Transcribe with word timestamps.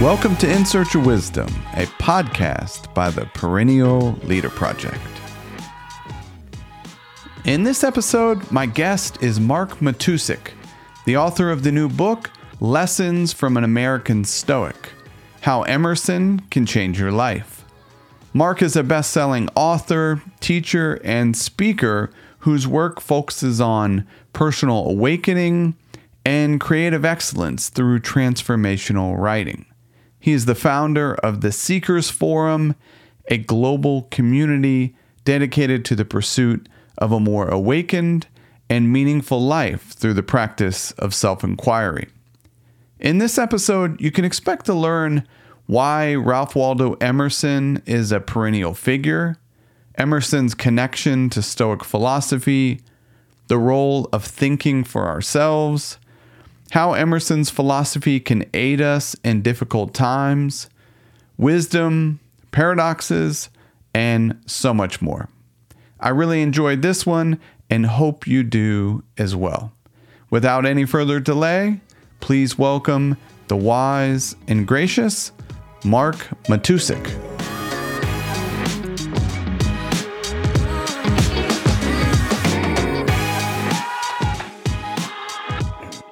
Welcome 0.00 0.36
to 0.36 0.50
In 0.50 0.64
Search 0.64 0.94
of 0.94 1.06
Wisdom, 1.06 1.48
a 1.74 1.86
podcast 1.98 2.92
by 2.94 3.10
the 3.10 3.26
Perennial 3.34 4.12
Leader 4.22 4.50
Project. 4.50 5.00
In 7.44 7.64
this 7.64 7.82
episode, 7.82 8.50
my 8.52 8.66
guest 8.66 9.22
is 9.22 9.40
Mark 9.40 9.78
Matousek, 9.80 10.52
the 11.04 11.16
author 11.16 11.50
of 11.50 11.62
the 11.62 11.72
new 11.72 11.88
book, 11.88 12.30
Lessons 12.60 13.32
from 13.32 13.56
an 13.56 13.64
American 13.64 14.24
Stoic 14.24 14.90
How 15.40 15.62
Emerson 15.62 16.40
Can 16.50 16.66
Change 16.66 17.00
Your 17.00 17.12
Life. 17.12 17.64
Mark 18.34 18.62
is 18.62 18.76
a 18.76 18.82
best 18.82 19.10
selling 19.10 19.48
author, 19.56 20.22
teacher, 20.40 21.00
and 21.04 21.36
speaker 21.36 22.10
whose 22.40 22.66
work 22.66 23.00
focuses 23.00 23.60
on 23.60 24.06
personal 24.32 24.86
awakening 24.88 25.76
and 26.24 26.60
creative 26.60 27.04
excellence 27.04 27.68
through 27.68 28.00
transformational 28.00 29.18
writing. 29.18 29.66
He 30.20 30.32
is 30.32 30.44
the 30.44 30.54
founder 30.54 31.14
of 31.14 31.40
the 31.40 31.52
Seekers 31.52 32.10
Forum, 32.10 32.74
a 33.28 33.38
global 33.38 34.02
community 34.10 34.94
dedicated 35.24 35.84
to 35.86 35.94
the 35.94 36.04
pursuit 36.04 36.68
of 36.98 37.12
a 37.12 37.20
more 37.20 37.48
awakened 37.48 38.26
and 38.70 38.92
meaningful 38.92 39.40
life 39.40 39.92
through 39.92 40.14
the 40.14 40.22
practice 40.22 40.90
of 40.92 41.14
self 41.14 41.42
inquiry. 41.42 42.08
In 42.98 43.18
this 43.18 43.38
episode, 43.38 44.00
you 44.00 44.10
can 44.10 44.24
expect 44.24 44.66
to 44.66 44.74
learn 44.74 45.26
why 45.66 46.14
Ralph 46.14 46.56
Waldo 46.56 46.94
Emerson 46.94 47.82
is 47.86 48.10
a 48.10 48.20
perennial 48.20 48.74
figure, 48.74 49.38
Emerson's 49.98 50.54
connection 50.54 51.28
to 51.30 51.42
Stoic 51.42 51.82
philosophy, 51.82 52.80
the 53.48 53.58
role 53.58 54.08
of 54.12 54.24
thinking 54.24 54.84
for 54.84 55.08
ourselves, 55.08 55.98
how 56.70 56.92
Emerson's 56.92 57.50
philosophy 57.50 58.20
can 58.20 58.44
aid 58.54 58.80
us 58.80 59.16
in 59.24 59.42
difficult 59.42 59.92
times, 59.92 60.70
wisdom, 61.36 62.20
paradoxes, 62.52 63.50
and 63.92 64.40
so 64.46 64.72
much 64.72 65.02
more. 65.02 65.28
I 65.98 66.10
really 66.10 66.42
enjoyed 66.42 66.82
this 66.82 67.04
one 67.04 67.40
and 67.68 67.86
hope 67.86 68.26
you 68.26 68.44
do 68.44 69.02
as 69.16 69.34
well. 69.34 69.72
Without 70.30 70.64
any 70.64 70.84
further 70.84 71.18
delay, 71.18 71.80
please 72.20 72.56
welcome 72.56 73.16
the 73.48 73.56
wise 73.56 74.36
and 74.46 74.66
gracious 74.66 75.32
Mark 75.84 76.16
Matousek. 76.48 77.37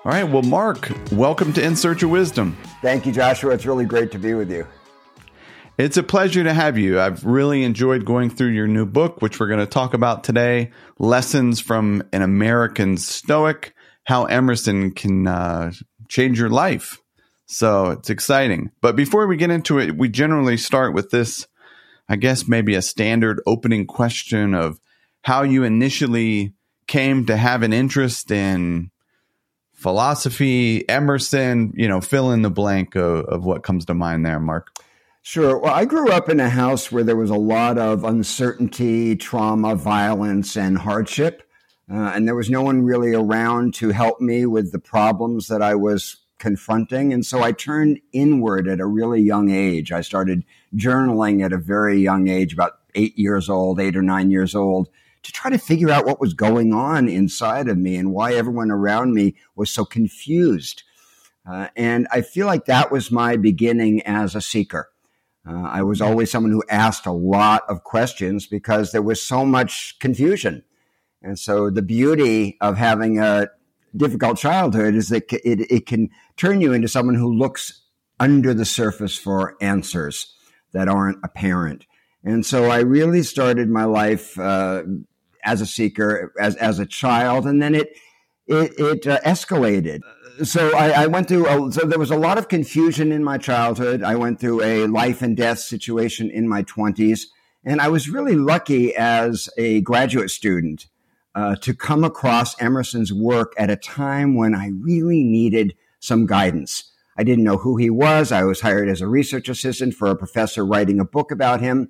All 0.06 0.12
right. 0.12 0.22
Well, 0.22 0.42
Mark, 0.42 0.92
welcome 1.10 1.52
to 1.54 1.64
In 1.64 1.74
Search 1.74 2.04
of 2.04 2.10
Wisdom. 2.10 2.56
Thank 2.80 3.06
you, 3.06 3.12
Joshua. 3.12 3.52
It's 3.52 3.66
really 3.66 3.86
great 3.86 4.12
to 4.12 4.20
be 4.20 4.34
with 4.34 4.52
you. 4.52 4.64
It's 5.78 5.96
a 5.96 6.04
pleasure 6.04 6.44
to 6.44 6.54
have 6.54 6.78
you. 6.78 7.00
I've 7.00 7.24
really 7.24 7.64
enjoyed 7.64 8.04
going 8.04 8.30
through 8.30 8.50
your 8.50 8.68
new 8.68 8.86
book, 8.86 9.20
which 9.20 9.40
we're 9.40 9.48
going 9.48 9.58
to 9.58 9.66
talk 9.66 9.94
about 9.94 10.22
today 10.22 10.70
Lessons 11.00 11.58
from 11.58 12.04
an 12.12 12.22
American 12.22 12.98
Stoic 12.98 13.74
How 14.04 14.26
Emerson 14.26 14.92
Can 14.92 15.26
uh, 15.26 15.72
Change 16.06 16.38
Your 16.38 16.50
Life. 16.50 17.02
So 17.46 17.90
it's 17.90 18.08
exciting. 18.08 18.70
But 18.80 18.94
before 18.94 19.26
we 19.26 19.36
get 19.36 19.50
into 19.50 19.80
it, 19.80 19.98
we 19.98 20.08
generally 20.08 20.56
start 20.56 20.94
with 20.94 21.10
this, 21.10 21.48
I 22.08 22.14
guess, 22.14 22.46
maybe 22.46 22.76
a 22.76 22.82
standard 22.82 23.40
opening 23.44 23.86
question 23.86 24.54
of 24.54 24.78
how 25.22 25.42
you 25.42 25.64
initially 25.64 26.54
came 26.86 27.26
to 27.26 27.36
have 27.36 27.64
an 27.64 27.72
interest 27.72 28.30
in 28.30 28.92
philosophy, 29.76 30.88
Emerson, 30.88 31.72
you 31.76 31.86
know, 31.86 32.00
fill 32.00 32.32
in 32.32 32.42
the 32.42 32.50
blank 32.50 32.96
of, 32.96 33.26
of 33.26 33.44
what 33.44 33.62
comes 33.62 33.84
to 33.84 33.94
mind 33.94 34.26
there, 34.26 34.40
Mark. 34.40 34.74
Sure. 35.22 35.58
Well, 35.58 35.74
I 35.74 35.84
grew 35.84 36.10
up 36.10 36.28
in 36.28 36.40
a 36.40 36.48
house 36.48 36.90
where 36.90 37.04
there 37.04 37.16
was 37.16 37.30
a 37.30 37.36
lot 37.36 37.78
of 37.78 38.04
uncertainty, 38.04 39.16
trauma, 39.16 39.74
violence, 39.74 40.56
and 40.56 40.78
hardship. 40.78 41.42
Uh, 41.90 42.12
and 42.14 42.26
there 42.26 42.34
was 42.34 42.50
no 42.50 42.62
one 42.62 42.82
really 42.82 43.14
around 43.14 43.74
to 43.74 43.90
help 43.90 44.20
me 44.20 44.46
with 44.46 44.72
the 44.72 44.78
problems 44.78 45.48
that 45.48 45.62
I 45.62 45.74
was 45.74 46.16
confronting. 46.38 47.12
And 47.12 47.24
so 47.24 47.42
I 47.42 47.52
turned 47.52 48.00
inward 48.12 48.68
at 48.68 48.80
a 48.80 48.86
really 48.86 49.20
young 49.20 49.50
age. 49.50 49.92
I 49.92 50.00
started 50.00 50.44
journaling 50.74 51.44
at 51.44 51.52
a 51.52 51.58
very 51.58 51.98
young 51.98 52.28
age, 52.28 52.52
about 52.52 52.78
eight 52.94 53.18
years 53.18 53.48
old, 53.48 53.80
eight 53.80 53.96
or 53.96 54.02
nine 54.02 54.30
years 54.30 54.54
old, 54.54 54.88
to 55.26 55.32
try 55.32 55.50
to 55.50 55.58
figure 55.58 55.90
out 55.90 56.06
what 56.06 56.20
was 56.20 56.34
going 56.34 56.72
on 56.72 57.08
inside 57.08 57.68
of 57.68 57.76
me 57.76 57.96
and 57.96 58.12
why 58.12 58.34
everyone 58.34 58.70
around 58.70 59.12
me 59.12 59.34
was 59.54 59.70
so 59.70 59.84
confused. 59.84 60.82
Uh, 61.48 61.68
and 61.76 62.08
I 62.10 62.22
feel 62.22 62.46
like 62.46 62.64
that 62.66 62.90
was 62.90 63.10
my 63.10 63.36
beginning 63.36 64.02
as 64.02 64.34
a 64.34 64.40
seeker. 64.40 64.88
Uh, 65.48 65.62
I 65.62 65.82
was 65.82 66.00
always 66.00 66.30
someone 66.30 66.52
who 66.52 66.64
asked 66.68 67.06
a 67.06 67.12
lot 67.12 67.62
of 67.68 67.84
questions 67.84 68.46
because 68.46 68.90
there 68.90 69.02
was 69.02 69.22
so 69.22 69.44
much 69.44 69.96
confusion. 70.00 70.64
And 71.22 71.38
so 71.38 71.70
the 71.70 71.82
beauty 71.82 72.56
of 72.60 72.76
having 72.76 73.18
a 73.18 73.48
difficult 73.96 74.38
childhood 74.38 74.94
is 74.94 75.08
that 75.08 75.32
it, 75.32 75.70
it 75.70 75.86
can 75.86 76.10
turn 76.36 76.60
you 76.60 76.72
into 76.72 76.88
someone 76.88 77.14
who 77.14 77.32
looks 77.32 77.82
under 78.18 78.54
the 78.54 78.64
surface 78.64 79.16
for 79.16 79.56
answers 79.60 80.34
that 80.72 80.88
aren't 80.88 81.18
apparent. 81.24 81.86
And 82.24 82.44
so 82.44 82.64
I 82.64 82.80
really 82.80 83.22
started 83.22 83.68
my 83.70 83.84
life 83.84 84.36
uh, 84.38 84.82
as 85.46 85.62
a 85.62 85.66
seeker 85.66 86.34
as 86.38 86.56
as 86.56 86.78
a 86.78 86.84
child, 86.84 87.46
and 87.46 87.62
then 87.62 87.74
it 87.74 87.96
it, 88.46 88.72
it 88.78 89.06
uh, 89.06 89.20
escalated. 89.20 90.00
So 90.44 90.76
I, 90.76 91.04
I 91.04 91.06
went 91.06 91.28
through. 91.28 91.46
A, 91.46 91.72
so 91.72 91.86
there 91.86 91.98
was 91.98 92.10
a 92.10 92.18
lot 92.18 92.36
of 92.36 92.48
confusion 92.48 93.12
in 93.12 93.24
my 93.24 93.38
childhood. 93.38 94.02
I 94.02 94.16
went 94.16 94.38
through 94.38 94.62
a 94.62 94.86
life 94.86 95.22
and 95.22 95.34
death 95.34 95.60
situation 95.60 96.30
in 96.30 96.46
my 96.46 96.62
twenties, 96.62 97.28
and 97.64 97.80
I 97.80 97.88
was 97.88 98.10
really 98.10 98.36
lucky 98.36 98.94
as 98.94 99.48
a 99.56 99.80
graduate 99.80 100.30
student 100.30 100.88
uh, 101.34 101.56
to 101.56 101.72
come 101.74 102.04
across 102.04 102.60
Emerson's 102.60 103.12
work 103.12 103.54
at 103.56 103.70
a 103.70 103.76
time 103.76 104.36
when 104.36 104.54
I 104.54 104.72
really 104.82 105.22
needed 105.24 105.74
some 106.00 106.26
guidance. 106.26 106.92
I 107.18 107.24
didn't 107.24 107.44
know 107.44 107.56
who 107.56 107.78
he 107.78 107.88
was. 107.88 108.30
I 108.30 108.44
was 108.44 108.60
hired 108.60 108.90
as 108.90 109.00
a 109.00 109.08
research 109.08 109.48
assistant 109.48 109.94
for 109.94 110.08
a 110.08 110.16
professor 110.16 110.66
writing 110.66 111.00
a 111.00 111.04
book 111.04 111.30
about 111.30 111.60
him. 111.62 111.88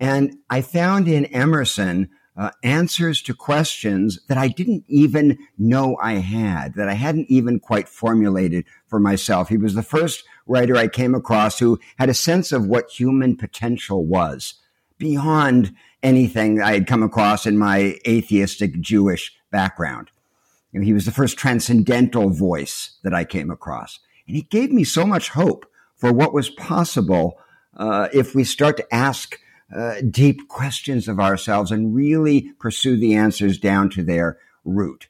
And 0.00 0.38
I 0.48 0.62
found 0.62 1.08
in 1.08 1.26
Emerson 1.26 2.08
uh, 2.36 2.50
answers 2.62 3.20
to 3.22 3.34
questions 3.34 4.18
that 4.28 4.38
I 4.38 4.48
didn't 4.48 4.84
even 4.88 5.38
know 5.58 5.96
I 6.02 6.14
had, 6.14 6.74
that 6.74 6.88
I 6.88 6.94
hadn't 6.94 7.30
even 7.30 7.60
quite 7.60 7.88
formulated 7.88 8.64
for 8.86 8.98
myself. 8.98 9.48
He 9.48 9.58
was 9.58 9.74
the 9.74 9.82
first 9.82 10.24
writer 10.46 10.76
I 10.76 10.88
came 10.88 11.14
across 11.14 11.58
who 11.58 11.78
had 11.98 12.08
a 12.08 12.14
sense 12.14 12.52
of 12.52 12.66
what 12.66 12.90
human 12.90 13.36
potential 13.36 14.06
was 14.06 14.54
beyond 14.98 15.74
anything 16.02 16.60
I 16.60 16.72
had 16.72 16.86
come 16.86 17.02
across 17.02 17.44
in 17.44 17.58
my 17.58 17.96
atheistic 18.06 18.80
Jewish 18.80 19.32
background. 19.50 20.10
You 20.72 20.80
know, 20.80 20.86
he 20.86 20.92
was 20.92 21.04
the 21.04 21.12
first 21.12 21.36
transcendental 21.36 22.30
voice 22.30 22.98
that 23.02 23.12
I 23.12 23.24
came 23.24 23.50
across. 23.50 24.00
And 24.26 24.36
he 24.36 24.42
gave 24.42 24.70
me 24.70 24.84
so 24.84 25.04
much 25.04 25.30
hope 25.30 25.66
for 25.96 26.12
what 26.12 26.32
was 26.32 26.50
possible 26.50 27.38
uh, 27.76 28.08
if 28.12 28.34
we 28.34 28.44
start 28.44 28.76
to 28.78 28.94
ask 28.94 29.38
uh, 29.74 29.96
deep 30.08 30.48
questions 30.48 31.08
of 31.08 31.18
ourselves 31.18 31.70
and 31.70 31.94
really 31.94 32.52
pursue 32.58 32.96
the 32.96 33.14
answers 33.14 33.58
down 33.58 33.90
to 33.90 34.02
their 34.02 34.38
root. 34.64 35.08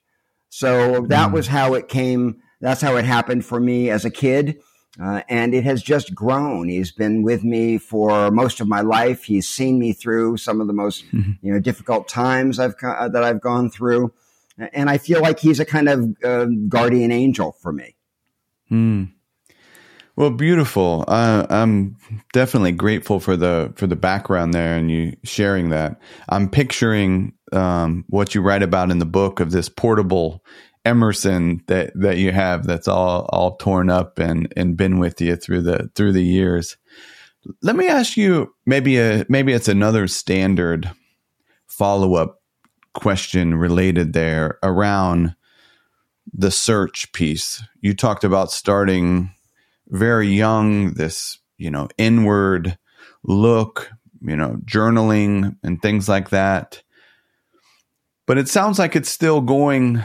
So 0.49 1.01
that 1.09 1.31
mm. 1.31 1.33
was 1.33 1.49
how 1.49 1.75
it 1.75 1.89
came. 1.89 2.43
That's 2.61 2.81
how 2.81 2.97
it 2.97 3.05
happened 3.05 3.45
for 3.45 3.59
me 3.59 3.91
as 3.91 4.05
a 4.05 4.11
kid. 4.11 4.61
Uh, 5.03 5.23
and 5.29 5.55
it 5.55 5.65
has 5.65 5.83
just 5.83 6.15
grown. 6.15 6.69
He's 6.69 6.93
been 6.93 7.23
with 7.23 7.43
me 7.43 7.79
for 7.79 8.31
most 8.31 8.61
of 8.61 8.69
my 8.69 8.83
life. 8.83 9.25
He's 9.25 9.49
seen 9.49 9.79
me 9.79 9.95
through 9.95 10.37
some 10.37 10.61
of 10.61 10.67
the 10.67 10.75
most, 10.75 11.07
mm-hmm. 11.07 11.33
you 11.41 11.53
know, 11.53 11.59
difficult 11.59 12.09
times 12.09 12.59
I've 12.59 12.75
uh, 12.83 13.09
that 13.09 13.25
I've 13.25 13.41
gone 13.41 13.71
through, 13.71 14.13
and 14.59 14.91
I 14.91 14.99
feel 14.99 15.23
like 15.23 15.41
he's 15.41 15.61
a 15.61 15.65
kind 15.65 15.89
of 15.89 16.15
uh, 16.23 16.45
guardian 16.69 17.11
angel 17.11 17.53
for 17.53 17.73
me. 17.73 17.97
Mm. 18.71 19.13
Well, 20.15 20.31
beautiful. 20.31 21.05
Uh, 21.09 21.47
I'm 21.49 21.97
definitely 22.33 22.73
grateful 22.73 23.19
for 23.19 23.37
the 23.37 23.73
for 23.77 23.87
the 23.87 23.97
background 23.97 24.53
there 24.53 24.77
and 24.77 24.91
you 24.91 25.17
sharing 25.25 25.71
that. 25.71 25.99
I'm 26.29 26.51
picturing 26.51 27.33
um, 27.53 28.05
what 28.09 28.35
you 28.35 28.43
write 28.43 28.63
about 28.63 28.91
in 28.91 28.99
the 28.99 29.07
book 29.07 29.41
of 29.41 29.53
this 29.53 29.71
portable 29.71 30.45
Emerson 30.85 31.63
that 31.69 31.93
that 31.95 32.19
you 32.19 32.31
have 32.33 32.67
that's 32.67 32.89
all 32.89 33.27
all 33.31 33.57
torn 33.57 33.89
up 33.89 34.19
and 34.19 34.53
and 34.57 34.77
been 34.77 34.99
with 34.99 35.21
you 35.21 35.37
through 35.37 35.63
the 35.63 35.91
through 35.95 36.13
the 36.13 36.25
years. 36.25 36.77
Let 37.63 37.77
me 37.77 37.89
ask 37.89 38.17
you 38.17 38.55
maybe 38.67 38.99
a 38.99 39.25
maybe 39.31 39.53
it's 39.53 39.69
another 39.69 40.09
standard 40.09 40.91
follow 41.69 42.17
up 42.17 42.43
question 42.93 43.55
related 43.55 44.13
there 44.13 44.59
around 44.63 45.35
the 46.35 46.51
search 46.51 47.13
piece. 47.13 47.63
You 47.81 47.95
talked 47.95 48.25
about 48.25 48.51
starting 48.51 49.31
very 49.93 50.29
young, 50.29 50.95
this, 50.95 51.39
you 51.59 51.71
know, 51.71 51.87
inward 51.99 52.77
look, 53.23 53.91
you 54.23 54.35
know, 54.35 54.59
journaling 54.65 55.57
and 55.63 55.81
things 55.81 56.09
like 56.09 56.31
that. 56.31 56.83
but 58.27 58.39
it 58.39 58.49
sounds 58.49 58.79
like 58.79 58.97
it's 58.97 59.11
still 59.11 59.41
going 59.41 60.03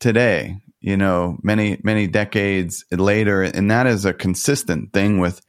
today, 0.00 0.56
you 0.80 0.96
know, 0.96 1.38
many, 1.42 1.78
many 1.84 2.06
decades 2.06 2.84
later. 2.90 3.42
And 3.42 3.70
that 3.70 3.86
is 3.86 4.04
a 4.04 4.12
consistent 4.12 4.92
thing 4.92 5.18
with 5.20 5.40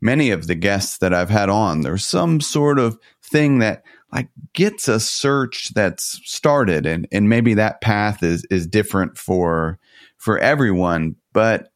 many 0.00 0.30
of 0.30 0.46
the 0.46 0.54
guests 0.54 0.98
that 0.98 1.14
I've 1.14 1.30
had 1.30 1.48
on. 1.48 1.80
There's 1.80 2.04
some 2.04 2.40
sort 2.40 2.78
of 2.78 2.98
thing 3.22 3.60
that 3.60 3.82
like 4.12 4.28
gets 4.52 4.88
a 4.88 5.00
search 5.00 5.70
that's 5.74 6.20
started 6.24 6.86
and, 6.86 7.08
and 7.12 7.28
maybe 7.28 7.54
that 7.54 7.80
path 7.80 8.22
is, 8.22 8.44
is 8.50 8.66
different 8.66 9.16
for, 9.16 9.78
for 10.16 10.38
everyone, 10.38 11.16
but 11.32 11.70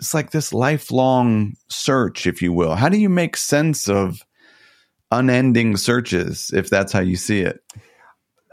it's 0.00 0.14
like 0.14 0.30
this 0.30 0.54
lifelong 0.54 1.56
search, 1.68 2.26
if 2.26 2.40
you 2.40 2.54
will. 2.54 2.74
How 2.74 2.88
do 2.88 2.98
you 2.98 3.10
make 3.10 3.36
sense 3.36 3.86
of 3.86 4.24
unending 5.10 5.76
searches, 5.76 6.50
if 6.54 6.70
that's 6.70 6.90
how 6.92 7.00
you 7.00 7.16
see 7.16 7.40
it? 7.40 7.60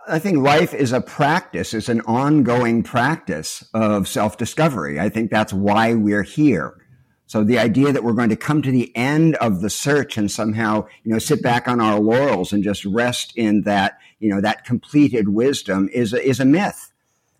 I 0.09 0.19
think 0.19 0.39
life 0.39 0.73
is 0.73 0.91
a 0.91 0.99
practice, 0.99 1.73
it's 1.73 1.87
an 1.87 2.01
ongoing 2.01 2.83
practice 2.83 3.63
of 3.73 4.09
self 4.09 4.37
discovery. 4.37 4.99
I 4.99 5.07
think 5.07 5.31
that's 5.31 5.53
why 5.53 5.93
we're 5.93 6.23
here. 6.23 6.73
So 7.27 7.45
the 7.45 7.59
idea 7.59 7.93
that 7.93 8.03
we're 8.03 8.13
going 8.13 8.29
to 8.29 8.37
come 8.37 8.61
to 8.61 8.71
the 8.71 8.95
end 8.95 9.35
of 9.35 9.61
the 9.61 9.69
search 9.69 10.17
and 10.17 10.29
somehow, 10.29 10.87
you 11.03 11.11
know, 11.13 11.19
sit 11.19 11.41
back 11.41 11.67
on 11.69 11.79
our 11.79 11.99
laurels 11.99 12.51
and 12.51 12.63
just 12.63 12.85
rest 12.85 13.33
in 13.37 13.61
that, 13.63 13.99
you 14.19 14.29
know, 14.29 14.41
that 14.41 14.65
completed 14.65 15.29
wisdom 15.29 15.89
is 15.93 16.13
is 16.13 16.41
a 16.41 16.45
myth. 16.45 16.91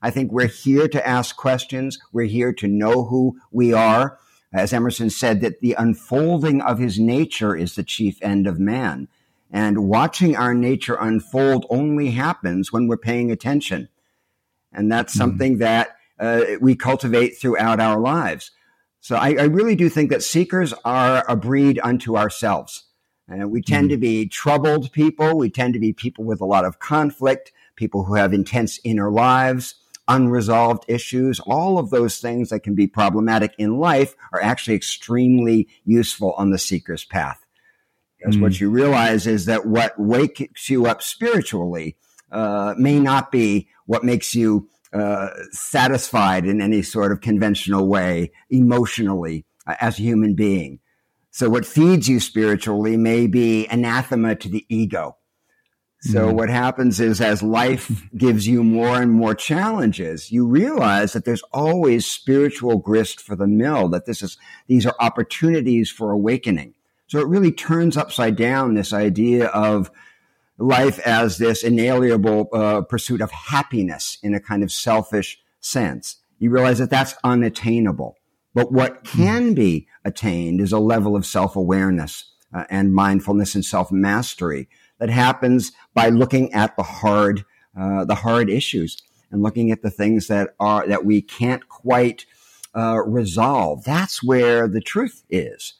I 0.01 0.09
think 0.11 0.31
we're 0.31 0.47
here 0.47 0.87
to 0.87 1.07
ask 1.07 1.35
questions. 1.35 1.99
We're 2.11 2.27
here 2.27 2.53
to 2.53 2.67
know 2.67 3.05
who 3.05 3.37
we 3.51 3.73
are. 3.73 4.19
As 4.53 4.73
Emerson 4.73 5.09
said, 5.09 5.41
that 5.41 5.59
the 5.59 5.73
unfolding 5.73 6.61
of 6.61 6.79
his 6.79 6.99
nature 6.99 7.55
is 7.55 7.75
the 7.75 7.83
chief 7.83 8.17
end 8.21 8.47
of 8.47 8.59
man. 8.59 9.07
And 9.51 9.87
watching 9.87 10.35
our 10.35 10.53
nature 10.53 10.97
unfold 10.99 11.65
only 11.69 12.11
happens 12.11 12.71
when 12.71 12.87
we're 12.87 12.97
paying 12.97 13.31
attention. 13.31 13.89
And 14.71 14.91
that's 14.91 15.13
mm-hmm. 15.13 15.19
something 15.19 15.57
that 15.59 15.95
uh, 16.19 16.43
we 16.61 16.75
cultivate 16.75 17.37
throughout 17.37 17.79
our 17.79 17.99
lives. 17.99 18.51
So 18.99 19.15
I, 19.15 19.35
I, 19.35 19.43
really 19.43 19.75
do 19.75 19.87
think 19.89 20.09
that 20.09 20.23
seekers 20.23 20.73
are 20.83 21.23
a 21.29 21.35
breed 21.35 21.79
unto 21.83 22.17
ourselves. 22.17 22.85
And 23.27 23.51
we 23.51 23.61
tend 23.61 23.85
mm-hmm. 23.85 23.95
to 23.95 23.97
be 23.97 24.27
troubled 24.27 24.91
people. 24.91 25.37
We 25.37 25.49
tend 25.49 25.73
to 25.75 25.79
be 25.79 25.93
people 25.93 26.25
with 26.25 26.41
a 26.41 26.45
lot 26.45 26.65
of 26.65 26.79
conflict, 26.79 27.51
people 27.75 28.05
who 28.05 28.15
have 28.15 28.33
intense 28.33 28.79
inner 28.83 29.11
lives, 29.11 29.75
unresolved 30.07 30.85
issues. 30.87 31.39
All 31.41 31.77
of 31.77 31.89
those 31.89 32.19
things 32.19 32.49
that 32.49 32.61
can 32.61 32.75
be 32.75 32.87
problematic 32.87 33.53
in 33.57 33.77
life 33.77 34.15
are 34.31 34.41
actually 34.41 34.75
extremely 34.75 35.67
useful 35.85 36.33
on 36.37 36.49
the 36.49 36.57
seeker's 36.57 37.03
path. 37.03 37.45
Because 38.17 38.37
mm. 38.37 38.41
what 38.41 38.59
you 38.59 38.69
realize 38.69 39.27
is 39.27 39.45
that 39.45 39.65
what 39.65 39.93
wakes 39.99 40.69
you 40.69 40.85
up 40.85 41.01
spiritually 41.01 41.97
uh, 42.31 42.73
may 42.77 42.99
not 42.99 43.31
be 43.31 43.69
what 43.85 44.03
makes 44.03 44.33
you 44.33 44.69
uh, 44.93 45.29
satisfied 45.51 46.45
in 46.45 46.61
any 46.61 46.81
sort 46.81 47.11
of 47.11 47.21
conventional 47.21 47.87
way 47.87 48.31
emotionally 48.49 49.45
uh, 49.65 49.75
as 49.79 49.99
a 49.99 50.01
human 50.01 50.33
being. 50.33 50.79
So 51.31 51.49
what 51.49 51.65
feeds 51.65 52.09
you 52.09 52.19
spiritually 52.19 52.97
may 52.97 53.27
be 53.27 53.67
anathema 53.67 54.35
to 54.35 54.49
the 54.49 54.65
ego. 54.69 55.17
So 55.99 56.29
mm. 56.29 56.33
what 56.33 56.49
happens 56.49 56.99
is 56.99 57.19
as 57.21 57.41
life 57.41 58.07
gives 58.17 58.47
you 58.47 58.63
more 58.63 59.01
and 59.01 59.11
more 59.11 59.33
challenges, 59.33 60.31
you 60.31 60.45
realize 60.45 61.13
that 61.13 61.25
there's 61.25 61.43
always 61.51 62.05
spiritual 62.05 62.77
grist 62.77 63.19
for 63.19 63.35
the 63.35 63.47
mill, 63.47 63.87
that 63.89 64.05
this 64.05 64.21
is, 64.21 64.37
these 64.67 64.85
are 64.85 64.95
opportunities 64.99 65.89
for 65.89 66.11
awakening. 66.11 66.75
So 67.07 67.19
it 67.19 67.27
really 67.27 67.51
turns 67.51 67.97
upside 67.97 68.35
down 68.35 68.73
this 68.73 68.93
idea 68.93 69.47
of 69.47 69.89
life 70.57 70.99
as 70.99 71.37
this 71.37 71.63
inalienable 71.63 72.49
uh, 72.51 72.81
pursuit 72.81 73.21
of 73.21 73.31
happiness 73.31 74.17
in 74.21 74.33
a 74.33 74.39
kind 74.39 74.63
of 74.63 74.71
selfish 74.71 75.39
sense. 75.59 76.17
You 76.39 76.49
realize 76.49 76.79
that 76.79 76.89
that's 76.89 77.15
unattainable. 77.23 78.17
But 78.53 78.71
what 78.71 79.03
can 79.03 79.53
be 79.53 79.87
attained 80.03 80.61
is 80.61 80.71
a 80.71 80.79
level 80.79 81.15
of 81.15 81.25
self 81.25 81.55
awareness 81.55 82.31
uh, 82.53 82.65
and 82.69 82.93
mindfulness 82.93 83.55
and 83.55 83.63
self 83.63 83.91
mastery 83.91 84.67
that 84.99 85.09
happens 85.09 85.71
by 85.93 86.09
looking 86.09 86.53
at 86.53 86.75
the 86.75 86.83
hard, 86.83 87.45
uh, 87.77 88.05
the 88.05 88.15
hard 88.15 88.49
issues 88.49 88.97
and 89.31 89.41
looking 89.43 89.71
at 89.71 89.81
the 89.81 89.91
things 89.91 90.27
that 90.27 90.55
are 90.59 90.87
that 90.87 91.05
we 91.05 91.21
can't 91.21 91.67
quite 91.69 92.25
uh, 92.75 93.01
resolve. 93.05 93.83
That's 93.83 94.23
where 94.23 94.67
the 94.67 94.81
truth 94.81 95.23
is 95.29 95.73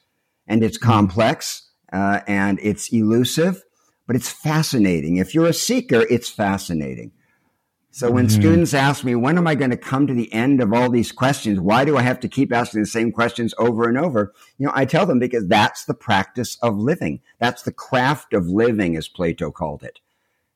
and 0.47 0.63
it's 0.63 0.77
complex 0.77 1.69
uh, 1.91 2.21
and 2.27 2.59
it's 2.61 2.91
elusive, 2.91 3.63
but 4.07 4.15
it's 4.15 4.29
fascinating. 4.29 5.17
If 5.17 5.35
you're 5.35 5.47
a 5.47 5.53
seeker, 5.53 6.05
it's 6.09 6.29
fascinating. 6.29 7.11
So 7.92 8.12
when 8.12 8.28
mm-hmm. 8.28 8.42
students 8.42 8.74
ask 8.74 9.04
me, 9.04 9.16
when 9.16 9.38
am 9.38 9.48
I 9.48 9.56
going 9.56 9.72
to 9.72 9.78
come 9.78 10.06
to 10.07 10.13
the 10.13 10.31
end 10.31 10.62
of 10.62 10.74
all 10.74 10.89
these 10.89 11.12
questions? 11.12 11.60
Why 11.60 11.84
do 11.84 11.98
I 11.98 12.01
have 12.01 12.19
to 12.19 12.28
keep 12.28 12.54
asking 12.54 12.81
the 12.81 12.88
same 12.88 13.12
questions 13.12 13.56
over 13.57 13.88
and 13.88 13.98
over? 13.98 14.34
You 14.57 14.68
know, 14.68 14.74
I 14.75 14.86
tell 14.86 15.06
them 15.06 15.19
because 15.19 15.48
that's 15.48 15.86
the 15.86 15.94
practice 15.94 16.57
of 16.62 16.78
living. 16.78 17.22
That's 17.39 17.63
the 17.63 17.72
craft 17.72 18.34
of 18.34 18.48
living, 18.48 18.95
as 18.95 19.07
Plato 19.07 19.51
called 19.51 19.84
it. 19.84 20.00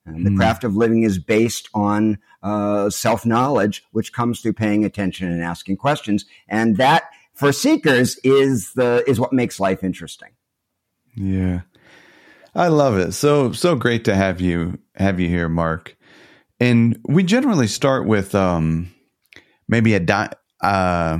And 0.05 0.25
the 0.25 0.31
mm. 0.31 0.37
craft 0.37 0.63
of 0.63 0.75
living 0.75 1.03
is 1.03 1.19
based 1.19 1.69
on 1.73 2.17
uh, 2.43 2.89
self 2.89 3.25
knowledge, 3.25 3.83
which 3.91 4.13
comes 4.13 4.41
through 4.41 4.53
paying 4.53 4.83
attention 4.83 5.31
and 5.31 5.43
asking 5.43 5.77
questions. 5.77 6.25
And 6.47 6.77
that 6.77 7.03
for 7.33 7.51
seekers 7.51 8.17
is 8.23 8.73
the 8.73 9.03
is 9.07 9.19
what 9.19 9.33
makes 9.33 9.59
life 9.59 9.83
interesting. 9.83 10.29
Yeah. 11.15 11.61
I 12.53 12.67
love 12.67 12.97
it. 12.97 13.13
So 13.13 13.51
so 13.51 13.75
great 13.75 14.05
to 14.05 14.15
have 14.15 14.41
you 14.41 14.79
have 14.95 15.19
you 15.19 15.27
here, 15.27 15.49
Mark. 15.49 15.95
And 16.61 16.99
we 17.03 17.23
generally 17.23 17.67
start 17.67 18.07
with 18.07 18.35
um 18.35 18.93
maybe 19.67 19.95
a 19.95 19.99
di- 19.99 20.31
uh 20.61 21.17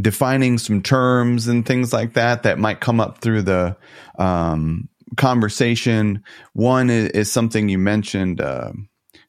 defining 0.00 0.58
some 0.58 0.82
terms 0.82 1.48
and 1.48 1.64
things 1.64 1.92
like 1.92 2.14
that 2.14 2.42
that 2.42 2.58
might 2.58 2.80
come 2.80 3.00
up 3.00 3.18
through 3.18 3.42
the 3.42 3.76
um 4.18 4.88
conversation. 5.16 6.22
One 6.52 6.90
is, 6.90 7.10
is 7.10 7.32
something 7.32 7.68
you 7.68 7.78
mentioned 7.78 8.40
uh 8.40 8.72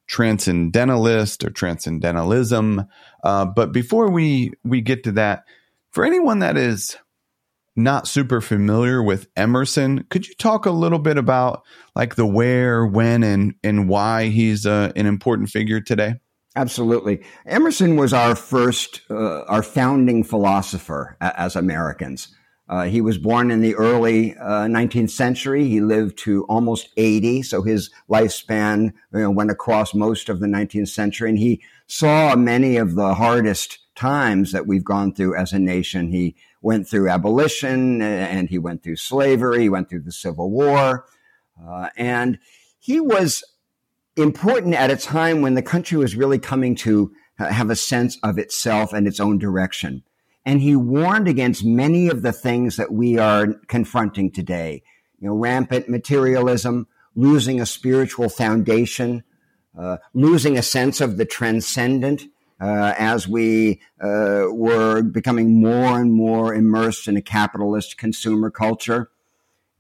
transcendentalist 0.07 1.43
or 1.43 1.49
transcendentalism. 1.49 2.85
Uh, 3.23 3.45
but 3.45 3.71
before 3.71 4.11
we 4.11 4.51
we 4.63 4.81
get 4.81 5.05
to 5.05 5.13
that, 5.13 5.45
for 5.91 6.03
anyone 6.05 6.39
that 6.39 6.57
is 6.57 6.97
not 7.75 8.07
super 8.07 8.41
familiar 8.41 9.03
with 9.03 9.27
Emerson, 9.35 10.05
could 10.09 10.27
you 10.27 10.33
talk 10.35 10.65
a 10.65 10.71
little 10.71 10.99
bit 10.99 11.17
about 11.17 11.63
like 11.95 12.15
the 12.15 12.25
where, 12.25 12.85
when, 12.85 13.23
and 13.23 13.55
and 13.63 13.89
why 13.89 14.27
he's 14.27 14.65
uh, 14.65 14.91
an 14.95 15.05
important 15.05 15.49
figure 15.49 15.81
today? 15.81 16.15
Absolutely. 16.55 17.21
Emerson 17.45 17.97
was 17.97 18.13
our 18.13 18.33
first, 18.33 19.01
uh, 19.09 19.41
our 19.43 19.61
founding 19.61 20.23
philosopher 20.23 21.17
as 21.19 21.55
Americans. 21.55 22.33
Uh, 22.67 22.85
he 22.85 23.01
was 23.01 23.17
born 23.17 23.51
in 23.51 23.61
the 23.61 23.75
early 23.75 24.35
uh, 24.37 24.65
19th 24.65 25.11
century. 25.11 25.67
He 25.67 25.81
lived 25.81 26.17
to 26.19 26.45
almost 26.45 26.89
80, 26.97 27.43
so 27.43 27.61
his 27.61 27.91
lifespan 28.09 28.93
you 29.13 29.19
know, 29.19 29.31
went 29.31 29.51
across 29.51 29.93
most 29.93 30.29
of 30.29 30.39
the 30.39 30.47
19th 30.47 30.87
century. 30.87 31.29
And 31.29 31.37
he 31.37 31.61
saw 31.87 32.35
many 32.35 32.77
of 32.77 32.95
the 32.95 33.13
hardest 33.13 33.79
times 33.95 34.51
that 34.51 34.67
we've 34.67 34.83
gone 34.83 35.13
through 35.13 35.35
as 35.35 35.53
a 35.53 35.59
nation. 35.59 36.11
He 36.11 36.35
went 36.61 36.87
through 36.87 37.09
abolition 37.09 38.01
and 38.01 38.49
he 38.49 38.57
went 38.57 38.83
through 38.83 38.97
slavery. 38.97 39.63
He 39.63 39.69
went 39.69 39.89
through 39.89 40.01
the 40.01 40.11
Civil 40.11 40.51
War. 40.51 41.05
Uh, 41.63 41.89
and 41.95 42.39
he 42.79 42.99
was 42.99 43.43
important 44.17 44.75
at 44.75 44.91
a 44.91 44.97
time 44.97 45.41
when 45.41 45.55
the 45.55 45.61
country 45.61 45.97
was 45.97 46.15
really 46.15 46.39
coming 46.39 46.75
to 46.75 47.11
have 47.37 47.69
a 47.69 47.75
sense 47.75 48.17
of 48.23 48.37
itself 48.37 48.93
and 48.93 49.07
its 49.07 49.19
own 49.19 49.37
direction. 49.37 50.03
And 50.45 50.61
he 50.61 50.75
warned 50.75 51.27
against 51.27 51.65
many 51.65 52.07
of 52.07 52.21
the 52.21 52.31
things 52.31 52.77
that 52.77 52.91
we 52.91 53.17
are 53.17 53.53
confronting 53.67 54.31
today. 54.31 54.83
You 55.19 55.29
know, 55.29 55.35
rampant 55.35 55.89
materialism, 55.89 56.87
losing 57.15 57.59
a 57.59 57.65
spiritual 57.65 58.29
foundation, 58.29 59.23
uh, 59.77 59.97
losing 60.13 60.57
a 60.57 60.61
sense 60.61 61.01
of 61.01 61.17
the 61.17 61.25
transcendent, 61.25 62.25
uh, 62.59 62.93
as 62.97 63.27
we 63.27 63.81
uh, 64.01 64.45
were 64.49 65.01
becoming 65.01 65.61
more 65.61 65.99
and 65.99 66.13
more 66.13 66.53
immersed 66.53 67.07
in 67.07 67.17
a 67.17 67.21
capitalist 67.21 67.97
consumer 67.97 68.49
culture. 68.49 69.09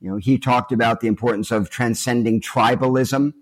You 0.01 0.11
know, 0.11 0.17
he 0.17 0.37
talked 0.37 0.71
about 0.71 0.99
the 0.99 1.07
importance 1.07 1.51
of 1.51 1.69
transcending 1.69 2.41
tribalism, 2.41 3.33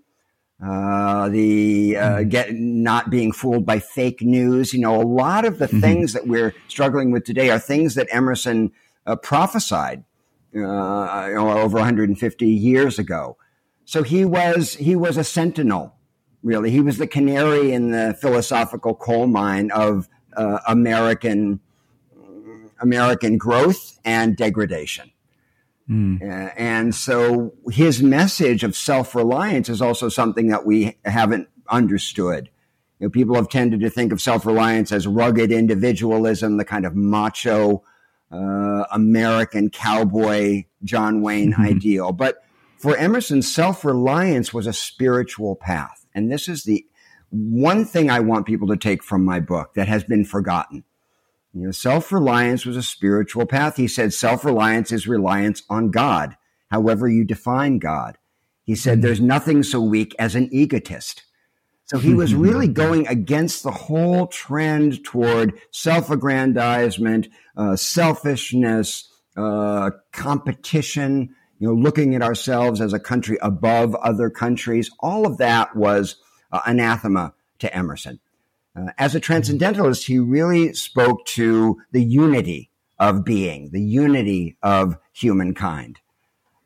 uh, 0.64 1.28
the 1.28 1.96
uh, 1.96 2.08
mm-hmm. 2.08 2.28
get 2.28 2.54
not 2.54 3.10
being 3.10 3.32
fooled 3.32 3.66
by 3.66 3.80
fake 3.80 4.22
news. 4.22 4.72
You 4.72 4.80
know, 4.80 5.00
a 5.00 5.02
lot 5.02 5.44
of 5.44 5.58
the 5.58 5.66
mm-hmm. 5.66 5.80
things 5.80 6.12
that 6.12 6.26
we're 6.26 6.54
struggling 6.68 7.10
with 7.10 7.24
today 7.24 7.50
are 7.50 7.58
things 7.58 7.96
that 7.96 8.06
Emerson 8.10 8.72
uh, 9.06 9.16
prophesied 9.16 10.04
uh, 10.54 11.28
over 11.36 11.78
150 11.78 12.46
years 12.46 12.98
ago. 12.98 13.36
So 13.84 14.02
he 14.02 14.24
was 14.24 14.74
he 14.74 14.96
was 14.96 15.16
a 15.16 15.24
sentinel 15.24 15.96
really. 16.44 16.70
He 16.70 16.80
was 16.80 16.98
the 16.98 17.08
canary 17.08 17.72
in 17.72 17.90
the 17.90 18.16
philosophical 18.20 18.94
coal 18.94 19.26
mine 19.26 19.72
of 19.72 20.08
uh, 20.36 20.60
American 20.68 21.60
American 22.80 23.38
growth 23.38 23.98
and 24.04 24.36
degradation. 24.36 25.10
Mm. 25.88 26.22
Uh, 26.22 26.52
and 26.56 26.94
so 26.94 27.54
his 27.70 28.02
message 28.02 28.62
of 28.62 28.76
self 28.76 29.14
reliance 29.14 29.68
is 29.68 29.82
also 29.82 30.08
something 30.08 30.48
that 30.48 30.64
we 30.64 30.96
haven't 31.04 31.48
understood. 31.68 32.50
You 32.98 33.06
know, 33.06 33.10
people 33.10 33.34
have 33.34 33.48
tended 33.48 33.80
to 33.80 33.90
think 33.90 34.12
of 34.12 34.20
self-reliance 34.20 34.92
as 34.92 35.06
rugged 35.06 35.50
individualism, 35.50 36.56
the 36.56 36.64
kind 36.64 36.86
of 36.86 36.94
macho 36.94 37.82
uh, 38.30 38.84
American 38.92 39.70
cowboy 39.70 40.64
John 40.82 41.20
Wayne 41.20 41.52
mm-hmm. 41.52 41.62
ideal. 41.62 42.12
But 42.12 42.42
for 42.78 42.96
Emerson, 42.96 43.42
self-reliance 43.42 44.54
was 44.54 44.66
a 44.66 44.72
spiritual 44.72 45.56
path. 45.56 46.03
And 46.14 46.30
this 46.30 46.48
is 46.48 46.64
the 46.64 46.86
one 47.30 47.84
thing 47.84 48.10
I 48.10 48.20
want 48.20 48.46
people 48.46 48.68
to 48.68 48.76
take 48.76 49.02
from 49.02 49.24
my 49.24 49.40
book 49.40 49.74
that 49.74 49.88
has 49.88 50.04
been 50.04 50.24
forgotten. 50.24 50.84
You 51.52 51.66
know, 51.66 51.70
self-reliance 51.70 52.66
was 52.66 52.76
a 52.76 52.82
spiritual 52.82 53.46
path. 53.46 53.76
He 53.76 53.88
said 53.88 54.12
self-reliance 54.12 54.92
is 54.92 55.06
reliance 55.06 55.62
on 55.70 55.90
God, 55.90 56.36
however 56.70 57.08
you 57.08 57.24
define 57.24 57.78
God. 57.78 58.18
He 58.64 58.74
said 58.74 58.94
mm-hmm. 58.94 59.06
there's 59.06 59.20
nothing 59.20 59.62
so 59.62 59.80
weak 59.80 60.14
as 60.18 60.34
an 60.34 60.48
egotist. 60.52 61.22
So 61.86 61.98
he 61.98 62.14
was 62.14 62.34
really 62.34 62.68
going 62.68 63.06
against 63.06 63.62
the 63.62 63.70
whole 63.70 64.26
trend 64.26 65.04
toward 65.04 65.58
self-aggrandizement, 65.70 67.28
uh, 67.56 67.76
selfishness, 67.76 69.08
uh, 69.36 69.90
competition, 70.12 71.34
you 71.64 71.70
know, 71.70 71.80
looking 71.80 72.14
at 72.14 72.20
ourselves 72.20 72.82
as 72.82 72.92
a 72.92 73.00
country 73.00 73.38
above 73.40 73.94
other 73.94 74.28
countries. 74.28 74.90
All 75.00 75.26
of 75.26 75.38
that 75.38 75.74
was 75.74 76.16
uh, 76.52 76.60
anathema 76.66 77.32
to 77.60 77.74
Emerson. 77.74 78.20
Uh, 78.76 78.88
as 78.98 79.14
a 79.14 79.20
transcendentalist, 79.20 80.06
he 80.06 80.18
really 80.18 80.74
spoke 80.74 81.24
to 81.24 81.80
the 81.90 82.04
unity 82.04 82.70
of 82.98 83.24
being, 83.24 83.70
the 83.70 83.80
unity 83.80 84.58
of 84.62 84.98
humankind. 85.14 86.00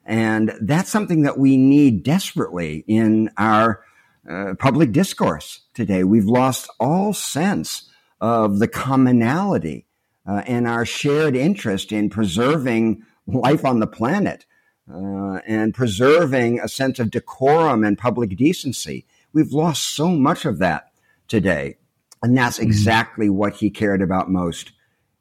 And 0.05 0.52
that's 0.62 0.90
something 0.90 1.23
that 1.23 1.38
we 1.38 1.57
need 1.57 2.02
desperately 2.02 2.83
in 2.88 3.31
our 3.38 3.85
uh, 4.28 4.55
public 4.59 4.90
discourse 4.90 5.61
today. 5.75 6.02
We've 6.02 6.25
lost 6.25 6.69
all 6.81 7.12
sense 7.12 7.88
of 8.21 8.59
the 8.59 8.67
commonality 8.67 9.87
uh, 10.26 10.43
and 10.45 10.67
our 10.67 10.85
shared 10.85 11.37
interest 11.37 11.93
in 11.93 12.11
preserving 12.11 13.05
life 13.28 13.64
on 13.64 13.78
the 13.78 13.87
planet 13.87 14.45
uh, 14.92 15.40
and 15.47 15.75
preserving 15.75 16.61
a 16.61 16.68
sense 16.68 16.99
of 16.99 17.11
decorum 17.11 17.85
and 17.85 17.99
public 17.99 18.37
decency. 18.37 19.07
We've 19.33 19.52
lost 19.52 19.83
so 19.95 20.09
much 20.09 20.45
of 20.45 20.59
that 20.59 20.90
today. 21.28 21.76
And 22.23 22.37
that's 22.37 22.57
mm-hmm. 22.59 22.66
exactly 22.66 23.30
what 23.30 23.57
he 23.57 23.71
cared 23.71 24.02
about 24.02 24.30
most. 24.30 24.73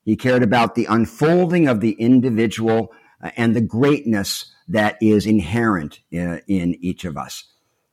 He 0.04 0.16
cared 0.16 0.44
about 0.44 0.76
the 0.76 0.86
unfolding 0.86 1.68
of 1.68 1.82
the 1.82 1.92
individual 1.94 2.94
uh, 3.22 3.32
and 3.36 3.56
the 3.56 3.62
greatness 3.62 4.54
that 4.68 4.98
is 5.02 5.26
inherent 5.26 6.00
in, 6.12 6.28
uh, 6.28 6.40
in 6.48 6.76
each 6.82 7.06
of 7.06 7.18
us. 7.18 7.46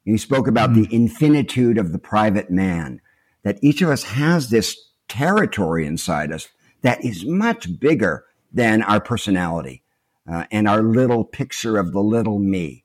He 0.05 0.17
spoke 0.19 0.47
about 0.47 0.71
mm. 0.71 0.75
the 0.75 0.95
infinitude 0.95 1.79
of 1.79 1.93
the 1.93 1.99
private 1.99 2.51
man, 2.51 3.01
that 3.43 3.59
each 3.63 3.81
of 3.83 3.89
us 3.89 4.03
has 4.05 4.51
this 4.51 4.77
territory 5.09 5.87
inside 5.87 6.31
us 6.31 6.49
that 6.83 7.05
is 7.05 7.25
much 7.25 7.81
bigger 7.81 8.25
than 8.53 8.83
our 8.83 9.01
personality 9.01 9.84
uh, 10.31 10.45
and 10.51 10.69
our 10.69 10.83
little 10.83 11.25
picture 11.25 11.79
of 11.79 11.93
the 11.93 12.01
little 12.01 12.39
me. 12.39 12.85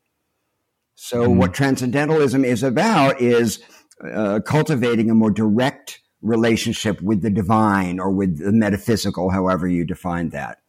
So, 0.96 1.28
mm. 1.28 1.38
what 1.38 1.54
transcendentalism 1.54 2.44
is 2.44 2.64
about 2.64 3.22
is 3.22 3.60
uh, 4.04 4.42
cultivating 4.46 5.10
a 5.10 5.16
more 5.16 5.32
direct 5.32 6.02
relationship 6.22 7.02
with 7.02 7.22
the 7.22 7.30
divine 7.30 8.00
or 8.00 8.12
with 8.12 8.40
the 8.40 8.52
metaphysical, 8.52 9.30
however 9.30 9.68
you 9.68 9.86
define 9.86 10.30
that. 10.30 10.60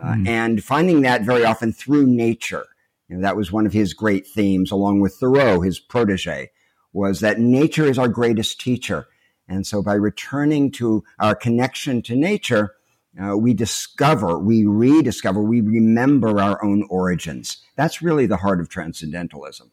Uh, 0.00 0.12
mm. 0.12 0.28
And 0.28 0.62
finding 0.62 1.02
that 1.02 1.22
very 1.22 1.44
often 1.44 1.72
through 1.72 2.06
nature. 2.06 2.66
You 3.08 3.16
know, 3.16 3.22
that 3.22 3.36
was 3.36 3.52
one 3.52 3.66
of 3.66 3.72
his 3.72 3.94
great 3.94 4.26
themes, 4.26 4.70
along 4.70 5.00
with 5.00 5.14
Thoreau, 5.14 5.60
his 5.60 5.78
protege, 5.78 6.50
was 6.92 7.20
that 7.20 7.40
nature 7.40 7.84
is 7.84 7.98
our 7.98 8.08
greatest 8.08 8.60
teacher. 8.60 9.08
And 9.48 9.66
so 9.66 9.82
by 9.82 9.94
returning 9.94 10.70
to 10.72 11.04
our 11.18 11.34
connection 11.34 12.00
to 12.02 12.16
nature, 12.16 12.74
uh, 13.22 13.36
we 13.36 13.54
discover, 13.54 14.38
we 14.38 14.66
rediscover, 14.66 15.42
we 15.42 15.60
remember 15.60 16.40
our 16.40 16.62
own 16.64 16.86
origins. 16.90 17.58
That's 17.76 18.02
really 18.02 18.26
the 18.26 18.38
heart 18.38 18.60
of 18.60 18.68
transcendentalism. 18.68 19.70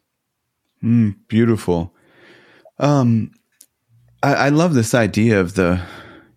Mm, 0.82 1.16
beautiful. 1.28 1.94
Um, 2.78 3.32
I, 4.22 4.34
I 4.34 4.48
love 4.50 4.74
this 4.74 4.94
idea 4.94 5.40
of 5.40 5.54
the, 5.54 5.82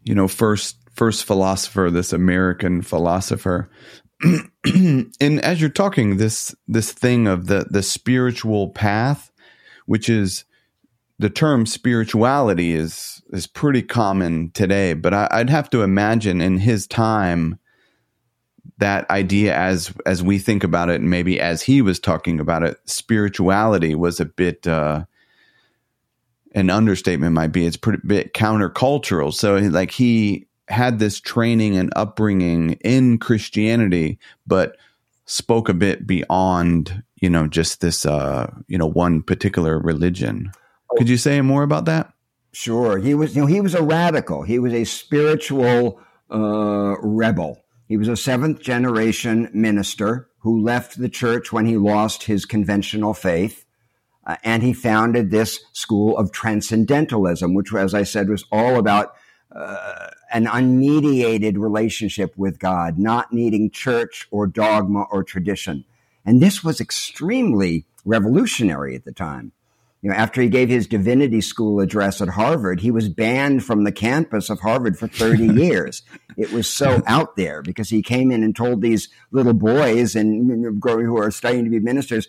you 0.04 0.16
know, 0.16 0.28
first 0.28 0.78
first 0.94 1.26
philosopher, 1.26 1.90
this 1.92 2.14
American 2.14 2.82
philosopher. 2.82 3.70
and 4.64 5.42
as 5.42 5.60
you're 5.62 5.70
talking, 5.70 6.18
this 6.18 6.56
this 6.68 6.92
thing 6.92 7.28
of 7.28 7.48
the 7.48 7.68
the 7.70 7.84
spiritual 7.84 8.70
path, 8.70 9.32
which 9.86 10.10
is 10.10 10.46
the 11.20 11.30
term 11.30 11.66
spirituality 11.66 12.74
is 12.74 13.22
is 13.32 13.48
pretty 13.48 13.82
common 13.82 14.52
today, 14.52 14.94
but 14.94 15.14
I, 15.14 15.38
would 15.38 15.50
have 15.50 15.70
to 15.72 15.82
imagine 15.82 16.42
in 16.42 16.58
his 16.58 16.88
time 16.88 17.58
that 18.78 19.10
idea 19.10 19.56
as 19.56 19.94
as 20.06 20.22
we 20.22 20.38
think 20.40 20.64
about 20.64 20.90
it, 20.90 21.00
and 21.00 21.10
maybe 21.10 21.40
as 21.40 21.62
he 21.62 21.82
was 21.82 22.00
talking 22.00 22.40
about 22.40 22.64
it, 22.64 22.78
spirituality 22.86 23.96
was 23.96 24.20
a 24.20 24.26
bit 24.26 24.68
uh, 24.68 25.06
an 26.54 26.70
understatement. 26.70 27.34
Might 27.34 27.54
be 27.54 27.66
it's 27.66 27.78
pretty 27.78 28.06
bit 28.06 28.34
countercultural. 28.34 29.34
So 29.34 29.56
like 29.56 29.92
he 29.92 30.48
had 30.68 31.00
this 31.00 31.20
training 31.20 31.78
and 31.78 31.94
upbringing 31.96 32.74
in 32.82 33.20
Christianity, 33.20 34.20
but 34.46 34.76
spoke 35.26 35.70
a 35.70 35.74
bit 35.74 36.06
beyond 36.06 37.04
you 37.22 37.30
know 37.30 37.48
just 37.48 37.80
this 37.80 38.06
uh, 38.06 38.52
you 38.68 38.78
know 38.78 38.88
one 38.88 39.24
particular 39.24 39.80
religion. 39.80 40.52
Could 40.98 41.10
you 41.10 41.18
say 41.18 41.42
more 41.42 41.64
about 41.64 41.86
that? 41.86 42.14
Sure. 42.52 42.98
He 42.98 43.14
was, 43.14 43.36
you 43.36 43.42
know, 43.42 43.48
he 43.48 43.60
was 43.60 43.76
a 43.76 43.84
radical. 43.84 44.44
He 44.44 44.60
was 44.60 44.74
a 44.74 44.86
spiritual 44.86 46.00
uh, 46.32 46.96
rebel. 47.02 47.66
He 47.88 47.98
was 47.98 48.08
a 48.08 48.16
seventh 48.16 48.62
generation 48.62 49.50
minister 49.54 50.30
who 50.40 50.62
left 50.62 50.98
the 50.98 51.10
church 51.10 51.52
when 51.52 51.66
he 51.66 51.78
lost 51.78 52.24
his 52.24 52.46
conventional 52.46 53.14
faith. 53.14 53.66
Uh, 54.26 54.38
and 54.44 54.64
he 54.64 54.74
founded 54.74 55.30
this 55.30 55.60
school 55.74 56.18
of 56.18 56.32
transcendentalism, 56.32 57.54
which, 57.54 57.74
as 57.74 57.94
I 57.94 58.04
said, 58.04 58.30
was 58.30 58.46
all 58.52 58.78
about 58.78 59.16
uh, 59.52 60.10
an 60.32 60.46
unmediated 60.46 61.58
relationship 61.58 62.36
with 62.38 62.58
God, 62.58 62.98
not 62.98 63.32
needing 63.32 63.70
church 63.70 64.28
or 64.32 64.48
dogma 64.48 65.04
or 65.12 65.24
tradition. 65.24 65.86
And 66.26 66.42
this 66.42 66.64
was 66.64 66.82
extremely 66.82 67.86
revolutionary 68.04 68.96
at 68.96 69.06
the 69.06 69.12
time 69.12 69.52
you 70.06 70.12
know, 70.12 70.18
after 70.18 70.40
he 70.40 70.50
gave 70.50 70.70
his 70.70 70.86
divinity 70.86 71.42
school 71.42 71.80
address 71.80 72.22
at 72.22 72.28
Harvard, 72.28 72.82
he 72.82 72.92
was 72.92 73.10
banned 73.10 73.66
from 73.66 73.86
the 73.86 73.92
campus 73.92 74.52
of 74.52 74.60
Harvard 74.60 75.00
for 75.00 75.08
30 75.08 75.48
years. 75.60 76.04
It 76.38 76.52
was 76.52 76.68
so 76.68 77.02
out 77.08 77.36
there 77.38 77.64
because 77.64 77.90
he 77.90 78.04
came 78.04 78.30
in 78.30 78.44
and 78.44 78.56
told 78.56 78.84
these 78.84 79.10
little 79.32 79.56
boys 79.56 80.16
and 80.16 80.80
who 80.84 81.18
are 81.18 81.32
studying 81.32 81.64
to 81.64 81.72
be 81.72 81.80
ministers, 81.80 82.28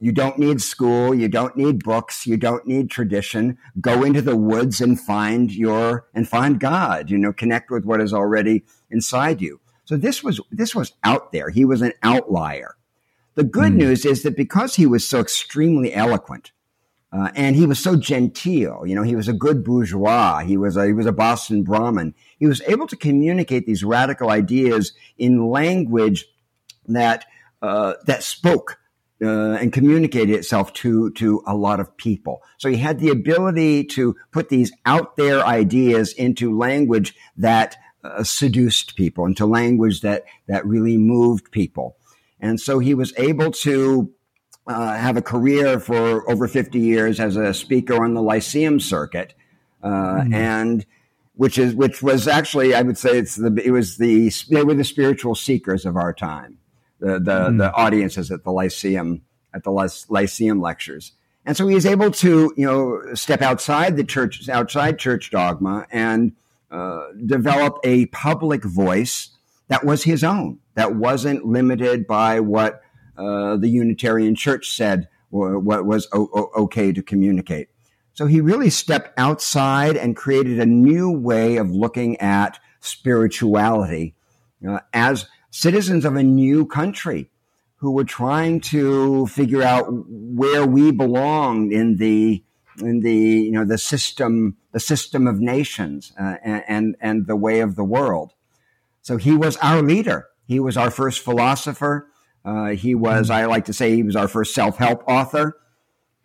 you 0.00 0.12
don't 0.12 0.38
need 0.38 0.60
school, 0.60 1.14
you 1.14 1.28
don't 1.28 1.56
need 1.56 1.82
books, 1.82 2.26
you 2.26 2.36
don't 2.36 2.66
need 2.66 2.90
tradition. 2.90 3.56
Go 3.80 4.04
into 4.04 4.20
the 4.20 4.36
woods 4.36 4.82
and 4.82 5.00
find 5.00 5.50
your 5.50 6.08
and 6.12 6.28
find 6.28 6.60
God, 6.60 7.08
you 7.08 7.16
know, 7.16 7.32
connect 7.32 7.70
with 7.70 7.86
what 7.86 8.02
is 8.02 8.12
already 8.12 8.64
inside 8.90 9.40
you. 9.40 9.60
So 9.86 9.96
this 9.96 10.22
was 10.22 10.42
this 10.50 10.74
was 10.74 10.92
out 11.04 11.32
there. 11.32 11.48
He 11.48 11.64
was 11.64 11.80
an 11.80 11.94
outlier. 12.02 12.76
The 13.40 13.44
good 13.44 13.72
mm. 13.72 13.76
news 13.76 14.04
is 14.04 14.22
that 14.24 14.36
because 14.36 14.74
he 14.74 14.84
was 14.84 15.08
so 15.08 15.18
extremely 15.18 15.94
eloquent, 15.94 16.52
uh, 17.10 17.30
and 17.34 17.56
he 17.56 17.64
was 17.64 17.78
so 17.78 17.96
genteel, 17.96 18.82
you 18.84 18.94
know, 18.94 19.02
he 19.02 19.16
was 19.16 19.28
a 19.28 19.32
good 19.32 19.64
bourgeois. 19.64 20.40
He 20.40 20.58
was 20.58 20.76
a, 20.76 20.84
he 20.84 20.92
was 20.92 21.06
a 21.06 21.12
Boston 21.12 21.62
Brahmin. 21.62 22.14
He 22.38 22.46
was 22.46 22.60
able 22.66 22.86
to 22.88 22.96
communicate 22.96 23.64
these 23.64 23.82
radical 23.82 24.28
ideas 24.28 24.92
in 25.16 25.48
language 25.48 26.26
that 26.84 27.24
uh, 27.62 27.94
that 28.04 28.22
spoke 28.22 28.78
uh, 29.22 29.52
and 29.54 29.72
communicated 29.72 30.34
itself 30.34 30.74
to 30.74 31.10
to 31.12 31.42
a 31.46 31.56
lot 31.56 31.80
of 31.80 31.96
people. 31.96 32.42
So 32.58 32.68
he 32.68 32.76
had 32.76 33.00
the 33.00 33.08
ability 33.08 33.84
to 33.96 34.16
put 34.32 34.50
these 34.50 34.70
out 34.84 35.16
there 35.16 35.46
ideas 35.46 36.12
into 36.12 36.54
language 36.58 37.14
that 37.38 37.78
uh, 38.04 38.22
seduced 38.22 38.96
people, 38.96 39.24
into 39.24 39.46
language 39.46 40.02
that 40.02 40.24
that 40.46 40.66
really 40.66 40.98
moved 40.98 41.50
people. 41.52 41.96
And 42.40 42.60
so 42.60 42.78
he 42.78 42.94
was 42.94 43.12
able 43.16 43.50
to 43.52 44.10
uh, 44.66 44.94
have 44.94 45.16
a 45.16 45.22
career 45.22 45.78
for 45.78 46.28
over 46.30 46.48
50 46.48 46.78
years 46.78 47.20
as 47.20 47.36
a 47.36 47.52
speaker 47.52 48.02
on 48.02 48.14
the 48.14 48.22
Lyceum 48.22 48.80
circuit. 48.80 49.34
Uh, 49.82 50.20
mm. 50.22 50.34
And 50.34 50.86
which 51.40 51.56
is 51.56 51.74
which 51.74 52.02
was 52.02 52.28
actually 52.28 52.74
I 52.74 52.82
would 52.82 52.98
say 52.98 53.16
it's 53.16 53.36
the 53.36 53.50
it 53.64 53.70
was 53.70 53.96
the 53.96 54.30
they 54.50 54.62
were 54.62 54.74
the 54.74 54.84
spiritual 54.84 55.34
seekers 55.34 55.86
of 55.86 55.96
our 55.96 56.12
time, 56.12 56.58
the 56.98 57.12
the, 57.12 57.48
mm. 57.48 57.56
the 57.56 57.72
audiences 57.72 58.30
at 58.30 58.44
the 58.44 58.52
Lyceum 58.52 59.22
at 59.54 59.64
the 59.64 59.70
Lyceum 59.70 60.60
lectures, 60.60 61.12
and 61.46 61.56
so 61.56 61.66
he 61.66 61.74
was 61.74 61.86
able 61.86 62.10
to 62.10 62.52
you 62.58 62.66
know 62.66 63.14
step 63.14 63.40
outside 63.40 63.96
the 63.96 64.04
church 64.04 64.50
outside 64.50 64.98
church 64.98 65.30
dogma 65.30 65.86
and 65.90 66.32
uh, 66.70 67.06
develop 67.24 67.78
a 67.84 68.04
public 68.06 68.62
voice 68.62 69.30
that 69.70 69.84
was 69.84 70.04
his 70.04 70.22
own, 70.22 70.58
that 70.74 70.94
wasn't 70.94 71.46
limited 71.46 72.06
by 72.06 72.40
what 72.40 72.82
uh, 73.16 73.56
the 73.56 73.68
Unitarian 73.68 74.34
Church 74.34 74.70
said 74.70 75.08
or 75.30 75.58
what 75.58 75.86
was 75.86 76.06
o- 76.12 76.50
okay 76.56 76.92
to 76.92 77.02
communicate. 77.02 77.68
So 78.12 78.26
he 78.26 78.40
really 78.40 78.70
stepped 78.70 79.18
outside 79.18 79.96
and 79.96 80.14
created 80.14 80.60
a 80.60 80.66
new 80.66 81.10
way 81.10 81.56
of 81.56 81.70
looking 81.70 82.20
at 82.20 82.58
spirituality 82.80 84.14
know, 84.60 84.80
as 84.92 85.26
citizens 85.50 86.04
of 86.04 86.16
a 86.16 86.22
new 86.22 86.66
country 86.66 87.30
who 87.76 87.92
were 87.92 88.04
trying 88.04 88.60
to 88.60 89.26
figure 89.26 89.62
out 89.62 89.86
where 89.90 90.66
we 90.66 90.90
belonged 90.90 91.72
in 91.72 91.96
the 91.96 92.44
in 92.82 93.00
the 93.00 93.14
you 93.14 93.50
know 93.50 93.64
the 93.64 93.78
system 93.78 94.56
the 94.72 94.80
system 94.80 95.26
of 95.26 95.40
nations 95.40 96.12
uh, 96.18 96.36
and 96.44 96.96
and 97.00 97.26
the 97.26 97.36
way 97.36 97.60
of 97.60 97.74
the 97.76 97.84
world. 97.84 98.32
So 99.02 99.16
he 99.16 99.32
was 99.32 99.56
our 99.58 99.82
leader. 99.82 100.28
He 100.46 100.60
was 100.60 100.76
our 100.76 100.90
first 100.90 101.20
philosopher. 101.20 102.08
Uh, 102.44 102.70
he 102.70 102.94
was, 102.94 103.30
I 103.30 103.44
like 103.46 103.66
to 103.66 103.72
say, 103.72 103.94
he 103.94 104.02
was 104.02 104.16
our 104.16 104.28
first 104.28 104.54
self 104.54 104.76
help 104.76 105.02
author. 105.06 105.56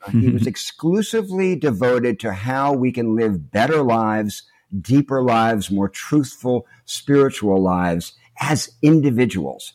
Uh, 0.05 0.11
he 0.11 0.29
was 0.29 0.47
exclusively 0.47 1.55
devoted 1.55 2.19
to 2.21 2.33
how 2.33 2.73
we 2.73 2.91
can 2.91 3.15
live 3.15 3.51
better 3.51 3.81
lives, 3.83 4.43
deeper 4.81 5.21
lives, 5.21 5.71
more 5.71 5.89
truthful, 5.89 6.65
spiritual 6.85 7.61
lives 7.61 8.13
as 8.39 8.71
individuals. 8.81 9.73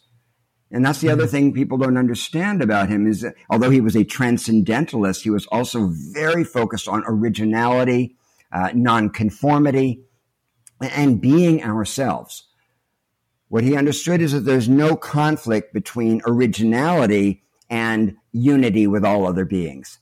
And 0.73 0.85
that's 0.85 1.00
the 1.00 1.11
other 1.11 1.25
mm-hmm. 1.25 1.30
thing 1.30 1.52
people 1.52 1.78
don't 1.78 1.97
understand 1.97 2.62
about 2.62 2.88
him 2.88 3.07
is 3.07 3.23
that 3.23 3.35
although 3.49 3.71
he 3.71 3.80
was 3.80 3.97
a 3.97 4.04
transcendentalist, 4.04 5.23
he 5.23 5.30
was 5.30 5.47
also 5.47 5.90
very 6.12 6.45
focused 6.45 6.87
on 6.87 7.02
originality, 7.07 8.16
uh, 8.52 8.71
nonconformity, 8.75 10.02
and 10.80 11.21
being 11.21 11.62
ourselves. 11.62 12.47
What 13.50 13.64
he 13.64 13.76
understood 13.76 14.23
is 14.23 14.30
that 14.30 14.45
there's 14.45 14.69
no 14.69 14.95
conflict 14.95 15.75
between 15.75 16.23
originality 16.25 17.42
and 17.69 18.16
unity 18.30 18.87
with 18.87 19.04
all 19.04 19.26
other 19.26 19.45
beings. 19.45 19.99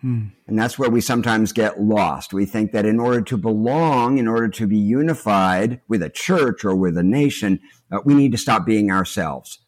Hmm. 0.00 0.26
And 0.48 0.58
that's 0.58 0.80
where 0.80 0.90
we 0.90 1.00
sometimes 1.00 1.52
get 1.52 1.80
lost. 1.80 2.32
We 2.32 2.44
think 2.44 2.72
that 2.72 2.84
in 2.84 2.98
order 2.98 3.22
to 3.22 3.36
belong, 3.36 4.18
in 4.18 4.26
order 4.26 4.48
to 4.48 4.66
be 4.66 4.78
unified 4.78 5.80
with 5.86 6.02
a 6.02 6.10
church 6.10 6.64
or 6.64 6.74
with 6.74 6.98
a 6.98 7.04
nation, 7.04 7.60
uh, 7.92 8.00
we 8.04 8.14
need 8.14 8.32
to 8.32 8.38
stop 8.38 8.66
being 8.66 8.90
ourselves. 8.90 9.60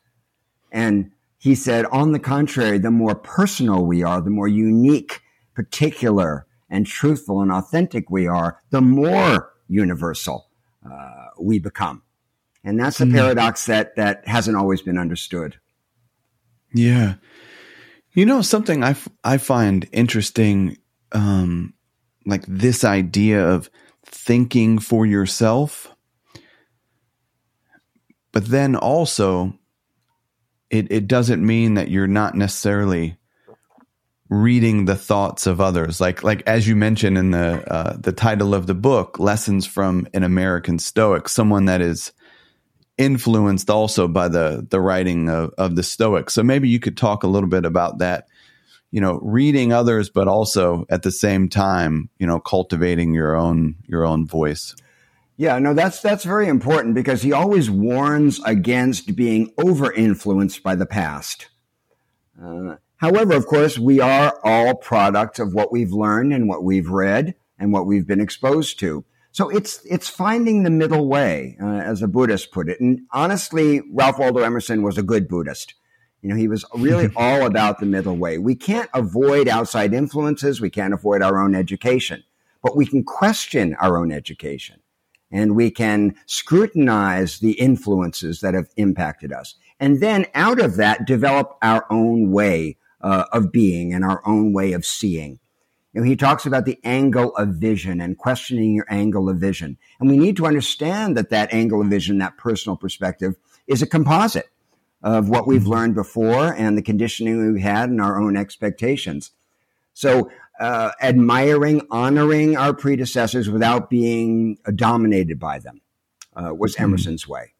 And 0.72 1.12
he 1.38 1.54
said, 1.54 1.86
on 1.86 2.10
the 2.10 2.18
contrary, 2.18 2.78
the 2.78 2.90
more 2.90 3.14
personal 3.14 3.86
we 3.86 4.02
are, 4.02 4.20
the 4.20 4.30
more 4.30 4.48
unique, 4.48 5.22
particular, 5.54 6.46
and 6.68 6.84
truthful 6.84 7.40
and 7.40 7.52
authentic 7.52 8.10
we 8.10 8.26
are, 8.26 8.58
the 8.70 8.80
more 8.80 9.52
universal 9.68 10.48
uh, 10.84 11.26
we 11.38 11.60
become. 11.60 12.02
And 12.64 12.80
that's 12.80 13.00
a 13.00 13.04
mm. 13.04 13.12
paradox 13.12 13.66
that, 13.66 13.96
that 13.96 14.26
hasn't 14.26 14.56
always 14.56 14.80
been 14.80 14.98
understood. 14.98 15.56
Yeah. 16.72 17.14
You 18.14 18.26
know, 18.26 18.42
something 18.42 18.82
I, 18.82 18.90
f- 18.90 19.08
I 19.22 19.38
find 19.38 19.88
interesting, 19.92 20.78
um, 21.12 21.74
like 22.24 22.44
this 22.48 22.84
idea 22.84 23.46
of 23.46 23.68
thinking 24.06 24.78
for 24.78 25.04
yourself, 25.04 25.94
but 28.32 28.46
then 28.46 28.76
also 28.76 29.58
it, 30.70 30.90
it 30.90 31.06
doesn't 31.06 31.44
mean 31.44 31.74
that 31.74 31.88
you're 31.88 32.06
not 32.06 32.34
necessarily 32.34 33.16
reading 34.28 34.86
the 34.86 34.96
thoughts 34.96 35.46
of 35.46 35.60
others 35.60 36.00
like 36.00 36.22
like 36.24 36.42
as 36.46 36.66
you 36.66 36.74
mentioned 36.74 37.16
in 37.16 37.30
the 37.30 37.62
uh, 37.72 37.94
the 37.98 38.10
title 38.10 38.54
of 38.54 38.66
the 38.66 38.74
book 38.74 39.18
lessons 39.18 39.66
from 39.66 40.08
an 40.14 40.24
american 40.24 40.78
stoic 40.78 41.28
someone 41.28 41.66
that 41.66 41.82
is 41.82 42.10
influenced 42.96 43.70
also 43.70 44.06
by 44.06 44.28
the 44.28 44.66
the 44.70 44.80
writing 44.80 45.28
of, 45.28 45.52
of 45.58 45.74
the 45.74 45.82
stoics 45.82 46.34
so 46.34 46.42
maybe 46.42 46.68
you 46.68 46.78
could 46.78 46.96
talk 46.96 47.24
a 47.24 47.28
little 47.28 47.48
bit 47.48 47.64
about 47.64 47.98
that 47.98 48.28
you 48.92 49.00
know 49.00 49.18
reading 49.20 49.72
others 49.72 50.10
but 50.10 50.28
also 50.28 50.86
at 50.88 51.02
the 51.02 51.10
same 51.10 51.48
time 51.48 52.08
you 52.18 52.26
know 52.26 52.38
cultivating 52.38 53.12
your 53.12 53.34
own 53.34 53.74
your 53.88 54.04
own 54.04 54.26
voice 54.26 54.76
yeah, 55.36 55.58
no, 55.58 55.74
that's 55.74 56.00
that's 56.00 56.24
very 56.24 56.46
important 56.46 56.94
because 56.94 57.22
he 57.22 57.32
always 57.32 57.68
warns 57.68 58.40
against 58.44 59.16
being 59.16 59.52
over 59.58 59.92
influenced 59.92 60.62
by 60.62 60.76
the 60.76 60.86
past. 60.86 61.48
Uh, 62.40 62.76
however, 62.98 63.34
of 63.34 63.46
course, 63.46 63.76
we 63.76 63.98
are 64.00 64.38
all 64.44 64.76
products 64.76 65.40
of 65.40 65.52
what 65.52 65.72
we've 65.72 65.92
learned 65.92 66.32
and 66.32 66.48
what 66.48 66.62
we've 66.62 66.88
read 66.88 67.34
and 67.58 67.72
what 67.72 67.86
we've 67.86 68.06
been 68.06 68.20
exposed 68.20 68.78
to. 68.80 69.04
So 69.34 69.48
it's 69.48 69.84
it's 69.84 70.08
finding 70.08 70.62
the 70.62 70.70
middle 70.70 71.08
way, 71.08 71.56
uh, 71.60 71.66
as 71.66 72.02
a 72.02 72.06
Buddhist 72.06 72.52
put 72.52 72.68
it. 72.68 72.78
And 72.78 73.00
honestly, 73.10 73.82
Ralph 73.92 74.20
Waldo 74.20 74.40
Emerson 74.42 74.84
was 74.84 74.96
a 74.96 75.02
good 75.02 75.26
Buddhist. 75.26 75.74
You 76.22 76.28
know, 76.28 76.36
he 76.36 76.46
was 76.46 76.64
really 76.72 77.10
all 77.16 77.44
about 77.44 77.80
the 77.80 77.86
middle 77.86 78.16
way. 78.16 78.38
We 78.38 78.54
can't 78.54 78.88
avoid 78.94 79.48
outside 79.48 79.92
influences. 79.92 80.60
We 80.60 80.70
can't 80.70 80.94
avoid 80.94 81.20
our 81.20 81.42
own 81.42 81.56
education, 81.56 82.22
but 82.62 82.76
we 82.76 82.86
can 82.86 83.02
question 83.02 83.74
our 83.80 83.98
own 83.98 84.12
education 84.12 84.80
and 85.32 85.56
we 85.56 85.68
can 85.68 86.14
scrutinize 86.26 87.40
the 87.40 87.58
influences 87.58 88.40
that 88.40 88.54
have 88.54 88.68
impacted 88.76 89.32
us. 89.32 89.56
And 89.80 90.00
then 90.00 90.26
out 90.34 90.60
of 90.60 90.76
that, 90.76 91.08
develop 91.08 91.56
our 91.60 91.86
own 91.90 92.30
way 92.30 92.76
uh, 93.00 93.24
of 93.32 93.50
being 93.50 93.92
and 93.92 94.04
our 94.04 94.22
own 94.24 94.52
way 94.52 94.74
of 94.74 94.86
seeing. 94.86 95.40
He 96.02 96.16
talks 96.16 96.44
about 96.44 96.64
the 96.64 96.80
angle 96.82 97.36
of 97.36 97.50
vision 97.50 98.00
and 98.00 98.18
questioning 98.18 98.74
your 98.74 98.86
angle 98.88 99.28
of 99.28 99.36
vision. 99.36 99.78
And 100.00 100.10
we 100.10 100.18
need 100.18 100.36
to 100.38 100.46
understand 100.46 101.16
that 101.16 101.30
that 101.30 101.54
angle 101.54 101.80
of 101.80 101.86
vision, 101.86 102.18
that 102.18 102.36
personal 102.36 102.76
perspective, 102.76 103.36
is 103.68 103.80
a 103.80 103.86
composite 103.86 104.48
of 105.02 105.28
what 105.28 105.46
we've 105.46 105.66
learned 105.66 105.94
before 105.94 106.52
and 106.52 106.76
the 106.76 106.82
conditioning 106.82 107.52
we've 107.52 107.62
had 107.62 107.90
and 107.90 108.00
our 108.00 108.20
own 108.20 108.36
expectations. 108.36 109.30
So 109.92 110.30
uh, 110.58 110.90
admiring, 111.00 111.82
honoring 111.90 112.56
our 112.56 112.74
predecessors 112.74 113.48
without 113.48 113.88
being 113.90 114.58
dominated 114.74 115.38
by 115.38 115.60
them 115.60 115.80
uh, 116.34 116.52
was 116.54 116.76
hmm. 116.76 116.84
Emerson's 116.84 117.28
way. 117.28 117.52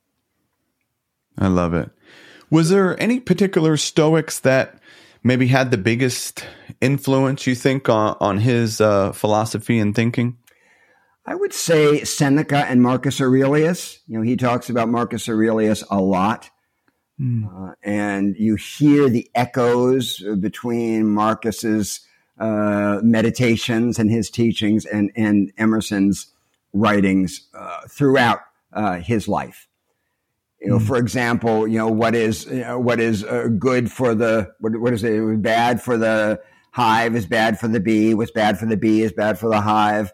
I 1.39 1.49
love 1.49 1.75
it. 1.75 1.91
Was 2.51 2.71
there 2.71 3.01
any 3.01 3.21
particular 3.21 3.77
Stoics 3.77 4.39
that 4.41 4.79
maybe 5.25 5.49
had 5.49 5.71
the 5.71 5.79
biggest 5.79 6.47
influence, 6.81 7.47
you 7.47 7.55
think, 7.55 7.89
on, 7.89 8.17
on 8.21 8.39
his 8.39 8.81
uh, 8.81 9.11
philosophy 9.13 9.79
and 9.79 9.97
thinking? 9.97 10.37
I 11.27 11.35
would 11.35 11.55
say 11.55 12.05
Seneca 12.05 12.67
and 12.67 12.83
Marcus 12.83 13.21
Aurelius. 13.21 13.99
You 14.07 14.19
know, 14.19 14.23
he 14.23 14.37
talks 14.37 14.69
about 14.69 14.91
Marcus 14.91 15.29
Aurelius 15.29 15.83
a 15.91 16.01
lot. 16.01 16.51
Mm. 17.19 17.47
Uh, 17.47 17.75
and 17.83 18.37
you 18.37 18.57
hear 18.57 19.09
the 19.09 19.31
echoes 19.35 20.23
between 20.41 21.07
Marcus's 21.07 22.01
uh, 22.39 23.01
meditations 23.03 23.99
and 23.99 24.11
his 24.11 24.29
teachings 24.29 24.85
and, 24.85 25.11
and 25.17 25.53
Emerson's 25.57 26.27
writings 26.73 27.49
uh, 27.55 27.83
throughout 27.89 28.41
uh, 28.73 28.97
his 28.97 29.29
life. 29.29 29.69
You 30.65 30.71
know, 30.71 30.79
mm. 30.79 30.87
for 30.87 30.97
example, 30.97 31.69
you 31.69 31.77
know 31.77 31.89
what 31.89 32.15
is 32.15 32.47
you 32.47 32.61
know, 32.61 32.79
what 32.79 32.99
is 32.99 33.23
uh, 33.23 33.49
good 33.59 33.93
for 33.93 34.15
the 34.15 34.51
what, 34.61 34.75
what 34.81 34.95
is 34.95 35.05
it? 35.05 35.43
Bad 35.43 35.83
for 35.83 35.99
the 35.99 36.41
hive 36.71 37.15
is 37.15 37.27
bad 37.27 37.61
for 37.61 37.69
the 37.69 37.81
bee. 37.81 38.15
What's 38.15 38.31
bad 38.31 38.59
for 38.59 38.65
the 38.65 38.79
bee 38.79 39.03
is 39.03 39.13
bad 39.13 39.39
for 39.39 39.51
the 39.51 39.61
hive, 39.61 40.11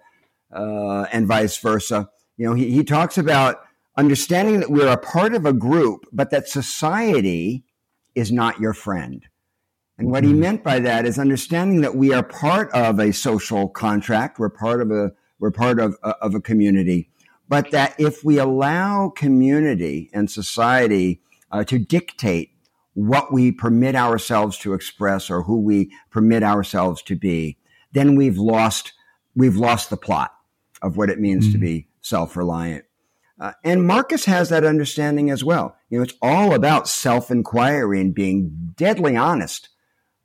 uh, 0.53 1.07
and 1.13 1.29
vice 1.29 1.57
versa. 1.59 2.11
You 2.37 2.47
know, 2.47 2.55
he, 2.55 2.71
he 2.73 2.83
talks 2.83 3.17
about 3.17 3.61
understanding 3.97 4.59
that 4.59 4.71
we're 4.71 4.89
a 4.89 4.97
part 4.97 5.35
of 5.35 5.47
a 5.47 5.53
group, 5.53 6.07
but 6.11 6.31
that 6.31 6.49
society 6.49 7.65
is 8.17 8.33
not 8.33 8.59
your 8.59 8.73
friend. 8.73 9.27
And 9.99 10.11
what 10.11 10.25
he 10.25 10.31
mm-hmm. 10.31 10.41
meant 10.41 10.65
by 10.65 10.81
that 10.81 11.07
is 11.07 11.19
understanding 11.19 11.83
that 11.83 11.95
we 11.95 12.13
are 12.13 12.23
part 12.23 12.73
of 12.73 12.99
a 12.99 13.13
social 13.13 13.69
contract. 13.69 14.39
We're 14.39 14.49
part 14.49 14.81
of 14.81 14.91
a, 14.91 15.13
we're 15.39 15.51
part 15.51 15.79
of, 15.79 15.97
uh, 16.03 16.15
of 16.23 16.35
a 16.35 16.41
community. 16.41 17.11
But 17.51 17.73
that 17.73 17.97
if 17.99 18.25
we 18.25 18.39
allow 18.39 19.11
community 19.11 20.09
and 20.15 20.31
society 20.31 21.21
uh, 21.51 21.65
to 21.65 21.81
dictate 21.81 22.53
what 22.95 23.33
we 23.33 23.51
permit 23.51 23.97
ourselves 23.97 24.57
to 24.59 24.73
express 24.73 25.29
or 25.29 25.43
who 25.43 25.61
we 25.61 25.91
permit 26.11 26.45
ourselves 26.45 27.03
to 27.03 27.17
be, 27.17 27.59
then 27.91 28.15
we've 28.15 28.39
lost, 28.39 28.93
we've 29.35 29.57
lost 29.57 29.91
the 29.91 29.97
plot 29.97 30.31
of 30.81 30.97
what 30.97 31.11
it 31.11 31.19
means 31.19 31.45
mm-hmm. 31.45 31.53
to 31.55 31.59
be 31.59 31.89
self-reliant. 32.03 32.85
Uh, 33.41 33.53
and 33.65 33.85
Marcus 33.85 34.27
has 34.27 34.49
that 34.51 34.65
understanding 34.65 35.29
as 35.29 35.43
well. 35.43 35.77
You 35.89 35.99
know, 35.99 36.05
it's 36.05 36.15
all 36.23 36.55
about 36.55 36.87
self-inquiry 36.87 38.01
and 38.01 38.15
being 38.15 38.75
deadly 38.77 39.17
honest 39.17 39.71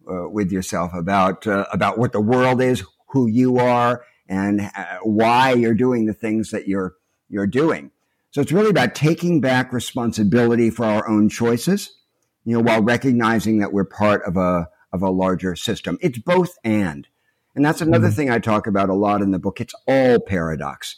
uh, 0.08 0.30
with 0.30 0.52
yourself 0.52 0.94
about 0.94 1.48
uh, 1.48 1.66
about 1.74 1.98
what 1.98 2.12
the 2.12 2.22
world 2.22 2.62
is, 2.62 2.84
who 3.10 3.28
you 3.28 3.58
are, 3.58 4.04
and 4.30 4.62
uh, 4.62 4.98
why 5.02 5.54
you're 5.54 5.74
doing 5.74 6.06
the 6.06 6.14
things 6.14 6.52
that 6.52 6.68
you're 6.68 6.94
you're 7.30 7.48
doing. 7.48 7.92
So 8.32 8.42
it's 8.42 8.52
really 8.52 8.70
about 8.70 8.96
taking 8.96 9.40
back 9.40 9.72
responsibility 9.72 10.70
for 10.70 10.86
our 10.86 11.08
own 11.08 11.30
choices, 11.30 11.96
you 12.44 12.54
know, 12.54 12.62
while 12.62 12.82
recognizing 12.82 13.60
that 13.60 13.72
we're 13.72 13.86
part 13.86 14.24
of 14.26 14.36
a 14.38 14.68
of 14.92 15.02
a 15.02 15.10
larger 15.10 15.56
system. 15.56 15.98
It's 16.02 16.18
both 16.18 16.58
and. 16.64 17.08
And 17.56 17.64
that's 17.64 17.82
another 17.82 18.08
mm-hmm. 18.08 18.16
thing 18.16 18.30
I 18.30 18.40
talk 18.40 18.68
about 18.68 18.90
a 18.90 18.94
lot 18.94 19.22
in 19.22 19.32
the 19.32 19.40
book. 19.40 19.62
It's 19.62 19.74
all 19.88 20.20
paradox. 20.20 20.98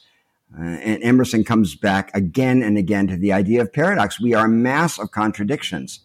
Uh, 0.57 0.63
and 0.63 1.03
Emerson 1.03 1.43
comes 1.43 1.75
back 1.75 2.09
again 2.15 2.63
and 2.63 2.77
again 2.77 3.07
to 3.07 3.17
the 3.17 3.33
idea 3.33 3.61
of 3.61 3.73
paradox. 3.73 4.19
We 4.19 4.33
are 4.33 4.45
a 4.45 4.49
mass 4.49 4.97
of 4.97 5.11
contradictions. 5.11 6.01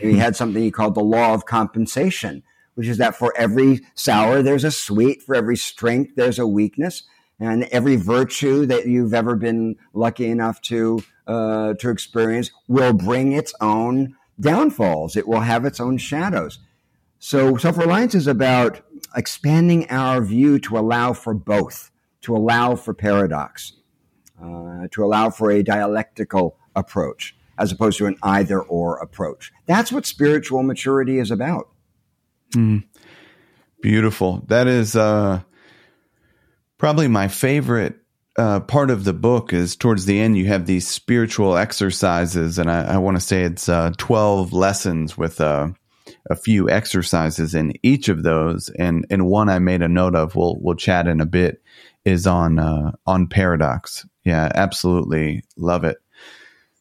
he 0.00 0.16
had 0.18 0.36
something 0.36 0.62
he 0.62 0.70
called 0.70 0.94
the 0.94 1.02
law 1.02 1.34
of 1.34 1.46
compensation, 1.46 2.42
which 2.74 2.86
is 2.86 2.98
that 2.98 3.16
for 3.16 3.34
every 3.36 3.80
sour, 3.94 4.42
there's 4.42 4.64
a 4.64 4.70
sweet, 4.70 5.22
for 5.22 5.34
every 5.34 5.56
strength, 5.56 6.12
there's 6.16 6.38
a 6.38 6.46
weakness. 6.46 7.02
And 7.42 7.64
every 7.64 7.96
virtue 7.96 8.66
that 8.66 8.86
you've 8.86 9.12
ever 9.12 9.34
been 9.34 9.74
lucky 9.94 10.26
enough 10.26 10.60
to 10.62 11.02
uh, 11.26 11.74
to 11.74 11.90
experience 11.90 12.52
will 12.68 12.92
bring 12.92 13.32
its 13.32 13.52
own 13.60 14.14
downfalls. 14.38 15.16
It 15.16 15.26
will 15.26 15.40
have 15.40 15.64
its 15.64 15.80
own 15.80 15.98
shadows. 15.98 16.60
So 17.18 17.56
self 17.56 17.76
reliance 17.76 18.14
is 18.14 18.28
about 18.28 18.80
expanding 19.16 19.90
our 19.90 20.20
view 20.22 20.60
to 20.60 20.78
allow 20.78 21.14
for 21.14 21.34
both, 21.34 21.90
to 22.20 22.36
allow 22.36 22.76
for 22.76 22.94
paradox, 22.94 23.72
uh, 24.40 24.86
to 24.92 25.04
allow 25.04 25.30
for 25.30 25.50
a 25.50 25.64
dialectical 25.64 26.56
approach 26.76 27.34
as 27.58 27.72
opposed 27.72 27.98
to 27.98 28.06
an 28.06 28.16
either 28.22 28.60
or 28.60 28.98
approach. 28.98 29.52
That's 29.66 29.90
what 29.90 30.06
spiritual 30.06 30.62
maturity 30.62 31.18
is 31.18 31.32
about. 31.32 31.68
Mm. 32.50 32.84
Beautiful. 33.80 34.44
That 34.46 34.68
is 34.68 34.94
uh, 34.94 35.40
probably 36.82 37.06
my 37.06 37.28
favorite 37.28 37.94
uh, 38.36 38.58
part 38.58 38.90
of 38.90 39.04
the 39.04 39.12
book 39.12 39.52
is 39.52 39.76
towards 39.76 40.04
the 40.04 40.18
end 40.18 40.36
you 40.36 40.46
have 40.46 40.66
these 40.66 40.88
spiritual 40.88 41.56
exercises 41.56 42.58
and 42.58 42.68
i, 42.68 42.94
I 42.94 42.98
want 42.98 43.16
to 43.16 43.20
say 43.20 43.44
it's 43.44 43.68
uh, 43.68 43.92
12 43.98 44.52
lessons 44.52 45.16
with 45.16 45.40
uh, 45.40 45.68
a 46.28 46.34
few 46.34 46.68
exercises 46.68 47.54
in 47.54 47.72
each 47.84 48.08
of 48.08 48.24
those 48.24 48.68
and 48.80 49.06
and 49.10 49.26
one 49.26 49.48
i 49.48 49.60
made 49.60 49.80
a 49.80 49.86
note 49.86 50.16
of 50.16 50.34
we'll 50.34 50.56
we'll 50.60 50.74
chat 50.74 51.06
in 51.06 51.20
a 51.20 51.24
bit 51.24 51.62
is 52.04 52.26
on 52.26 52.58
uh, 52.58 52.90
on 53.06 53.28
paradox. 53.28 54.04
Yeah 54.24 54.50
absolutely 54.52 55.44
love 55.56 55.84
it. 55.84 55.98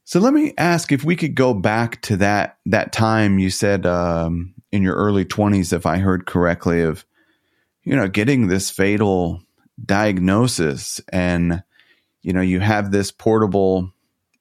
So 0.06 0.20
let 0.20 0.34
me 0.34 0.56
ask 0.58 0.92
if 0.92 1.04
we 1.04 1.16
could 1.16 1.36
go 1.36 1.54
back 1.54 2.02
to 2.04 2.18
that 2.18 2.58
that 2.66 2.92
time 2.92 3.38
you 3.38 3.52
said 3.52 3.86
um, 3.86 4.56
in 4.72 4.82
your 4.82 4.96
early 4.96 5.26
20s 5.26 5.74
if 5.74 5.86
i 5.86 6.00
heard 6.00 6.26
correctly 6.26 6.82
of 6.82 7.06
you 7.84 7.96
know 7.96 8.08
getting 8.08 8.48
this 8.48 8.72
fatal 8.72 9.44
diagnosis. 9.86 11.02
And 11.12 11.64
you 12.22 12.34
know 12.34 12.42
you 12.42 12.60
have 12.60 12.92
this 12.92 13.12
portable 13.12 13.92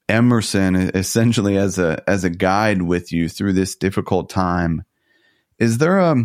emerson 0.09 0.74
essentially 0.94 1.57
as 1.57 1.79
a 1.79 2.03
as 2.09 2.24
a 2.24 2.31
guide 2.31 2.83
with 2.83 3.12
you 3.12 3.29
through 3.29 3.53
this 3.53 3.76
difficult 3.76 4.29
time. 4.29 4.85
Is 5.59 5.79
there 5.79 5.98
a 5.98 6.16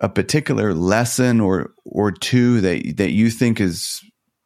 a 0.00 0.08
particular 0.08 0.74
lesson 0.74 1.40
or 1.40 1.72
or 1.84 2.12
two 2.12 2.60
that 2.60 2.96
that 2.96 3.12
you 3.12 3.30
think 3.30 3.60
is 3.60 4.00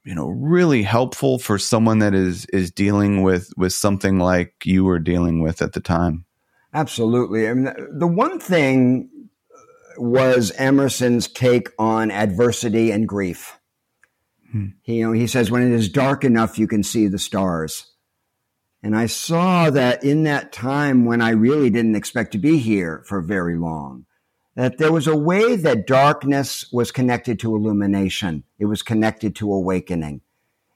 you 0.05 0.15
know 0.15 0.29
really 0.29 0.83
helpful 0.83 1.39
for 1.39 1.59
someone 1.59 1.99
that 1.99 2.15
is 2.15 2.47
is 2.47 2.71
dealing 2.71 3.23
with 3.23 3.51
with 3.57 3.73
something 3.73 4.19
like 4.19 4.55
you 4.65 4.85
were 4.85 4.99
dealing 4.99 5.43
with 5.43 5.61
at 5.61 5.73
the 5.73 5.81
time? 5.81 6.25
Absolutely. 6.75 7.49
I 7.49 7.55
mean 7.55 7.75
the 7.93 8.07
one 8.07 8.39
thing 8.39 9.11
was 9.97 10.53
Emerson's 10.53 11.29
take 11.29 11.69
on 11.79 12.11
adversity 12.11 12.91
and 12.91 13.09
grief. 13.09 13.59
Hmm. 14.51 14.67
He, 14.83 14.97
you 14.97 15.07
know, 15.07 15.13
he 15.13 15.27
says, 15.27 15.51
when 15.51 15.63
it 15.63 15.75
is 15.75 15.89
dark 15.89 16.25
enough, 16.25 16.59
you 16.59 16.67
can 16.67 16.83
see 16.83 17.09
the 17.09 17.19
stars. 17.19 17.93
And 18.83 18.97
I 18.97 19.07
saw 19.07 19.71
that 19.71 20.03
in 20.03 20.25
that 20.25 20.53
time 20.53 21.05
when 21.05 21.21
I 21.21 21.31
really 21.31 21.71
didn't 21.71 21.95
expect 21.95 22.33
to 22.33 22.39
be 22.39 22.59
here 22.59 23.05
for 23.07 23.21
very 23.21 23.57
long, 23.57 24.07
that 24.57 24.79
there 24.79 24.93
was 24.93 25.07
a 25.07 25.17
way 25.17 25.57
that 25.57 25.87
darkness 25.87 26.69
was 26.73 26.91
connected 26.91 27.39
to 27.41 27.55
illumination. 27.55 28.45
It 28.59 28.67
was 28.67 28.83
connected 28.83 29.37
to 29.37 29.53
awakening 29.53 30.21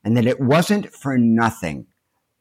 and 0.06 0.16
that 0.16 0.26
it 0.26 0.38
wasn't 0.38 0.92
for 0.94 1.18
nothing. 1.18 1.86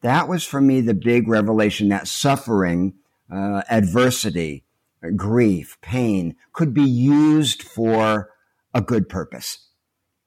That 0.01 0.27
was 0.27 0.43
for 0.43 0.61
me 0.61 0.81
the 0.81 0.93
big 0.93 1.27
revelation 1.27 1.89
that 1.89 2.07
suffering, 2.07 2.93
uh, 3.33 3.63
adversity, 3.67 4.64
grief, 5.11 5.77
pain 5.81 6.35
could 6.53 6.73
be 6.73 6.83
used 6.83 7.63
for 7.63 8.29
a 8.73 8.81
good 8.81 9.09
purpose. 9.09 9.69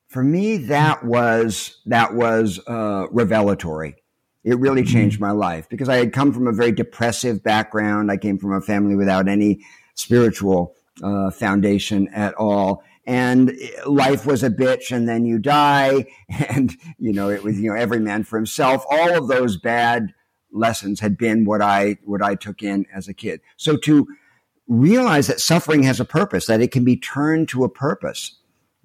For 0.09 0.25
me, 0.25 0.57
that 0.57 1.05
was, 1.05 1.81
that 1.87 2.15
was, 2.15 2.61
uh, 2.67 3.07
revelatory. 3.11 3.97
It 4.43 4.59
really 4.59 4.83
mm-hmm. 4.83 4.93
changed 4.93 5.21
my 5.21 5.33
life 5.33 5.69
because 5.69 5.89
I 5.89 5.97
had 5.97 6.13
come 6.13 6.33
from 6.33 6.47
a 6.47 6.53
very 6.53 6.73
depressive 6.73 7.43
background. 7.43 8.11
I 8.11 8.17
came 8.17 8.39
from 8.39 8.53
a 8.55 8.63
family 8.63 8.97
without 8.97 9.29
any 9.29 9.61
spiritual, 9.95 10.75
uh, 11.03 11.31
foundation 11.31 12.09
at 12.09 12.35
all. 12.35 12.83
And 13.05 13.53
life 13.87 14.27
was 14.27 14.43
a 14.43 14.51
bitch 14.51 14.91
and 14.91 15.09
then 15.09 15.25
you 15.25 15.39
die. 15.39 16.07
And, 16.51 16.75
you 16.99 17.13
know, 17.13 17.31
it 17.31 17.43
was, 17.43 17.59
you 17.59 17.71
know, 17.71 17.77
every 17.77 18.01
man 18.01 18.23
for 18.23 18.37
himself. 18.37 18.85
All 18.91 19.17
of 19.17 19.29
those 19.29 19.57
bad 19.57 20.15
lessons 20.53 21.01
had 21.01 21.19
been 21.19 21.45
what 21.45 21.61
I, 21.61 21.97
what 22.05 22.23
I 22.23 22.35
took 22.35 22.63
in 22.63 22.87
as 22.95 23.09
a 23.09 23.15
kid. 23.15 23.41
So 23.57 23.77
to, 23.79 24.07
realize 24.69 25.27
that 25.27 25.41
suffering 25.41 25.83
has 25.83 25.99
a 25.99 26.05
purpose, 26.05 26.47
that 26.47 26.61
it 26.61 26.71
can 26.71 26.85
be 26.85 26.97
turned 26.97 27.49
to 27.49 27.65
a 27.65 27.69
purpose, 27.69 28.39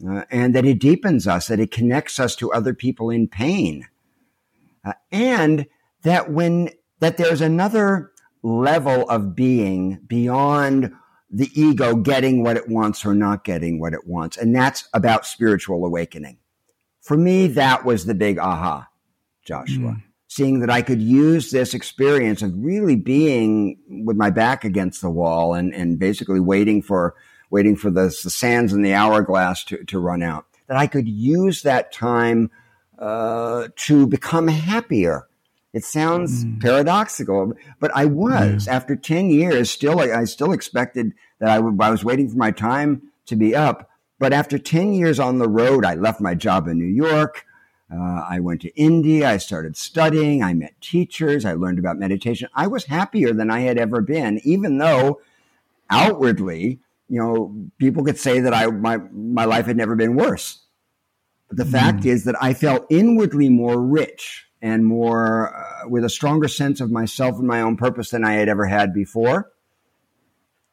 uh, 0.08 0.24
and 0.32 0.56
that 0.56 0.66
it 0.66 0.80
deepens 0.80 1.28
us, 1.28 1.48
that 1.48 1.60
it 1.60 1.72
connects 1.72 2.20
us 2.20 2.36
to 2.38 2.52
other 2.52 2.74
people 2.74 3.10
in 3.10 3.28
pain, 3.28 3.88
uh, 4.86 4.94
and 5.12 5.68
that 6.04 6.32
when 6.32 6.70
that 7.00 7.18
there's 7.18 7.42
another 7.42 8.12
level 8.44 9.08
of 9.10 9.36
being 9.36 10.00
beyond 10.08 10.92
the 11.30 11.50
ego 11.60 11.96
getting 11.96 12.44
what 12.44 12.58
it 12.58 12.70
wants 12.70 13.06
or 13.06 13.14
not 13.14 13.44
getting 13.44 13.80
what 13.80 13.94
it 13.94 14.08
wants, 14.08 14.38
and 14.38 14.56
that's 14.56 14.88
about 14.94 15.26
spiritual 15.26 15.86
awakening. 15.86 16.38
For 17.02 17.18
me, 17.18 17.48
that 17.48 17.84
was 17.84 18.06
the 18.06 18.16
big 18.16 18.40
aha, 18.40 18.88
Joshua. 19.44 19.92
Mm 19.92 20.04
seeing 20.34 20.62
that 20.62 20.70
I 20.70 20.82
could 20.82 21.02
use 21.02 21.52
this 21.52 21.74
experience 21.74 22.42
of 22.42 22.52
really 22.56 22.96
being 22.96 23.78
with 24.06 24.18
my 24.18 24.32
back 24.32 24.64
against 24.64 25.02
the 25.02 25.10
wall 25.10 25.54
and, 25.54 25.74
and 25.76 26.00
basically 26.00 26.40
waiting 26.40 26.82
for 26.82 27.14
waiting 27.52 27.76
for 27.76 27.92
the, 27.92 28.06
the 28.24 28.32
sands 28.32 28.74
in 28.74 28.82
the 28.82 28.96
hourglass 28.96 29.64
to, 29.66 29.84
to 29.86 30.00
run 30.00 30.24
out. 30.24 30.46
That 30.68 30.78
I 30.78 30.88
could 30.88 31.08
use 31.08 31.62
that 31.62 31.92
time 31.92 32.50
uh, 32.98 33.68
to 33.76 34.08
become 34.08 34.48
happier. 34.48 35.28
It 35.72 35.84
sounds 35.84 36.46
mm. 36.46 36.60
paradoxical, 36.62 37.54
but 37.80 37.92
I 37.94 38.06
was 38.06 38.66
yeah. 38.66 38.76
after 38.76 38.96
ten 38.96 39.30
years. 39.30 39.70
Still, 39.70 40.00
I 40.00 40.24
still 40.24 40.52
expected 40.52 41.14
that 41.40 41.50
I, 41.50 41.60
would, 41.60 41.80
I 41.80 41.92
was 41.92 42.04
waiting 42.04 42.30
for 42.30 42.38
my 42.38 42.52
time 42.52 43.04
to 43.28 43.36
be 43.36 43.56
up. 43.56 43.90
But 44.20 44.34
after 44.34 44.58
ten 44.58 44.94
years 44.94 45.20
on 45.20 45.38
the 45.38 45.50
road, 45.50 45.86
I 45.86 45.96
left 45.96 46.22
my 46.22 46.34
job 46.34 46.68
in 46.68 46.80
New 46.80 46.86
York. 46.86 47.46
Uh, 47.92 48.26
I 48.28 48.40
went 48.40 48.62
to 48.62 48.76
India. 48.76 49.30
I 49.30 49.38
started 49.38 49.78
studying. 49.78 50.44
I 50.44 50.54
met 50.54 50.80
teachers. 50.82 51.46
I 51.46 51.54
learned 51.54 51.80
about 51.80 51.98
meditation. 51.98 52.50
I 52.56 52.68
was 52.68 52.86
happier 52.86 53.34
than 53.34 53.52
I 53.52 53.60
had 53.60 53.78
ever 53.78 54.02
been, 54.02 54.40
even 54.44 54.78
though 54.78 55.22
outwardly, 55.90 56.80
you 57.08 57.20
know, 57.20 57.56
people 57.78 58.04
could 58.04 58.18
say 58.18 58.40
that 58.40 58.54
I 58.54 58.68
my 58.68 58.98
my 59.12 59.46
life 59.46 59.66
had 59.66 59.78
never 59.78 59.96
been 59.96 60.16
worse. 60.16 60.64
But 61.50 61.58
the 61.58 61.64
mm. 61.66 61.72
fact 61.72 62.06
is 62.06 62.24
that 62.24 62.42
I 62.42 62.54
felt 62.54 62.88
inwardly 62.90 63.50
more 63.50 63.80
rich 63.80 64.48
and 64.62 64.86
more 64.86 65.56
uh, 65.56 65.88
with 65.90 66.06
a 66.06 66.10
stronger 66.10 66.48
sense 66.48 66.82
of 66.82 66.90
myself 66.90 67.38
and 67.38 67.48
my 67.48 67.62
own 67.62 67.76
purpose 67.78 68.10
than 68.10 68.24
I 68.24 68.34
had 68.34 68.50
ever 68.50 68.66
had 68.66 68.94
before. 68.94 69.52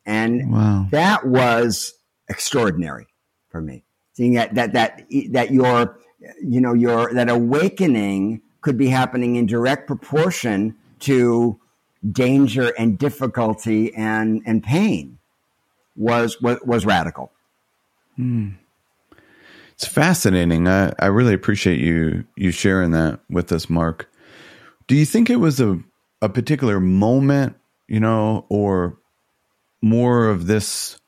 And 0.06 0.52
wow. 0.52 0.86
that 0.90 1.26
was 1.26 1.94
extraordinary 2.28 3.08
for 3.50 3.60
me. 3.60 3.84
Seeing 4.12 4.34
that 4.34 4.54
that 4.54 4.72
that 4.72 5.06
that 5.30 5.50
your 5.50 5.98
you 6.42 6.60
know, 6.60 6.74
your 6.74 7.12
that 7.14 7.28
awakening 7.28 8.42
could 8.60 8.76
be 8.76 8.88
happening 8.88 9.36
in 9.36 9.46
direct 9.46 9.86
proportion 9.86 10.76
to 11.00 11.58
danger 12.10 12.72
and 12.78 12.98
difficulty 12.98 13.94
and 13.94 14.42
and 14.46 14.62
pain 14.62 15.18
was 15.96 16.40
was, 16.40 16.58
was 16.64 16.86
radical. 16.86 17.32
Hmm. 18.16 18.50
It's 19.72 19.86
fascinating. 19.86 20.68
I, 20.68 20.92
I 20.98 21.06
really 21.06 21.34
appreciate 21.34 21.80
you 21.80 22.24
you 22.36 22.50
sharing 22.50 22.90
that 22.92 23.20
with 23.30 23.50
us, 23.52 23.70
Mark. 23.70 24.10
Do 24.86 24.94
you 24.94 25.06
think 25.06 25.30
it 25.30 25.36
was 25.36 25.60
a 25.60 25.80
a 26.22 26.28
particular 26.28 26.80
moment, 26.80 27.56
you 27.88 28.00
know, 28.00 28.44
or 28.48 28.98
more 29.82 30.28
of 30.28 30.46
this 30.46 30.99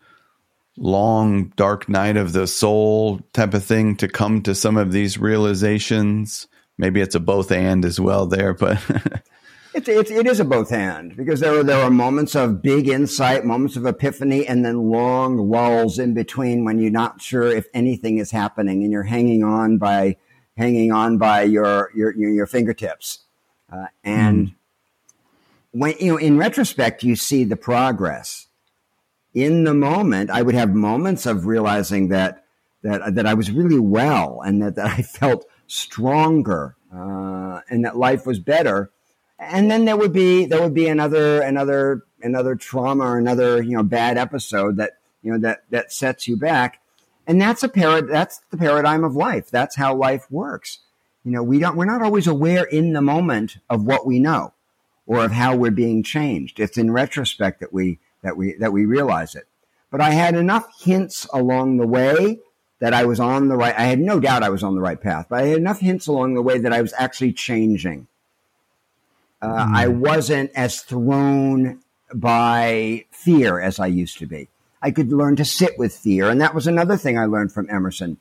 long 0.77 1.53
dark 1.57 1.89
night 1.89 2.17
of 2.17 2.33
the 2.33 2.47
soul 2.47 3.21
type 3.33 3.55
of 3.55 3.65
thing 3.65 3.97
to 3.97 4.09
come 4.09 4.43
to 4.43 4.55
some 4.55 4.77
of 4.77 4.93
these 4.93 5.19
realizations 5.19 6.47
maybe 6.79 7.01
it's 7.01 7.15
a 7.15 7.21
both 7.21 7.53
and 7.53 7.85
as 7.85 8.01
well 8.01 8.27
there 8.27 8.55
but 8.55 8.79
It's, 9.75 9.89
it's, 9.89 10.11
it 10.11 10.27
is 10.27 10.39
a 10.39 10.45
both 10.45 10.71
and 10.71 11.17
because 11.17 11.41
there 11.41 11.61
are, 11.61 11.65
there 11.65 11.83
are 11.83 11.91
moments 11.91 12.35
of 12.35 12.61
big 12.61 12.89
insight, 12.89 13.45
moments 13.45 13.77
of 13.77 13.87
epiphany, 13.87 14.47
and 14.47 14.65
then 14.65 14.91
long 14.91 15.39
lulls 15.39 15.99
in 15.99 16.13
between 16.13 16.65
when 16.65 16.79
you're 16.79 16.91
not 16.91 17.23
sure 17.23 17.45
if 17.45 17.67
anything 17.73 18.19
is 18.19 18.31
happening 18.31 18.83
and 18.83 18.93
you're 18.93 19.03
hanging 19.03 19.43
on 19.43 19.79
by, 19.79 20.17
hanging 20.59 20.93
on 20.93 21.17
by 21.17 21.43
your, 21.43 21.91
your, 21.95 22.15
your, 22.15 22.47
fingertips. 22.47 23.21
Uh, 23.73 23.87
and 24.05 24.49
mm. 24.49 24.55
when, 25.71 25.95
you 25.99 26.13
know, 26.13 26.19
in 26.19 26.37
retrospect, 26.37 27.03
you 27.03 27.17
see 27.17 27.45
the 27.45 27.57
progress 27.57 28.49
in 29.35 29.65
the 29.65 29.75
moment, 29.75 30.31
I 30.31 30.43
would 30.43 30.55
have 30.55 30.75
moments 30.75 31.27
of 31.27 31.47
realizing 31.47 32.09
that 32.09 32.45
that 32.83 33.15
that 33.15 33.27
I 33.27 33.35
was 33.35 33.51
really 33.51 33.79
well 33.79 34.43
and 34.45 34.63
that, 34.63 34.77
that 34.77 34.87
I 34.87 35.03
felt 35.03 35.47
stronger 35.67 36.77
uh, 36.95 37.61
and 37.71 37.85
that 37.85 37.97
life 37.97 38.27
was 38.27 38.39
better. 38.39 38.91
And 39.39 39.71
then 39.71 39.85
there 39.85 39.97
would 39.97 40.13
be 40.13 40.47
there 40.47 40.63
would 40.63 40.75
be 40.75 40.89
another 40.89 41.41
another 41.41 42.05
another 42.23 42.55
trauma 42.55 43.05
or 43.05 43.19
another 43.19 43.63
you 43.63 43.77
know 43.77 43.83
bad 43.83 44.19
episode 44.19 44.77
that 44.77 44.99
you 45.23 45.33
know, 45.33 45.39
that, 45.39 45.65
that 45.71 45.93
sets 45.93 46.29
you 46.29 46.37
back. 46.37 46.81
And 47.27 47.41
that's 47.41 47.63
a 47.63 47.69
parad- 47.69 48.11
that's 48.11 48.41
the 48.51 48.57
paradigm 48.57 49.05
of 49.05 49.15
life. 49.15 49.51
That's 49.51 49.77
how 49.77 49.95
life 49.95 50.27
works. 50.31 50.81
You 51.25 51.31
know, 51.31 51.43
we 51.43 51.61
don't, 51.61 51.77
we're 51.77 51.85
not 51.85 52.03
always 52.03 52.27
aware 52.27 52.65
in 52.65 52.93
the 52.93 53.01
moment 53.01 53.59
of 53.71 53.85
what 53.85 54.05
we 54.05 54.19
know 54.19 54.53
or 55.07 55.25
of 55.25 55.33
how 55.33 55.55
we're 55.55 55.71
being 55.71 56.03
changed. 56.03 56.59
It's 56.59 56.77
in 56.77 56.91
retrospect 56.91 57.61
that 57.61 57.73
we, 57.73 58.01
that 58.23 58.37
we, 58.37 58.55
that 58.55 58.73
we 58.73 58.87
realize 58.87 59.35
it. 59.35 59.47
But 59.91 60.01
I 60.01 60.11
had 60.11 60.35
enough 60.35 60.69
hints 60.81 61.27
along 61.33 61.77
the 61.77 61.87
way 61.87 62.39
that 62.81 62.95
I 62.95 63.05
was 63.05 63.21
on 63.21 63.49
the 63.49 63.57
right. 63.57 63.75
I 63.77 63.85
had 63.85 64.01
no 64.01 64.19
doubt 64.19 64.43
I 64.43 64.49
was 64.49 64.65
on 64.65 64.75
the 64.75 64.81
right 64.81 65.01
path, 65.01 65.27
but 65.29 65.39
I 65.39 65.47
had 65.47 65.59
enough 65.59 65.79
hints 65.79 66.09
along 66.09 66.35
the 66.35 66.43
way 66.43 66.59
that 66.59 66.73
I 66.73 66.83
was 66.83 66.93
actually 66.99 67.33
changing. 67.33 68.09
Uh, 69.41 69.67
mm. 69.67 69.77
I 69.77 69.89
wasn't 69.89 70.51
as 70.57 70.81
thrown 70.81 71.81
by 72.15 73.05
fear 73.11 73.61
as 73.61 73.79
I 73.79 73.87
used 73.87 74.19
to 74.19 74.27
be. 74.27 74.49
I 74.81 74.91
could 74.91 75.13
learn 75.13 75.37
to 75.37 75.45
sit 75.45 75.79
with 75.79 75.97
fear, 75.97 76.29
and 76.29 76.41
that 76.41 76.55
was 76.55 76.67
another 76.67 76.97
thing 76.97 77.17
I 77.17 77.27
learned 77.27 77.53
from 77.53 77.71
Emerson 77.71 78.19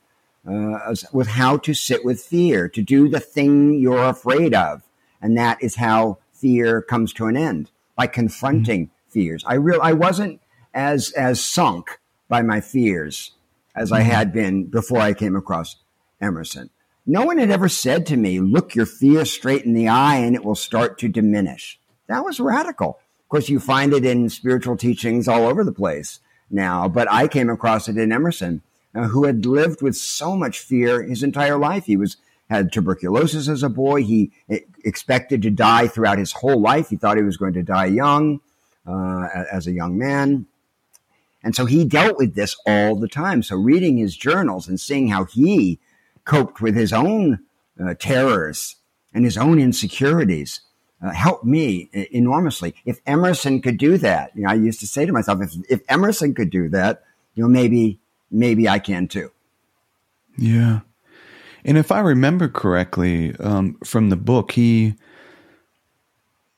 uh, 0.48 0.96
with 1.12 1.28
how 1.28 1.58
to 1.58 1.74
sit 1.74 2.06
with 2.06 2.22
fear, 2.22 2.70
to 2.70 2.82
do 2.82 3.10
the 3.10 3.20
thing 3.20 3.80
you're 3.80 4.04
afraid 4.04 4.54
of, 4.54 4.84
and 5.22 5.38
that 5.38 5.62
is 5.62 5.76
how 5.76 6.20
fear 6.34 6.82
comes 6.82 7.14
to 7.14 7.26
an 7.26 7.38
end 7.38 7.72
by 7.96 8.08
confronting 8.08 8.88
mm. 8.88 8.90
Fears. 9.12 9.44
I 9.46 9.56
real 9.56 9.80
I 9.82 9.94
wasn't 9.94 10.42
as 10.74 11.12
as 11.12 11.44
sunk 11.44 12.00
by 12.28 12.42
my 12.42 12.62
fears 12.62 13.32
as 13.76 13.92
I 13.92 14.02
had 14.02 14.34
been 14.34 14.66
before 14.66 15.00
I 15.00 15.14
came 15.14 15.36
across 15.36 15.78
Emerson. 16.20 16.70
No 17.06 17.26
one 17.26 17.38
had 17.38 17.50
ever 17.50 17.68
said 17.68 18.06
to 18.08 18.18
me, 18.18 18.40
look 18.40 18.76
your 18.76 18.86
fear 18.86 19.26
straight 19.26 19.66
in 19.66 19.74
the 19.74 19.88
eye 19.88 20.18
and 20.18 20.36
it 20.36 20.46
will 20.46 20.56
start 20.56 21.00
to 21.00 21.08
diminish. 21.08 21.80
That 22.08 22.24
was 22.24 22.40
radical. 22.40 23.00
Of 23.20 23.30
course, 23.30 23.50
you 23.50 23.60
find 23.60 23.94
it 23.94 24.06
in 24.06 24.30
spiritual 24.30 24.78
teachings 24.78 25.28
all 25.28 25.48
over 25.48 25.64
the 25.64 25.72
place 25.72 26.20
now, 26.50 26.88
but 26.88 27.10
I 27.12 27.28
came 27.28 27.50
across 27.50 27.88
it 27.88 27.98
in 27.98 28.12
Emerson, 28.12 28.62
uh, 28.94 29.08
who 29.08 29.26
had 29.26 29.46
lived 29.46 29.82
with 29.82 29.96
so 29.96 30.36
much 30.36 30.60
fear 30.60 31.02
his 31.02 31.24
entire 31.24 31.58
life. 31.58 31.86
He 31.86 31.98
was 31.98 32.18
had 32.50 32.72
tuberculosis 32.72 33.48
as 33.48 33.64
a 33.64 33.70
boy. 33.70 34.04
He 34.04 34.32
expected 34.84 35.42
to 35.42 35.50
die 35.50 35.88
throughout 35.88 36.20
his 36.20 36.34
whole 36.34 36.60
life. 36.60 36.90
He 36.90 36.98
thought 36.98 37.16
he 37.16 37.24
was 37.24 37.38
going 37.38 37.54
to 37.54 37.64
die 37.64 37.86
young, 37.86 38.42
uh, 38.86 39.28
as 39.52 39.68
a 39.68 39.72
young 39.72 39.98
man. 39.98 40.46
And 41.44 41.56
so 41.56 41.66
he 41.66 41.86
dealt 41.86 42.18
with 42.18 42.36
this 42.36 42.56
all 42.66 42.96
the 42.96 43.08
time. 43.08 43.42
So 43.42 43.56
reading 43.56 43.98
his 43.98 44.16
journals 44.16 44.68
and 44.68 44.80
seeing 44.80 45.08
how 45.08 45.26
he 45.26 45.80
coped 46.24 46.62
with 46.62 46.76
his 46.76 46.94
own 46.94 47.40
uh, 47.84 47.96
terrors 47.98 48.76
and 49.14 49.26
his 49.26 49.38
own 49.38 49.60
insecurities 49.60 50.62
uh, 51.04 51.12
helped 51.12 51.46
me 51.46 51.90
enormously. 52.12 52.76
If 52.86 53.00
Emerson 53.08 53.62
could 53.62 53.78
do 53.78 53.98
that, 53.98 54.32
you 54.36 54.44
know, 54.44 54.52
I 54.52 54.54
used 54.54 54.80
to 54.82 54.88
say 54.88 55.06
to 55.06 55.12
myself, 55.12 55.42
if, 55.42 55.54
if 55.68 55.82
Emerson 55.90 56.36
could 56.36 56.52
do 56.52 56.70
that, 56.70 57.04
you 57.34 57.42
know, 57.42 57.50
maybe, 57.50 58.00
maybe 58.30 58.70
I 58.70 58.78
can 58.78 59.08
too. 59.08 59.32
Yeah. 60.38 60.82
And 61.66 61.78
if 61.78 61.92
I 61.92 62.00
remember 62.00 62.48
correctly 62.50 63.36
um, 63.38 63.78
from 63.84 64.10
the 64.10 64.16
book, 64.16 64.52
he, 64.52 64.96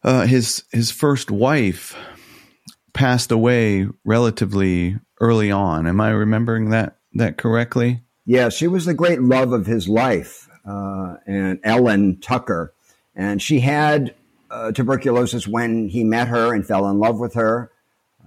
uh, 0.04 0.26
his 0.26 0.64
his 0.72 0.92
first 0.92 1.32
wife 1.32 1.96
passed 2.94 3.32
away 3.32 3.88
relatively 4.06 4.98
early 5.20 5.52
on. 5.52 5.88
Am 5.88 6.00
I 6.00 6.10
remembering 6.10 6.70
that 6.70 6.98
that 7.14 7.38
correctly? 7.38 8.02
Yeah, 8.26 8.50
she 8.50 8.68
was 8.68 8.86
the 8.86 8.94
great 8.94 9.22
love 9.22 9.52
of 9.52 9.66
his 9.66 9.90
life, 9.90 10.50
uh, 10.66 11.16
and 11.28 11.60
Ellen 11.64 12.20
Tucker, 12.22 12.74
and 13.16 13.42
she 13.42 13.60
had 13.60 14.16
uh, 14.50 14.72
tuberculosis 14.72 15.48
when 15.48 15.90
he 15.90 16.04
met 16.04 16.30
her 16.30 16.54
and 16.54 16.66
fell 16.66 16.88
in 16.88 17.00
love 17.00 17.20
with 17.20 17.34
her, 17.34 17.72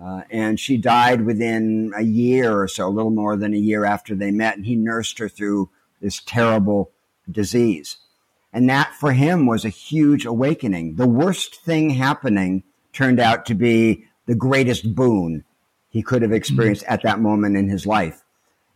uh, 0.00 0.22
and 0.30 0.60
she 0.60 0.76
died 0.76 1.24
within 1.24 1.92
a 1.96 2.02
year 2.02 2.60
or 2.60 2.68
so, 2.68 2.86
a 2.86 2.90
little 2.90 3.10
more 3.10 3.36
than 3.36 3.54
a 3.54 3.58
year 3.58 3.84
after 3.84 4.14
they 4.14 4.30
met, 4.30 4.56
and 4.56 4.66
he 4.66 4.76
nursed 4.76 5.18
her 5.18 5.28
through 5.28 5.70
this 6.00 6.20
terrible 6.20 6.90
disease. 7.30 7.96
And 8.52 8.68
that 8.68 8.94
for 8.94 9.12
him 9.12 9.46
was 9.46 9.64
a 9.64 9.70
huge 9.70 10.24
awakening. 10.24 10.96
The 10.96 11.08
worst 11.08 11.56
thing 11.56 11.90
happening 11.90 12.62
turned 12.92 13.20
out 13.20 13.46
to 13.46 13.54
be 13.54 14.05
the 14.26 14.34
greatest 14.34 14.94
boon 14.94 15.44
he 15.88 16.02
could 16.02 16.22
have 16.22 16.32
experienced 16.32 16.84
mm-hmm. 16.84 16.92
at 16.92 17.02
that 17.02 17.20
moment 17.20 17.56
in 17.56 17.68
his 17.68 17.86
life. 17.86 18.22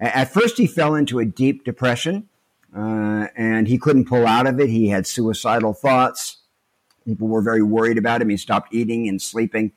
At 0.00 0.32
first, 0.32 0.56
he 0.56 0.66
fell 0.66 0.94
into 0.94 1.18
a 1.18 1.26
deep 1.26 1.64
depression 1.64 2.28
uh, 2.74 3.26
and 3.36 3.68
he 3.68 3.76
couldn't 3.76 4.08
pull 4.08 4.26
out 4.26 4.46
of 4.46 4.58
it. 4.58 4.70
He 4.70 4.88
had 4.88 5.06
suicidal 5.06 5.74
thoughts. 5.74 6.38
People 7.04 7.28
were 7.28 7.42
very 7.42 7.62
worried 7.62 7.98
about 7.98 8.22
him. 8.22 8.30
He 8.30 8.36
stopped 8.36 8.72
eating 8.72 9.08
and 9.08 9.20
sleeping. 9.20 9.72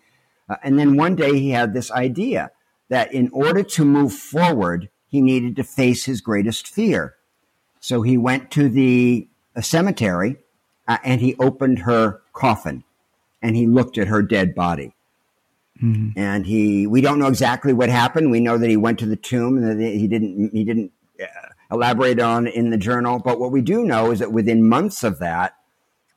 Uh, 0.48 0.56
and 0.64 0.80
then 0.80 0.96
one 0.96 1.16
day 1.16 1.40
he 1.40 1.50
had 1.50 1.74
this 1.74 1.92
idea 1.92 2.52
that 2.90 3.14
in 3.14 3.30
order 3.34 3.64
to 3.64 3.84
move 3.84 4.14
forward, 4.14 4.90
he 5.08 5.22
needed 5.22 5.56
to 5.56 5.64
face 5.64 6.06
his 6.06 6.22
greatest 6.22 6.68
fear. 6.68 7.16
So 7.80 8.02
he 8.02 8.18
went 8.18 8.52
to 8.52 8.70
the 8.70 9.28
cemetery 9.62 10.38
uh, 10.88 10.98
and 11.04 11.20
he 11.20 11.36
opened 11.36 11.80
her 11.80 12.22
coffin 12.34 12.84
and 13.42 13.56
he 13.56 13.68
looked 13.68 13.98
at 13.98 14.08
her 14.08 14.22
dead 14.22 14.56
body. 14.56 14.96
Mm-hmm. 15.84 16.18
And 16.18 16.46
he, 16.46 16.88
we 16.88 17.02
don't 17.02 17.20
know 17.20 17.28
exactly 17.28 17.74
what 17.74 17.90
happened. 17.90 18.32
We 18.32 18.40
know 18.40 18.58
that 18.58 18.70
he 18.70 18.78
went 18.78 19.00
to 19.00 19.06
the 19.06 19.18
tomb 19.18 19.58
and 19.58 19.82
that 19.82 19.94
he 19.94 20.08
didn't, 20.08 20.52
he 20.54 20.64
didn't 20.64 20.94
uh, 21.22 21.26
elaborate 21.70 22.22
on 22.22 22.48
in 22.48 22.70
the 22.70 22.78
journal. 22.78 23.20
But 23.20 23.40
what 23.40 23.52
we 23.52 23.62
do 23.62 23.84
know 23.84 24.12
is 24.12 24.20
that 24.20 24.32
within 24.32 24.68
months 24.68 25.04
of 25.04 25.20
that, 25.20 25.56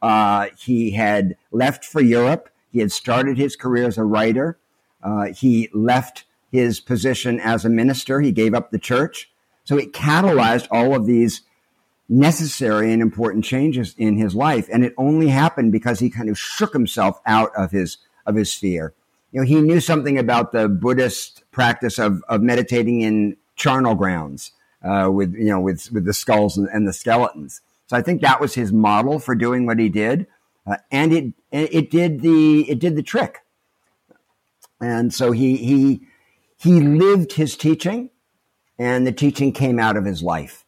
uh, 0.01 0.49
he 0.57 0.93
had 0.93 1.37
left 1.51 1.85
for 1.85 2.01
Europe. 2.01 2.49
He 2.71 2.79
had 2.79 2.93
started 2.93 3.39
his 3.39 3.57
career 3.57 3.87
as 3.87 3.99
a 3.99 4.05
writer. 4.05 4.59
Uh, 5.03 5.33
he 5.33 5.69
left 5.73 6.25
his 6.53 6.79
position 6.79 7.41
as 7.41 7.65
a 7.65 7.69
minister. 7.69 8.21
He 8.21 8.31
gave 8.31 8.55
up 8.55 8.71
the 8.71 8.79
church. 8.79 9.33
So 9.65 9.77
it 9.77 9.93
catalyzed 9.93 10.69
all 10.71 10.95
of 10.95 11.07
these 11.07 11.43
necessary 12.09 12.93
and 12.93 13.03
important 13.03 13.45
changes 13.45 13.97
in 13.99 14.17
his 14.17 14.33
life. 14.33 14.69
And 14.73 14.85
it 14.85 14.95
only 14.97 15.27
happened 15.27 15.73
because 15.73 15.99
he 15.99 16.09
kind 16.09 16.29
of 16.29 16.39
shook 16.39 16.73
himself 16.73 17.21
out 17.27 17.51
of 17.57 17.73
his, 17.73 17.99
of 18.25 18.37
his 18.37 18.55
fear 18.55 18.95
you 19.33 19.41
know, 19.41 19.47
he 19.47 19.61
knew 19.61 19.81
something 19.81 20.19
about 20.19 20.53
the 20.53 20.69
Buddhist 20.69 21.43
practice 21.51 21.99
of, 21.99 22.23
of 22.29 22.43
meditating 22.43 23.01
in 23.01 23.37
charnel 23.57 23.95
grounds 23.95 24.53
uh, 24.83 25.11
with, 25.13 25.35
you 25.35 25.47
know, 25.47 25.61
with, 25.61 25.91
with 25.93 26.05
the 26.05 26.13
skulls 26.13 26.57
and, 26.57 26.69
and, 26.73 26.87
the 26.87 26.93
skeletons. 26.93 27.61
So 27.87 27.97
I 27.97 28.03
think 28.03 28.21
that 28.23 28.41
was 28.41 28.55
his 28.55 28.73
model 28.73 29.19
for 29.19 29.35
doing 29.35 29.67
what 29.67 29.79
he 29.79 29.89
did. 29.89 30.27
Uh, 30.67 30.77
and 30.91 31.13
it, 31.13 31.35
it 31.51 31.91
did 31.91 32.21
the, 32.21 32.69
it 32.71 32.79
did 32.79 32.97
the 32.97 33.03
trick. 33.03 33.41
And 34.81 35.13
so 35.13 35.33
he, 35.33 35.57
he, 35.57 36.01
he 36.59 36.81
lived 36.81 37.33
his 37.33 37.57
teaching 37.57 38.11
and 38.79 39.07
the 39.07 39.13
teaching 39.13 39.53
came 39.53 39.79
out 39.79 39.97
of 39.97 40.05
his 40.05 40.23
life. 40.23 40.66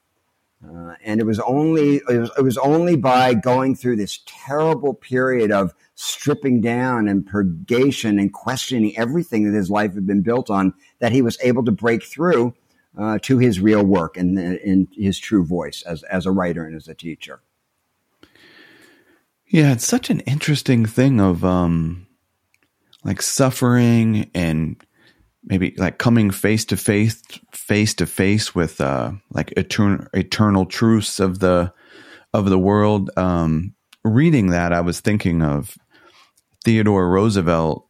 Uh, 0.67 0.95
and 1.05 1.21
it 1.21 1.25
was 1.25 1.39
only 1.41 1.97
it 2.09 2.19
was, 2.19 2.31
it 2.37 2.43
was 2.43 2.59
only 2.59 2.97
by 2.97 3.33
going 3.33 3.77
through 3.77 3.95
this 3.95 4.21
terrible 4.27 4.93
period 4.93 5.53
of 5.53 5.73
stripping 5.95 6.61
down 6.61 7.07
and 7.07 7.27
purgation 7.27 8.19
and 8.19 8.33
questioning 8.33 8.97
everything 8.99 9.45
that 9.45 9.57
his 9.57 9.71
life 9.71 9.95
had 9.95 10.07
been 10.07 10.23
built 10.23 10.51
on 10.51 10.75
that 10.99 11.13
he 11.13 11.23
was 11.23 11.39
able 11.43 11.65
to 11.65 11.71
break 11.71 12.03
through 12.03 12.53
uh, 12.99 13.19
to 13.23 13.39
his 13.39 13.61
real 13.61 13.85
work 13.85 14.17
and, 14.17 14.37
in 14.39 14.89
his 14.93 15.19
true 15.19 15.45
voice 15.45 15.83
as, 15.83 16.03
as 16.05 16.27
a 16.27 16.33
writer 16.33 16.65
and 16.65 16.75
as 16.75 16.89
a 16.89 16.95
teacher. 16.95 17.41
Yeah, 19.47 19.73
it's 19.73 19.87
such 19.87 20.11
an 20.11 20.21
interesting 20.21 20.85
thing 20.85 21.21
of 21.21 21.45
um, 21.45 22.07
like 23.05 23.23
suffering 23.23 24.31
and 24.35 24.77
maybe 25.45 25.75
like 25.79 25.99
coming 25.99 26.31
face 26.31 26.65
to 26.67 26.77
face, 26.77 27.23
face 27.69 27.93
to 27.93 28.07
face 28.07 28.55
with 28.55 28.81
uh, 28.81 29.13
like 29.31 29.53
eternal 29.57 30.07
eternal 30.15 30.65
truths 30.65 31.21
of 31.21 31.39
the 31.39 31.73
of 32.33 32.49
the 32.49 32.59
world. 32.59 33.11
Um, 33.17 33.75
reading 34.03 34.49
that, 34.49 34.73
I 34.73 34.81
was 34.81 35.01
thinking 35.01 35.43
of 35.43 35.77
Theodore 36.65 37.11
Roosevelt, 37.11 37.87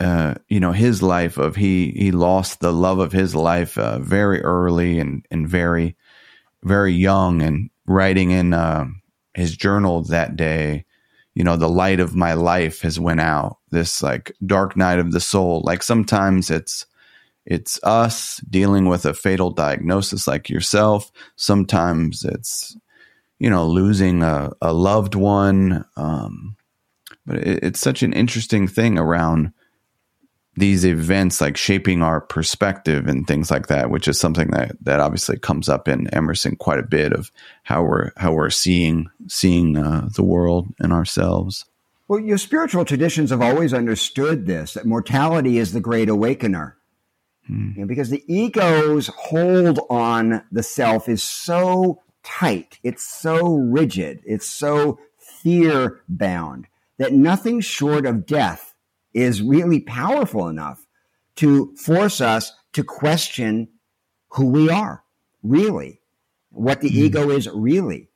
uh, 0.00 0.34
you 0.48 0.58
know, 0.58 0.72
his 0.72 1.02
life 1.02 1.38
of 1.38 1.54
he 1.54 1.92
he 1.92 2.10
lost 2.10 2.60
the 2.60 2.72
love 2.72 2.98
of 2.98 3.12
his 3.12 3.34
life 3.34 3.78
uh, 3.78 4.00
very 4.00 4.42
early 4.42 4.98
and 4.98 5.24
and 5.30 5.48
very 5.48 5.96
very 6.64 6.92
young, 6.92 7.42
and 7.42 7.70
writing 7.86 8.32
in 8.32 8.52
uh, 8.52 8.86
his 9.34 9.56
journal 9.56 10.02
that 10.02 10.36
day, 10.36 10.84
you 11.34 11.44
know, 11.44 11.56
the 11.56 11.68
light 11.68 12.00
of 12.00 12.14
my 12.14 12.34
life 12.34 12.82
has 12.82 12.98
went 12.98 13.20
out. 13.20 13.58
This 13.70 14.02
like 14.02 14.32
dark 14.44 14.76
night 14.76 14.98
of 14.98 15.12
the 15.12 15.20
soul. 15.20 15.62
Like 15.64 15.84
sometimes 15.84 16.50
it's 16.50 16.86
it's 17.44 17.82
us 17.82 18.40
dealing 18.48 18.88
with 18.88 19.04
a 19.04 19.14
fatal 19.14 19.50
diagnosis 19.50 20.26
like 20.26 20.48
yourself. 20.48 21.10
Sometimes 21.36 22.24
it's 22.24 22.76
you 23.38 23.50
know 23.50 23.66
losing 23.66 24.22
a, 24.22 24.52
a 24.60 24.72
loved 24.72 25.14
one. 25.14 25.84
Um, 25.96 26.56
but 27.26 27.38
it, 27.38 27.64
it's 27.64 27.80
such 27.80 28.02
an 28.02 28.12
interesting 28.12 28.68
thing 28.68 28.98
around 28.98 29.52
these 30.54 30.84
events 30.84 31.40
like 31.40 31.56
shaping 31.56 32.02
our 32.02 32.20
perspective 32.20 33.08
and 33.08 33.26
things 33.26 33.50
like 33.50 33.68
that 33.68 33.90
which 33.90 34.06
is 34.06 34.20
something 34.20 34.50
that 34.50 34.72
that 34.82 35.00
obviously 35.00 35.38
comes 35.38 35.68
up 35.68 35.88
in 35.88 36.12
Emerson 36.14 36.56
quite 36.56 36.78
a 36.78 36.82
bit 36.86 37.12
of 37.12 37.30
how 37.62 37.82
we're 37.82 38.10
how 38.18 38.32
we're 38.32 38.50
seeing 38.50 39.08
seeing 39.28 39.78
uh, 39.78 40.08
the 40.14 40.22
world 40.22 40.68
and 40.78 40.92
ourselves 40.92 41.64
well 42.06 42.20
your 42.20 42.36
spiritual 42.36 42.84
traditions 42.84 43.30
have 43.30 43.40
always 43.40 43.72
understood 43.72 44.44
this 44.44 44.74
that 44.74 44.84
mortality 44.84 45.56
is 45.56 45.72
the 45.72 45.80
great 45.80 46.10
awakener 46.10 46.76
Mm. 47.50 47.74
You 47.76 47.80
know, 47.82 47.86
because 47.86 48.10
the 48.10 48.24
ego's 48.32 49.08
hold 49.08 49.80
on 49.90 50.44
the 50.52 50.62
self 50.62 51.08
is 51.08 51.22
so 51.22 52.02
tight, 52.22 52.78
it's 52.82 53.04
so 53.04 53.54
rigid, 53.54 54.20
it's 54.24 54.48
so 54.48 54.98
fear 55.18 56.02
bound 56.08 56.66
that 56.98 57.12
nothing 57.12 57.60
short 57.60 58.06
of 58.06 58.26
death 58.26 58.74
is 59.12 59.42
really 59.42 59.80
powerful 59.80 60.48
enough 60.48 60.86
to 61.36 61.74
force 61.76 62.20
us 62.20 62.52
to 62.72 62.84
question 62.84 63.68
who 64.30 64.46
we 64.46 64.70
are, 64.70 65.02
really, 65.42 66.00
what 66.50 66.80
the 66.80 66.88
mm. 66.88 66.94
ego 66.94 67.30
is 67.30 67.48
really. 67.48 68.08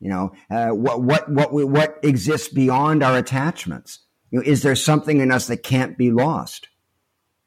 You 0.00 0.10
know, 0.10 0.32
uh, 0.50 0.68
what 0.68 1.02
what 1.02 1.30
what 1.30 1.52
what 1.52 1.98
exists 2.02 2.48
beyond 2.48 3.02
our 3.02 3.16
attachments? 3.16 4.00
You 4.30 4.38
know, 4.38 4.44
is 4.44 4.62
there 4.62 4.76
something 4.76 5.20
in 5.20 5.32
us 5.32 5.46
that 5.46 5.62
can't 5.62 5.96
be 5.96 6.10
lost? 6.10 6.68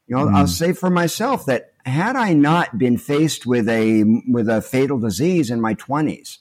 You 0.10 0.16
know, 0.16 0.26
mm. 0.26 0.36
I'll 0.36 0.48
say 0.48 0.74
for 0.74 0.90
myself 0.90 1.46
that 1.46 1.72
had 1.86 2.16
I 2.16 2.34
not 2.34 2.80
been 2.80 2.98
faced 2.98 3.46
with 3.46 3.70
a 3.70 4.04
with 4.28 4.50
a 4.50 4.60
fatal 4.60 5.00
disease 5.00 5.52
in 5.52 5.62
my 5.62 5.76
twenties, 5.76 6.40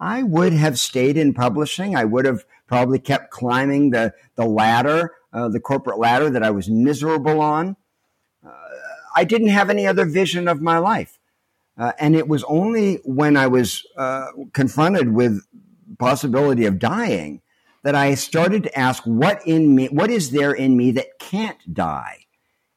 I 0.00 0.24
would 0.24 0.52
have 0.52 0.76
stayed 0.76 1.16
in 1.16 1.32
publishing. 1.32 1.94
I 1.94 2.04
would 2.04 2.24
have 2.24 2.44
probably 2.66 2.98
kept 2.98 3.30
climbing 3.30 3.90
the 3.90 4.12
the 4.34 4.44
ladder, 4.44 5.12
uh, 5.32 5.48
the 5.48 5.60
corporate 5.60 5.98
ladder 5.98 6.30
that 6.30 6.42
I 6.42 6.50
was 6.50 6.68
miserable 6.68 7.40
on. 7.40 7.76
Uh, 8.44 8.50
I 9.14 9.22
didn't 9.22 9.48
have 9.48 9.70
any 9.70 9.86
other 9.86 10.04
vision 10.04 10.48
of 10.48 10.60
my 10.60 10.78
life, 10.78 11.20
uh, 11.78 11.92
and 12.00 12.16
it 12.16 12.26
was 12.26 12.42
only 12.44 12.96
when 13.04 13.36
I 13.36 13.46
was 13.46 13.86
uh, 13.96 14.26
confronted 14.52 15.14
with 15.14 15.46
possibility 15.96 16.66
of 16.66 16.80
dying 16.80 17.40
that 17.84 17.94
I 17.94 18.14
started 18.14 18.64
to 18.64 18.76
ask, 18.76 19.04
what 19.04 19.46
in 19.46 19.76
me, 19.76 19.86
what 19.86 20.10
is 20.10 20.32
there 20.32 20.52
in 20.52 20.76
me 20.76 20.90
that 20.92 21.20
can't 21.20 21.72
die? 21.72 22.26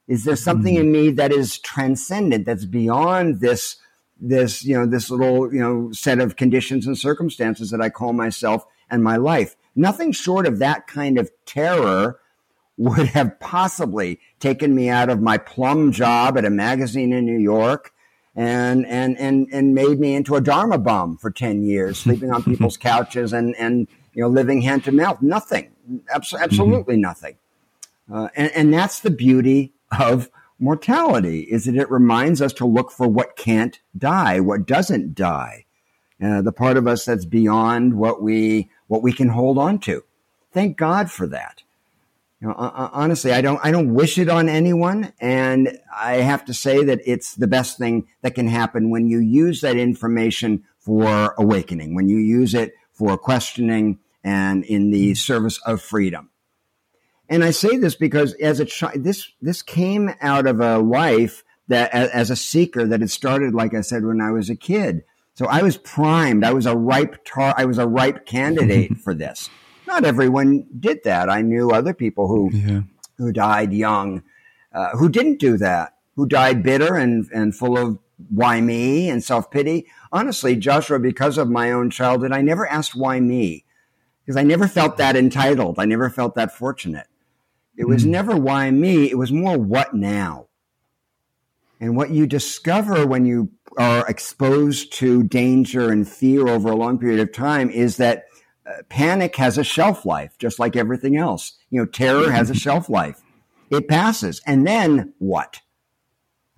Is 0.08 0.26
there 0.26 0.36
something 0.36 0.76
in 0.76 0.92
me 0.92 1.12
that 1.12 1.32
is 1.32 1.60
transcendent, 1.60 2.46
that's 2.46 2.66
beyond 2.66 3.40
this, 3.40 3.78
this, 4.20 4.66
you 4.66 4.78
know, 4.78 4.86
this 4.86 5.10
little, 5.10 5.54
you 5.54 5.60
know, 5.60 5.92
set 5.92 6.20
of 6.20 6.36
conditions 6.36 6.86
and 6.86 6.98
circumstances 6.98 7.72
that 7.72 7.82
I 7.82 7.90
call 7.90 8.14
myself 8.14 8.66
and 8.90 9.04
my 9.04 9.16
life? 9.16 9.56
Nothing 9.76 10.12
short 10.12 10.46
of 10.46 10.60
that 10.60 10.88
kind 10.88 11.18
of 11.18 11.32
terror 11.46 12.20
would 12.78 13.08
have 13.08 13.40
possibly 13.40 14.20
taken 14.40 14.76
me 14.76 14.90
out 14.90 15.10
of 15.10 15.22
my 15.22 15.38
plum 15.38 15.92
job 15.92 16.38
at 16.38 16.46
a 16.46 16.50
magazine 16.50 17.14
in 17.14 17.26
New 17.26 17.40
York 17.40 17.94
and 18.36 18.86
and 18.88 19.18
and 19.20 19.48
and 19.52 19.76
made 19.76 20.00
me 20.00 20.16
into 20.16 20.36
a 20.36 20.42
dharma 20.42 20.78
bum 20.78 21.18
for 21.18 21.30
10 21.30 21.64
years 21.64 22.00
sleeping 22.00 22.32
on 22.32 22.44
people's 22.44 22.78
couches 22.78 23.32
and 23.32 23.56
and 23.58 23.88
you 24.14 24.24
know 24.24 24.28
living 24.28 24.62
hand 24.62 24.84
to 24.84 24.92
mouth 24.92 25.22
nothing 25.22 25.72
absolutely 26.34 26.96
mm-hmm. 26.96 27.02
nothing 27.02 27.36
uh, 28.12 28.28
and, 28.36 28.52
and 28.54 28.74
that's 28.74 29.02
the 29.02 29.12
beauty 29.12 29.72
of 30.00 30.30
mortality 30.60 31.42
is 31.42 31.66
that 31.66 31.76
it 31.76 31.90
reminds 31.92 32.42
us 32.42 32.54
to 32.54 32.66
look 32.66 32.92
for 32.92 33.08
what 33.08 33.36
can't 33.36 33.80
die, 33.98 34.40
what 34.40 34.66
doesn't 34.66 35.16
die, 35.16 35.66
uh, 36.24 36.42
the 36.42 36.52
part 36.52 36.78
of 36.78 36.88
us 36.88 37.06
that's 37.06 37.26
beyond 37.26 37.96
what 37.96 38.22
we 38.22 38.70
what 38.88 39.04
we 39.04 39.12
can 39.12 39.30
hold 39.30 39.58
on 39.58 39.80
to. 39.80 40.04
Thank 40.52 40.78
God 40.78 41.12
for 41.12 41.28
that. 41.28 41.64
You 42.40 42.50
know, 42.50 42.56
honestly, 42.58 43.32
I 43.32 43.42
don't 43.42 43.60
I 43.64 43.72
don't 43.72 43.94
wish 43.94 44.18
it 44.18 44.30
on 44.30 44.50
anyone, 44.50 45.14
and 45.20 45.80
I 45.96 46.16
have 46.16 46.44
to 46.46 46.54
say 46.54 46.84
that 46.84 47.00
it's 47.06 47.36
the 47.36 47.48
best 47.48 47.78
thing 47.78 48.08
that 48.22 48.36
can 48.36 48.48
happen 48.48 48.90
when 48.90 49.08
you 49.08 49.20
use 49.20 49.62
that 49.62 49.78
information 49.78 50.64
for 50.78 51.34
awakening, 51.38 51.96
when 51.96 52.10
you 52.10 52.18
use 52.18 52.54
it 52.54 52.74
for 52.92 53.18
questioning 53.18 54.00
and 54.24 54.66
in 54.66 54.92
the 54.92 55.16
service 55.16 55.58
of 55.66 55.82
freedom. 55.82 56.30
And 57.34 57.44
I 57.44 57.50
say 57.50 57.78
this 57.78 57.96
because 57.96 58.36
as 58.36 58.60
a 58.60 58.66
child, 58.66 59.04
this, 59.04 59.32
this 59.42 59.64
came 59.64 60.14
out 60.22 60.46
of 60.46 60.62
a 60.62 60.78
life 60.78 61.44
that 61.68 61.92
as 61.92 62.30
a 62.30 62.36
seeker 62.36 62.86
that 62.86 63.00
had 63.00 63.10
started, 63.10 63.56
like 63.56 63.74
I 63.74 63.82
said, 63.82 64.06
when 64.06 64.22
I 64.22 64.30
was 64.30 64.52
a 64.52 64.56
kid. 64.56 65.04
So 65.34 65.48
I 65.48 65.64
was 65.64 65.78
primed. 65.78 66.46
I 66.46 66.54
was 66.54 66.68
a 66.68 66.78
ripe 66.78 67.26
tar. 67.26 67.56
I 67.58 67.66
was 67.66 67.80
a 67.80 67.88
ripe 67.88 68.28
candidate 68.28 68.98
for 69.04 69.16
this. 69.16 69.50
Not 69.88 70.06
everyone 70.06 70.68
did 70.80 71.04
that. 71.06 71.28
I 71.28 71.42
knew 71.42 71.72
other 71.72 71.96
people 71.96 72.28
who, 72.28 72.52
yeah. 72.54 72.82
who 73.18 73.32
died 73.32 73.74
young, 73.74 74.22
uh, 74.72 74.92
who 74.92 75.10
didn't 75.10 75.40
do 75.40 75.58
that, 75.58 75.96
who 76.16 76.28
died 76.28 76.62
bitter 76.62 76.98
and, 76.98 77.28
and 77.34 77.56
full 77.56 77.80
of 77.80 77.98
why 78.30 78.62
me 78.62 79.10
and 79.10 79.24
self 79.24 79.50
pity. 79.50 79.88
Honestly, 80.12 80.56
Joshua, 80.56 81.00
because 81.00 81.40
of 81.40 81.50
my 81.50 81.72
own 81.72 81.90
childhood, 81.90 82.32
I 82.32 82.44
never 82.44 82.68
asked 82.68 82.94
why 82.94 83.20
me 83.20 83.66
because 84.24 84.38
I 84.38 84.44
never 84.44 84.68
felt 84.68 84.98
that 84.98 85.16
entitled. 85.16 85.80
I 85.80 85.86
never 85.86 86.12
felt 86.12 86.36
that 86.36 86.56
fortunate. 86.56 87.08
It 87.78 87.88
was 87.88 88.06
mm. 88.06 88.10
never 88.10 88.36
why 88.36 88.70
me, 88.72 89.10
it 89.10 89.18
was 89.18 89.32
more 89.32 89.58
what 89.58 89.94
now. 89.94 90.48
And 91.80 91.98
what 91.98 92.12
you 92.12 92.28
discover 92.28 93.06
when 93.06 93.26
you 93.26 93.52
are 93.78 94.08
exposed 94.08 94.94
to 94.94 95.24
danger 95.24 95.92
and 95.92 96.08
fear 96.08 96.48
over 96.48 96.70
a 96.70 96.76
long 96.76 96.98
period 96.98 97.20
of 97.20 97.34
time 97.34 97.70
is 97.70 97.98
that 97.98 98.26
uh, 98.66 98.84
panic 98.88 99.36
has 99.36 99.58
a 99.58 99.64
shelf 99.64 100.06
life, 100.06 100.38
just 100.38 100.60
like 100.60 100.76
everything 100.76 101.18
else. 101.18 101.58
You 101.70 101.82
know, 101.82 101.86
terror 101.86 102.32
has 102.32 102.50
a 102.50 102.56
shelf 102.56 102.90
life. 102.90 103.22
It 103.70 103.88
passes. 103.88 104.42
And 104.46 104.66
then 104.66 105.14
what? 105.20 105.60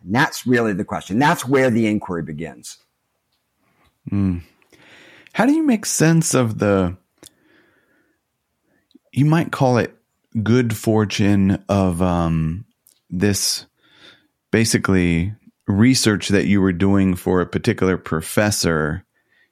And 0.03 0.13
that's 0.13 0.45
really 0.45 0.73
the 0.73 0.85
question. 0.85 1.17
That's 1.17 1.47
where 1.47 1.71
the 1.71 1.87
inquiry 1.87 2.21
begins. 2.21 2.77
Mm. 4.11 4.43
How 5.33 5.45
do 5.45 5.53
you 5.53 5.63
make 5.63 5.85
sense 5.85 6.33
of 6.33 6.59
the, 6.59 6.97
you 9.11 9.25
might 9.25 9.51
call 9.51 9.77
it 9.77 9.94
good 10.43 10.75
fortune 10.75 11.63
of 11.69 12.01
um, 12.01 12.65
this 13.09 13.65
basically 14.51 15.33
research 15.67 16.29
that 16.29 16.45
you 16.45 16.61
were 16.61 16.73
doing 16.73 17.15
for 17.15 17.41
a 17.41 17.47
particular 17.47 17.97
professor, 17.97 19.03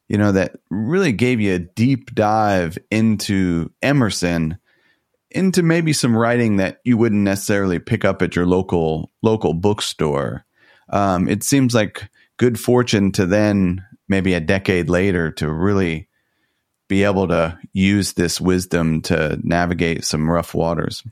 you 0.07 0.17
know, 0.17 0.31
that 0.31 0.55
really 0.69 1.11
gave 1.11 1.41
you 1.41 1.55
a 1.55 1.59
deep 1.59 2.13
dive 2.13 2.77
into 2.91 3.71
Emerson, 3.81 4.57
into 5.31 5.63
maybe 5.63 5.93
some 5.93 6.15
writing 6.15 6.57
that 6.57 6.79
you 6.83 6.97
wouldn't 6.97 7.23
necessarily 7.23 7.79
pick 7.79 8.05
up 8.05 8.21
at 8.21 8.35
your 8.35 8.45
local 8.45 9.11
local 9.21 9.53
bookstore. 9.53 10.45
Um, 10.89 11.27
it 11.27 11.43
seems 11.43 11.73
like 11.73 12.09
good 12.37 12.59
fortune 12.59 13.11
to 13.13 13.25
then 13.25 13.83
maybe 14.07 14.33
a 14.33 14.39
decade 14.39 14.89
later 14.89 15.31
to 15.31 15.51
really 15.51 16.07
be 16.87 17.03
able 17.03 17.27
to 17.27 17.57
use 17.71 18.13
this 18.13 18.39
wisdom 18.41 19.01
to 19.03 19.39
navigate 19.41 20.05
some 20.05 20.29
rough 20.29 20.53
waters? 20.53 21.03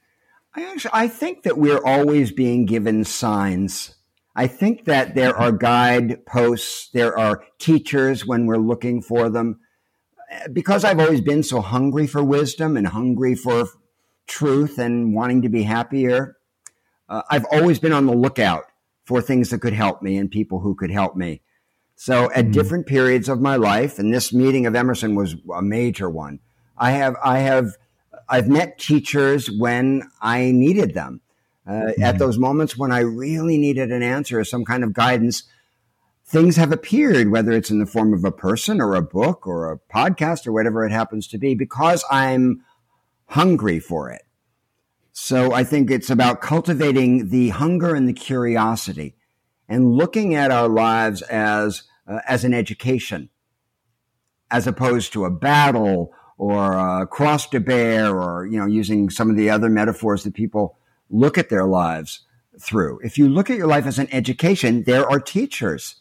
I 0.53 0.63
actually, 0.63 0.91
I 0.93 1.07
think 1.07 1.43
that 1.43 1.57
we're 1.57 1.83
always 1.83 2.31
being 2.31 2.65
given 2.65 3.03
signs. 3.05 3.95
I 4.35 4.47
think 4.47 4.85
that 4.85 5.15
there 5.15 5.35
are 5.35 5.51
guideposts, 5.51 6.89
there 6.93 7.17
are 7.17 7.43
teachers 7.59 8.25
when 8.25 8.45
we're 8.45 8.57
looking 8.57 9.01
for 9.01 9.29
them. 9.29 9.59
Because 10.51 10.85
I've 10.85 10.99
always 10.99 11.21
been 11.21 11.43
so 11.43 11.59
hungry 11.61 12.07
for 12.07 12.23
wisdom 12.23 12.77
and 12.77 12.87
hungry 12.87 13.35
for 13.35 13.65
truth 14.27 14.77
and 14.77 15.13
wanting 15.13 15.41
to 15.41 15.49
be 15.49 15.63
happier, 15.63 16.37
uh, 17.09 17.23
I've 17.29 17.45
always 17.51 17.79
been 17.79 17.91
on 17.91 18.05
the 18.05 18.15
lookout 18.15 18.63
for 19.05 19.21
things 19.21 19.49
that 19.49 19.59
could 19.59 19.73
help 19.73 20.01
me 20.01 20.17
and 20.17 20.31
people 20.31 20.59
who 20.59 20.75
could 20.75 20.91
help 20.91 21.15
me. 21.15 21.41
So 22.01 22.31
at 22.31 22.45
mm 22.45 22.51
different 22.51 22.87
periods 22.87 23.29
of 23.29 23.41
my 23.41 23.57
life, 23.57 23.99
and 23.99 24.11
this 24.11 24.33
meeting 24.33 24.65
of 24.65 24.73
Emerson 24.73 25.13
was 25.13 25.35
a 25.53 25.61
major 25.61 26.09
one. 26.09 26.39
I 26.75 26.93
have, 26.93 27.15
I 27.23 27.39
have, 27.41 27.77
I've 28.27 28.47
met 28.47 28.79
teachers 28.79 29.51
when 29.51 30.09
I 30.19 30.49
needed 30.49 30.95
them. 30.95 31.21
Uh, 31.67 31.71
mm 31.71 32.01
At 32.01 32.17
those 32.17 32.39
moments 32.39 32.75
when 32.75 32.91
I 32.91 33.01
really 33.01 33.59
needed 33.59 33.91
an 33.91 34.01
answer 34.01 34.39
or 34.39 34.43
some 34.43 34.65
kind 34.65 34.83
of 34.83 34.93
guidance, 34.93 35.43
things 36.25 36.55
have 36.55 36.71
appeared, 36.71 37.29
whether 37.29 37.51
it's 37.51 37.69
in 37.69 37.77
the 37.77 37.85
form 37.85 38.15
of 38.15 38.25
a 38.25 38.31
person 38.31 38.81
or 38.81 38.95
a 38.95 39.03
book 39.03 39.45
or 39.45 39.71
a 39.71 39.77
podcast 39.77 40.47
or 40.47 40.51
whatever 40.51 40.83
it 40.83 40.91
happens 40.91 41.27
to 41.27 41.37
be, 41.37 41.53
because 41.53 42.03
I'm 42.09 42.63
hungry 43.27 43.79
for 43.79 44.09
it. 44.09 44.23
So 45.11 45.53
I 45.53 45.63
think 45.63 45.91
it's 45.91 46.09
about 46.09 46.41
cultivating 46.41 47.29
the 47.29 47.49
hunger 47.49 47.93
and 47.93 48.09
the 48.09 48.13
curiosity 48.13 49.13
and 49.69 49.93
looking 49.93 50.33
at 50.33 50.49
our 50.49 50.67
lives 50.67 51.21
as 51.21 51.83
uh, 52.11 52.19
as 52.27 52.43
an 52.43 52.53
education, 52.53 53.29
as 54.49 54.67
opposed 54.67 55.13
to 55.13 55.25
a 55.25 55.31
battle 55.31 56.13
or 56.37 56.73
a 56.73 57.07
cross 57.07 57.47
to 57.49 57.59
bear, 57.59 58.19
or 58.19 58.45
you 58.47 58.59
know, 58.59 58.65
using 58.65 59.09
some 59.09 59.29
of 59.29 59.37
the 59.37 59.49
other 59.49 59.69
metaphors 59.69 60.23
that 60.23 60.33
people 60.33 60.77
look 61.09 61.37
at 61.37 61.49
their 61.49 61.65
lives 61.65 62.21
through. 62.59 62.99
If 63.03 63.17
you 63.17 63.29
look 63.29 63.49
at 63.49 63.57
your 63.57 63.67
life 63.67 63.85
as 63.85 63.99
an 63.99 64.09
education, 64.11 64.83
there 64.83 65.09
are 65.09 65.19
teachers, 65.19 65.95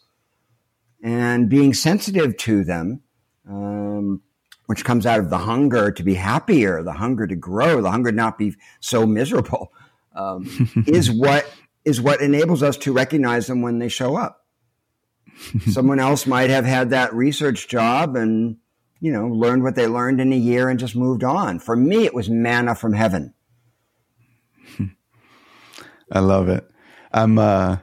and 1.03 1.49
being 1.49 1.75
sensitive 1.75 2.37
to 2.39 2.65
them. 2.65 3.03
Um, 3.49 4.23
which 4.67 4.85
comes 4.85 5.05
out 5.05 5.19
of 5.19 5.31
the 5.31 5.39
hunger 5.39 5.91
to 5.91 6.05
be 6.05 6.15
happier, 6.15 6.81
the 6.85 6.93
hunger 6.93 7.27
to 7.27 7.35
grow, 7.35 7.83
the 7.83 7.91
hunger 7.91 8.13
to 8.13 8.17
not 8.17 8.39
be 8.39 8.55
so 8.79 9.05
miserable, 9.05 9.73
um, 10.15 10.47
is 10.87 11.11
what 11.11 11.45
is 11.85 12.01
what 12.01 12.21
enables 12.21 12.63
us 12.63 12.77
to 12.77 12.93
recognize 12.93 13.49
them 13.49 13.63
when 13.63 13.81
they 13.81 13.89
show 13.89 14.17
up. 14.17 14.40
Someone 15.71 15.99
else 15.99 16.27
might 16.27 16.51
have 16.51 16.65
had 16.65 16.91
that 16.91 17.15
research 17.15 17.69
job 17.69 18.17
and, 18.17 18.57
you 19.01 19.13
know, 19.13 19.29
learned 19.29 19.63
what 19.63 19.75
they 19.75 19.87
learned 19.87 20.21
in 20.21 20.33
a 20.33 20.37
year 20.37 20.69
and 20.69 20.79
just 20.79 20.97
moved 20.97 21.25
on. 21.25 21.59
For 21.59 21.77
me, 21.77 22.05
it 22.05 22.15
was 22.15 22.29
manna 22.29 22.75
from 22.75 22.93
heaven. 22.93 23.35
I 26.13 26.19
love 26.21 26.49
it. 26.49 26.69
I'm, 27.13 27.39
uh, 27.39 27.79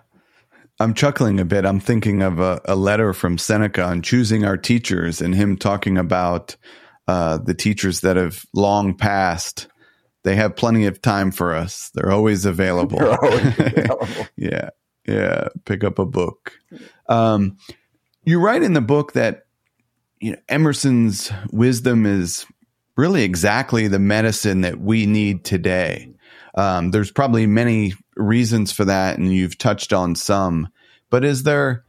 I'm 0.79 0.93
chuckling 0.93 1.39
a 1.39 1.45
bit. 1.45 1.65
I'm 1.65 1.79
thinking 1.79 2.21
of 2.21 2.39
a, 2.39 2.61
a, 2.65 2.75
letter 2.75 3.13
from 3.13 3.37
Seneca 3.37 3.83
on 3.83 4.03
choosing 4.03 4.45
our 4.45 4.57
teachers 4.57 5.21
and 5.21 5.33
him 5.33 5.57
talking 5.57 5.97
about 5.97 6.55
uh, 7.07 7.37
the 7.37 7.55
teachers 7.55 8.01
that 8.01 8.15
have 8.15 8.45
long 8.53 8.95
passed. 8.95 9.67
They 10.23 10.35
have 10.35 10.55
plenty 10.55 10.85
of 10.85 11.01
time 11.01 11.31
for 11.31 11.55
us. 11.55 11.89
They're 11.95 12.11
always 12.11 12.45
available. 12.45 12.99
They're 12.99 13.23
always 13.23 13.59
available. 13.59 14.27
yeah. 14.35 14.69
Yeah. 15.07 15.47
Pick 15.65 15.83
up 15.83 15.99
a 15.99 16.05
book. 16.05 16.51
Um, 17.07 17.57
you 18.23 18.39
write 18.39 18.63
in 18.63 18.73
the 18.73 18.81
book 18.81 19.13
that 19.13 19.45
you 20.19 20.31
know 20.31 20.37
Emerson's 20.49 21.31
wisdom 21.51 22.05
is 22.05 22.45
really 22.97 23.23
exactly 23.23 23.87
the 23.87 23.99
medicine 23.99 24.61
that 24.61 24.79
we 24.79 25.05
need 25.05 25.45
today. 25.45 26.13
Um, 26.55 26.91
there's 26.91 27.11
probably 27.11 27.45
many 27.45 27.93
reasons 28.15 28.71
for 28.71 28.83
that, 28.85 29.17
and 29.17 29.33
you've 29.33 29.57
touched 29.57 29.93
on 29.93 30.15
some. 30.15 30.69
But 31.09 31.23
is 31.23 31.43
there 31.43 31.85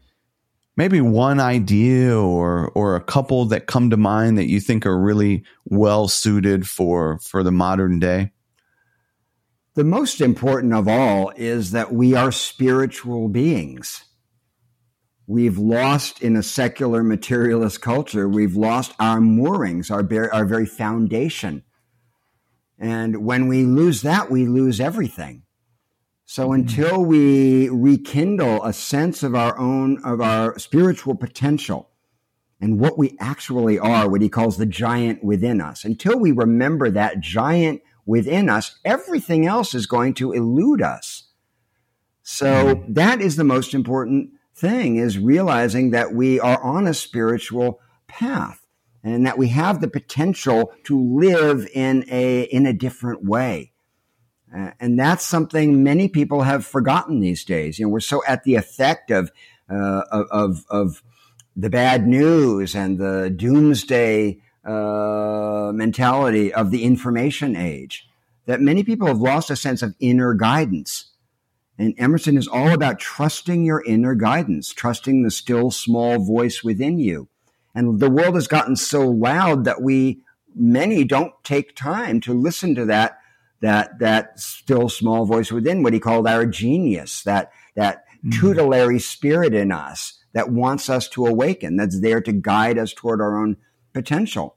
maybe 0.77 1.01
one 1.01 1.41
idea 1.41 2.17
or 2.17 2.71
or 2.75 2.95
a 2.95 3.03
couple 3.03 3.47
that 3.47 3.67
come 3.67 3.91
to 3.91 3.97
mind 3.97 4.39
that 4.39 4.49
you 4.49 4.61
think 4.61 4.87
are 4.87 4.99
really 4.99 5.43
well 5.65 6.07
suited 6.07 6.69
for 6.69 7.19
for 7.19 7.43
the 7.43 7.51
modern 7.51 7.99
day? 7.99 8.31
The 9.79 9.85
most 9.85 10.21
important 10.21 10.75
of 10.75 10.89
all 10.89 11.33
is 11.37 11.71
that 11.71 11.93
we 11.93 12.13
are 12.13 12.33
spiritual 12.33 13.29
beings. 13.29 14.07
We've 15.29 15.57
lost 15.57 16.21
in 16.21 16.35
a 16.35 16.43
secular 16.43 17.05
materialist 17.05 17.81
culture, 17.81 18.29
we've 18.29 18.57
lost 18.57 18.93
our 18.99 19.21
moorings, 19.21 19.89
our, 19.93 20.01
our 20.33 20.45
very 20.45 20.67
foundation. 20.67 21.63
And 22.77 23.25
when 23.25 23.47
we 23.47 23.63
lose 23.63 24.03
that, 24.03 24.33
we 24.33 24.47
lose 24.47 24.81
everything. 24.81 25.45
So 26.25 26.49
mm-hmm. 26.49 26.55
until 26.55 27.05
we 27.05 27.69
rekindle 27.69 28.65
a 28.65 28.73
sense 28.73 29.23
of 29.23 29.37
our 29.37 29.57
own, 29.57 30.03
of 30.03 30.21
our 30.21 30.59
spiritual 30.59 31.15
potential 31.15 31.89
and 32.61 32.81
what 32.81 32.99
we 32.99 33.17
actually 33.21 33.79
are, 33.79 34.11
what 34.11 34.23
he 34.23 34.29
calls 34.29 34.57
the 34.57 34.67
giant 34.67 35.23
within 35.23 35.61
us, 35.61 35.85
until 35.85 36.19
we 36.19 36.33
remember 36.33 36.91
that 36.91 37.21
giant 37.21 37.81
within 38.09 38.49
us, 38.49 38.79
everything 38.87 39.47
else 39.47 39.75
is 39.75 39.87
going 39.87 40.15
to 40.15 40.33
elude 40.33 40.81
us. 40.81 41.25
So 42.23 42.83
that 42.89 43.21
is 43.21 43.37
the 43.37 43.45
most 43.45 43.75
important 43.75 44.31
thing 44.57 44.97
is 44.97 45.19
realizing 45.19 45.91
that 45.91 46.15
we 46.15 46.41
are 46.41 46.61
on 46.63 46.87
a 46.87 46.95
spiritual 46.95 47.81
path 48.07 48.67
and 49.05 49.27
that 49.27 49.37
we 49.37 49.49
have 49.49 49.81
the 49.81 49.89
potential 49.89 50.73
to 50.85 50.99
live 50.99 51.69
in 51.75 52.05
a 52.11 52.45
in 52.45 52.65
a 52.65 52.73
different 52.73 53.25
way. 53.25 53.73
Uh, 54.57 54.71
and 54.81 54.99
that's 54.99 55.25
something 55.25 55.85
many 55.85 56.09
people 56.09 56.43
have 56.43 56.65
forgotten 56.65 57.21
these 57.21 57.45
days. 57.45 57.79
You 57.79 57.85
know, 57.85 57.91
we're 57.91 58.01
so 58.01 58.25
at 58.27 58.45
the 58.45 58.55
effect 58.55 59.11
of 59.11 59.31
uh, 59.71 60.03
of 60.11 60.65
of 60.71 61.03
the 61.55 61.69
bad 61.69 62.07
news 62.07 62.75
and 62.75 62.99
the 62.99 63.29
doomsday 63.29 64.41
uh, 64.69 65.73
mentality 65.73 66.53
of 66.53 66.71
the 66.71 66.85
information 66.85 67.57
age 67.57 68.07
that 68.45 68.61
many 68.61 68.85
people 68.85 69.07
have 69.07 69.21
lost 69.21 69.51
a 69.51 69.57
sense 69.57 69.83
of 69.83 69.95
inner 69.99 70.35
guidance. 70.35 71.11
And 71.79 71.95
Emerson 71.97 72.37
is 72.37 72.49
all 72.49 72.71
about 72.71 72.99
trusting 72.99 73.65
your 73.65 73.83
inner 73.85 74.15
guidance, 74.15 74.73
trusting 74.73 75.23
the 75.23 75.31
still 75.31 75.71
small 75.71 76.19
voice 76.19 76.63
within 76.63 76.99
you. 76.99 77.29
And 77.75 77.99
the 77.99 78.11
world 78.11 78.35
has 78.35 78.49
gotten 78.49 78.77
so 78.77 79.09
loud 79.09 79.65
that 79.65 79.81
we, 79.81 80.21
many 80.55 81.05
don't 81.05 81.33
take 81.45 81.75
time 81.75 82.21
to 82.23 82.35
listen 82.35 82.75
to 82.75 82.85
that, 82.87 83.19
that, 83.61 83.99
that 84.01 84.39
still 84.39 84.89
small 84.89 85.25
voice 85.25 85.51
within, 85.51 85.83
what 85.83 85.93
he 85.93 86.01
called 86.01 86.27
our 86.27 86.45
genius, 86.45 87.23
that, 87.23 87.53
that 87.75 88.05
mm-hmm. 88.19 88.31
tutelary 88.39 88.99
spirit 88.99 89.55
in 89.55 89.73
us 89.73 90.19
that 90.33 90.51
wants 90.51 90.91
us 90.91 91.09
to 91.09 91.27
awaken, 91.27 91.77
that's 91.77 92.01
there 92.01 92.21
to 92.21 92.33
guide 92.33 92.77
us 92.77 92.93
toward 92.93 93.21
our 93.21 93.41
own 93.41 93.57
potential. 93.95 94.57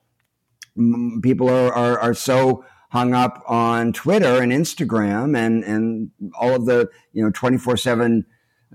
People 1.22 1.50
are, 1.50 1.74
are, 1.74 2.00
are 2.00 2.14
so 2.14 2.66
hung 2.92 3.14
up 3.14 3.42
on 3.48 3.94
Twitter 3.94 4.42
and 4.42 4.52
Instagram 4.52 5.38
and, 5.38 5.64
and 5.64 6.12
all 6.38 6.54
of 6.56 6.66
the, 6.66 6.90
you 7.14 7.24
know, 7.24 7.32
24 7.32 7.78
seven 7.78 8.26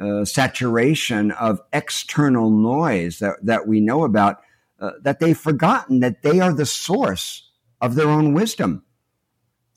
uh, 0.00 0.24
saturation 0.24 1.30
of 1.32 1.60
external 1.72 2.50
noise 2.50 3.18
that, 3.18 3.34
that 3.42 3.66
we 3.66 3.80
know 3.80 4.04
about, 4.04 4.40
uh, 4.80 4.92
that 5.02 5.20
they've 5.20 5.38
forgotten 5.38 6.00
that 6.00 6.22
they 6.22 6.40
are 6.40 6.52
the 6.52 6.66
source 6.66 7.50
of 7.80 7.94
their 7.94 8.08
own 8.08 8.32
wisdom. 8.32 8.82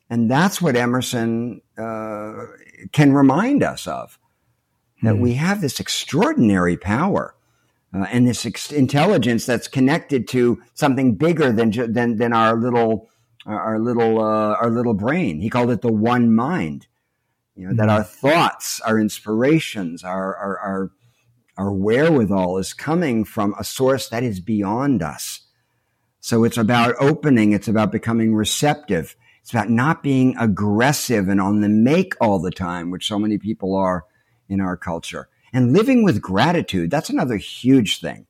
And 0.09 0.31
that's 0.31 0.61
what 0.61 0.75
Emerson 0.75 1.61
uh, 1.77 2.45
can 2.91 3.13
remind 3.13 3.61
us 3.61 3.87
of 3.87 4.17
that 5.03 5.15
mm. 5.15 5.19
we 5.19 5.33
have 5.33 5.61
this 5.61 5.79
extraordinary 5.79 6.77
power 6.77 7.35
uh, 7.93 8.05
and 8.11 8.27
this 8.27 8.45
ex- 8.45 8.71
intelligence 8.71 9.45
that's 9.45 9.67
connected 9.67 10.27
to 10.29 10.61
something 10.73 11.15
bigger 11.15 11.51
than, 11.51 11.71
ju- 11.71 11.87
than, 11.87 12.17
than 12.17 12.33
our 12.33 12.55
little 12.55 13.09
our, 13.45 13.79
little 13.79 14.19
uh, 14.19 14.55
our 14.55 14.69
little 14.69 14.93
brain. 14.93 15.39
He 15.39 15.49
called 15.49 15.71
it 15.71 15.81
the 15.81 15.91
one 15.91 16.35
mind. 16.35 16.87
You 17.55 17.63
know, 17.63 17.69
mm-hmm. 17.69 17.77
that 17.77 17.89
our 17.89 18.03
thoughts, 18.03 18.79
our 18.81 18.99
inspirations, 18.99 20.03
our, 20.03 20.35
our 20.35 20.59
our 20.59 20.91
our 21.57 21.73
wherewithal 21.73 22.57
is 22.57 22.73
coming 22.73 23.25
from 23.25 23.53
a 23.59 23.63
source 23.63 24.07
that 24.09 24.23
is 24.23 24.39
beyond 24.39 25.01
us. 25.03 25.41
So 26.21 26.43
it's 26.43 26.57
about 26.57 26.95
opening. 26.99 27.51
It's 27.51 27.67
about 27.67 27.91
becoming 27.91 28.35
receptive. 28.35 29.15
It's 29.41 29.51
about 29.51 29.69
not 29.69 30.03
being 30.03 30.37
aggressive 30.37 31.27
and 31.27 31.41
on 31.41 31.61
the 31.61 31.69
make 31.69 32.13
all 32.21 32.39
the 32.39 32.51
time, 32.51 32.91
which 32.91 33.07
so 33.07 33.17
many 33.17 33.37
people 33.37 33.75
are 33.75 34.05
in 34.47 34.61
our 34.61 34.77
culture. 34.77 35.28
And 35.53 35.73
living 35.73 36.03
with 36.03 36.21
gratitude. 36.21 36.91
That's 36.91 37.09
another 37.09 37.37
huge 37.37 37.99
thing 37.99 38.27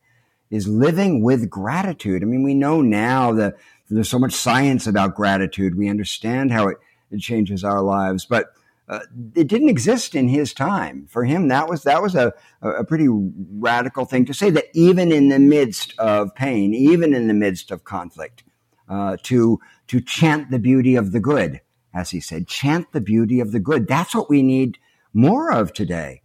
is 0.50 0.68
living 0.68 1.22
with 1.22 1.50
gratitude. 1.50 2.24
I 2.24 2.26
mean, 2.26 2.44
we 2.44 2.56
know 2.56 2.82
now 2.82 3.34
that 3.34 3.58
there's 3.90 4.10
so 4.10 4.20
much 4.20 4.34
science 4.34 4.88
about 4.88 5.16
gratitude. 5.16 5.76
We 5.76 5.90
understand 5.90 6.52
how 6.52 6.70
it, 6.70 6.78
it 7.12 7.20
changes 7.20 7.64
our 7.64 7.82
lives, 7.82 8.26
but 8.26 8.48
uh, 8.88 9.02
it 9.36 9.48
didn't 9.48 9.70
exist 9.70 10.16
in 10.16 10.28
his 10.28 10.54
time. 10.54 11.06
For 11.08 11.24
him, 11.24 11.48
that 11.50 11.70
was 11.70 11.84
that 11.84 12.02
was 12.02 12.16
a, 12.16 12.34
a 12.62 12.84
pretty 12.84 13.08
radical 13.08 14.06
thing 14.06 14.26
to 14.26 14.34
say. 14.34 14.50
That 14.50 14.66
even 14.74 15.12
in 15.12 15.30
the 15.30 15.38
midst 15.38 15.94
of 16.00 16.34
pain, 16.34 16.74
even 16.74 17.14
in 17.14 17.28
the 17.28 17.36
midst 17.36 17.70
of 17.70 17.84
conflict, 17.84 18.44
uh, 18.88 19.18
to 19.24 19.60
to 19.88 20.02
chant 20.02 20.50
the 20.50 20.58
beauty 20.58 20.96
of 20.96 21.12
the 21.12 21.20
good, 21.20 21.62
as 21.94 22.10
he 22.10 22.20
said, 22.20 22.48
chant 22.48 22.92
the 22.92 23.02
beauty 23.02 23.40
of 23.40 23.52
the 23.52 23.60
good. 23.60 23.88
That's 23.88 24.16
what 24.16 24.30
we 24.30 24.42
need 24.42 24.80
more 25.14 25.52
of 25.52 25.72
today. 25.72 26.24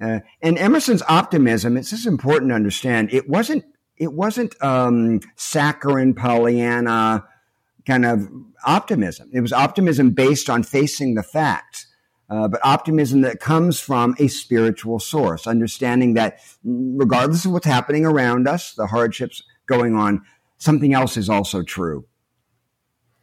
Uh, 0.00 0.20
and 0.42 0.58
Emerson's 0.58 1.02
optimism, 1.08 1.76
it's 1.76 1.90
just 1.90 2.06
important 2.06 2.50
to 2.50 2.54
understand, 2.54 3.12
it 3.12 3.28
wasn't 3.28 3.64
it 3.96 4.12
wasn't 4.12 4.62
um, 4.62 5.20
saccharine 5.36 6.14
Pollyanna 6.14 7.24
kind 7.86 8.04
of 8.04 8.28
optimism. 8.66 9.30
It 9.32 9.40
was 9.40 9.52
optimism 9.52 10.10
based 10.10 10.50
on 10.50 10.62
facing 10.62 11.14
the 11.14 11.22
facts, 11.22 11.86
uh, 12.28 12.48
but 12.48 12.60
optimism 12.64 13.22
that 13.22 13.40
comes 13.40 13.80
from 13.80 14.14
a 14.18 14.28
spiritual 14.28 14.98
source, 14.98 15.46
understanding 15.46 16.14
that 16.14 16.40
regardless 16.64 17.44
of 17.44 17.52
what's 17.52 17.66
happening 17.66 18.04
around 18.04 18.48
us, 18.48 18.74
the 18.74 18.88
hardships 18.88 19.42
going 19.66 19.94
on, 19.94 20.22
something 20.58 20.92
else 20.92 21.16
is 21.16 21.30
also 21.30 21.62
true. 21.62 22.04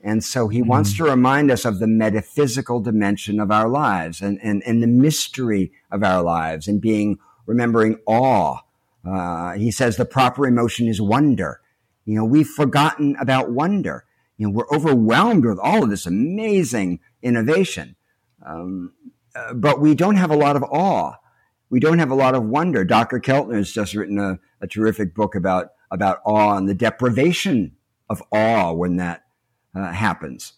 And 0.04 0.24
so 0.24 0.50
he 0.50 0.62
mm. 0.62 0.68
wants 0.68 0.96
to 0.98 1.06
remind 1.06 1.50
us 1.50 1.66
of 1.66 1.80
the 1.80 1.88
metaphysical 1.88 2.82
dimension 2.82 3.40
of 3.40 3.52
our 3.52 3.70
lives 3.70 4.22
and, 4.22 4.38
and, 4.44 4.62
and 4.66 4.84
the 4.84 4.88
mystery 4.88 5.72
of 5.90 6.04
our 6.04 6.22
lives 6.22 6.68
and 6.68 6.82
being 6.82 7.20
remembering 7.46 8.00
awe 8.06 8.60
uh, 9.06 9.54
he 9.54 9.72
says 9.72 9.98
the 9.98 10.06
proper 10.06 10.48
emotion 10.48 10.88
is 10.88 11.02
wonder. 11.02 11.60
You 12.06 12.16
know, 12.16 12.26
we've 12.26 12.48
forgotten 12.48 13.16
about 13.20 13.52
wonder. 13.52 14.06
You 14.38 14.48
know, 14.48 14.54
we're 14.54 14.76
overwhelmed 14.76 15.46
with 15.46 15.60
all 15.60 15.84
of 15.84 15.90
this 15.90 16.06
amazing 16.06 17.00
innovation, 17.22 17.96
um, 18.46 18.94
uh, 19.36 19.54
but 19.54 19.80
we 19.80 19.96
don't 19.96 20.16
have 20.16 20.32
a 20.32 20.36
lot 20.36 20.56
of 20.56 20.64
awe. 20.64 21.14
We 21.70 21.80
don't 21.80 22.00
have 22.00 22.12
a 22.12 22.16
lot 22.16 22.36
of 22.36 22.44
wonder. 22.44 22.84
Dr. 22.84 23.20
Keltner 23.20 23.56
has 23.56 23.72
just 23.72 23.94
written 23.94 24.20
a, 24.20 24.40
a 24.62 24.68
terrific 24.68 25.14
book 25.14 25.36
about 25.36 25.72
about 25.92 26.20
awe 26.26 26.58
and 26.58 26.68
the 26.68 26.74
deprivation 26.74 27.76
of 28.10 28.24
awe 28.32 28.74
when 28.74 28.98
that 28.98 29.23
uh, 29.76 29.92
happens. 29.92 30.54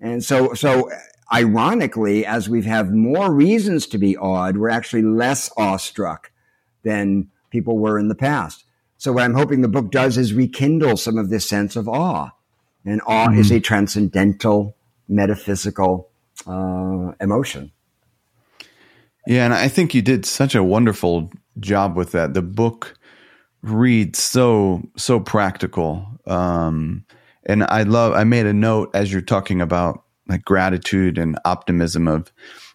And 0.00 0.24
so, 0.24 0.54
so 0.54 0.90
ironically, 1.32 2.24
as 2.24 2.48
we 2.48 2.62
have 2.62 2.90
more 2.90 3.32
reasons 3.32 3.86
to 3.88 3.98
be 3.98 4.16
awed, 4.16 4.56
we're 4.56 4.70
actually 4.70 5.02
less 5.02 5.50
awestruck 5.56 6.30
than 6.82 7.30
people 7.50 7.78
were 7.78 7.98
in 7.98 8.08
the 8.08 8.14
past. 8.14 8.64
So 8.96 9.12
what 9.12 9.24
I'm 9.24 9.34
hoping 9.34 9.60
the 9.60 9.68
book 9.68 9.90
does 9.90 10.18
is 10.18 10.34
rekindle 10.34 10.96
some 10.96 11.18
of 11.18 11.30
this 11.30 11.48
sense 11.48 11.76
of 11.76 11.88
awe. 11.88 12.30
And 12.84 13.00
awe 13.06 13.28
mm-hmm. 13.28 13.40
is 13.40 13.50
a 13.50 13.60
transcendental, 13.60 14.76
metaphysical 15.08 16.10
uh, 16.46 17.12
emotion. 17.20 17.72
Yeah, 19.26 19.44
and 19.44 19.52
I 19.52 19.68
think 19.68 19.94
you 19.94 20.02
did 20.02 20.24
such 20.24 20.54
a 20.54 20.62
wonderful 20.62 21.30
job 21.58 21.96
with 21.96 22.12
that. 22.12 22.32
The 22.32 22.42
book 22.42 22.98
reads 23.62 24.18
so 24.18 24.82
so 24.96 25.20
practical. 25.20 26.06
Um, 26.26 27.04
and 27.44 27.64
I 27.64 27.82
love. 27.82 28.12
I 28.12 28.24
made 28.24 28.46
a 28.46 28.52
note 28.52 28.90
as 28.94 29.12
you're 29.12 29.22
talking 29.22 29.60
about 29.60 30.04
like 30.28 30.44
gratitude 30.44 31.18
and 31.18 31.38
optimism 31.44 32.06
of 32.06 32.32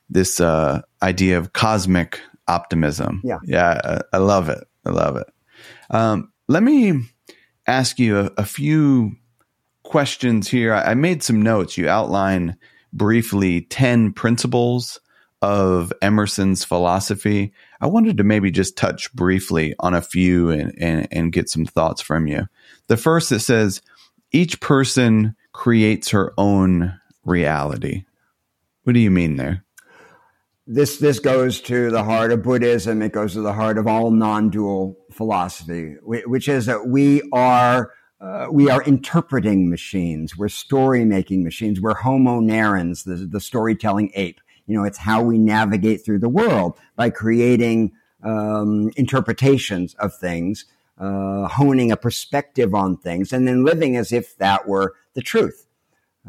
this 0.10 0.40
uh, 0.40 0.82
idea 1.02 1.38
of 1.38 1.54
cosmic 1.54 2.20
optimism. 2.48 3.22
Yeah. 3.24 3.40
Yeah. 3.44 3.80
I, 3.84 4.02
I 4.14 4.18
love 4.18 4.50
it. 4.50 4.64
I 4.86 4.92
love 4.92 5.16
it. 5.18 5.28
Um, 5.90 6.32
let 6.48 6.64
me 6.64 7.02
ask 7.68 7.98
you 8.00 8.20
a, 8.20 8.32
a 8.38 8.46
few 8.46 9.16
questions 9.84 10.48
here. 10.48 10.74
I, 10.74 10.92
I 10.92 10.94
made 10.94 11.24
some 11.24 11.42
notes. 11.42 11.78
You 11.78 11.90
outline 11.90 12.58
briefly 12.94 13.62
10 13.62 14.14
principles 14.14 15.00
of 15.42 15.94
Emerson's 16.02 16.64
philosophy. 16.64 17.54
I 17.82 17.88
wanted 17.88 18.18
to 18.18 18.24
maybe 18.24 18.52
just 18.52 18.78
touch 18.78 19.14
briefly 19.14 19.76
on 19.80 19.94
a 19.94 20.02
few 20.02 20.50
and, 20.50 20.74
and, 20.78 21.08
and 21.12 21.32
get 21.32 21.50
some 21.50 21.66
thoughts 21.66 22.02
from 22.02 22.28
you. 22.28 22.48
The 22.88 22.98
first 22.98 23.30
that 23.30 23.42
says, 23.42 23.82
each 24.36 24.60
person 24.60 25.34
creates 25.54 26.10
her 26.10 26.34
own 26.38 27.00
reality. 27.24 28.04
What 28.84 28.94
do 28.94 29.00
you 29.00 29.10
mean 29.10 29.38
there? 29.38 29.64
This 30.68 30.98
this 30.98 31.20
goes 31.20 31.62
to 31.62 31.90
the 31.90 32.04
heart 32.04 32.32
of 32.32 32.44
Buddhism. 32.44 33.02
It 33.02 33.14
goes 33.14 33.34
to 33.34 33.42
the 33.42 33.54
heart 33.54 33.78
of 33.78 33.88
all 33.88 34.12
non-dual 34.12 34.98
philosophy, 35.12 35.96
which 36.04 36.50
is 36.50 36.66
that 36.66 36.88
we 36.88 37.22
are 37.32 37.92
uh, 38.20 38.48
we 38.52 38.70
are 38.70 38.82
interpreting 38.84 39.70
machines. 39.70 40.36
We're 40.36 40.50
story 40.50 41.06
making 41.06 41.44
machines. 41.44 41.80
We're 41.80 41.94
Homo 41.94 42.42
narrans, 42.42 43.06
the, 43.06 43.16
the 43.28 43.40
storytelling 43.40 44.12
ape. 44.16 44.42
You 44.66 44.76
know, 44.76 44.84
it's 44.84 44.98
how 44.98 45.22
we 45.22 45.38
navigate 45.38 46.04
through 46.04 46.20
the 46.20 46.30
world 46.30 46.78
by 46.96 47.12
creating 47.12 47.92
um, 48.24 48.90
interpretations 48.96 49.94
of 49.96 50.18
things, 50.18 50.66
uh, 50.98 51.48
honing 51.48 51.92
a 51.92 51.98
perspective 51.98 52.74
on 52.74 52.98
things, 52.98 53.34
and 53.34 53.48
then 53.48 53.66
living 53.66 53.96
as 53.96 54.12
if 54.12 54.38
that 54.38 54.68
were 54.68 54.96
the 55.14 55.22
truth. 55.22 55.66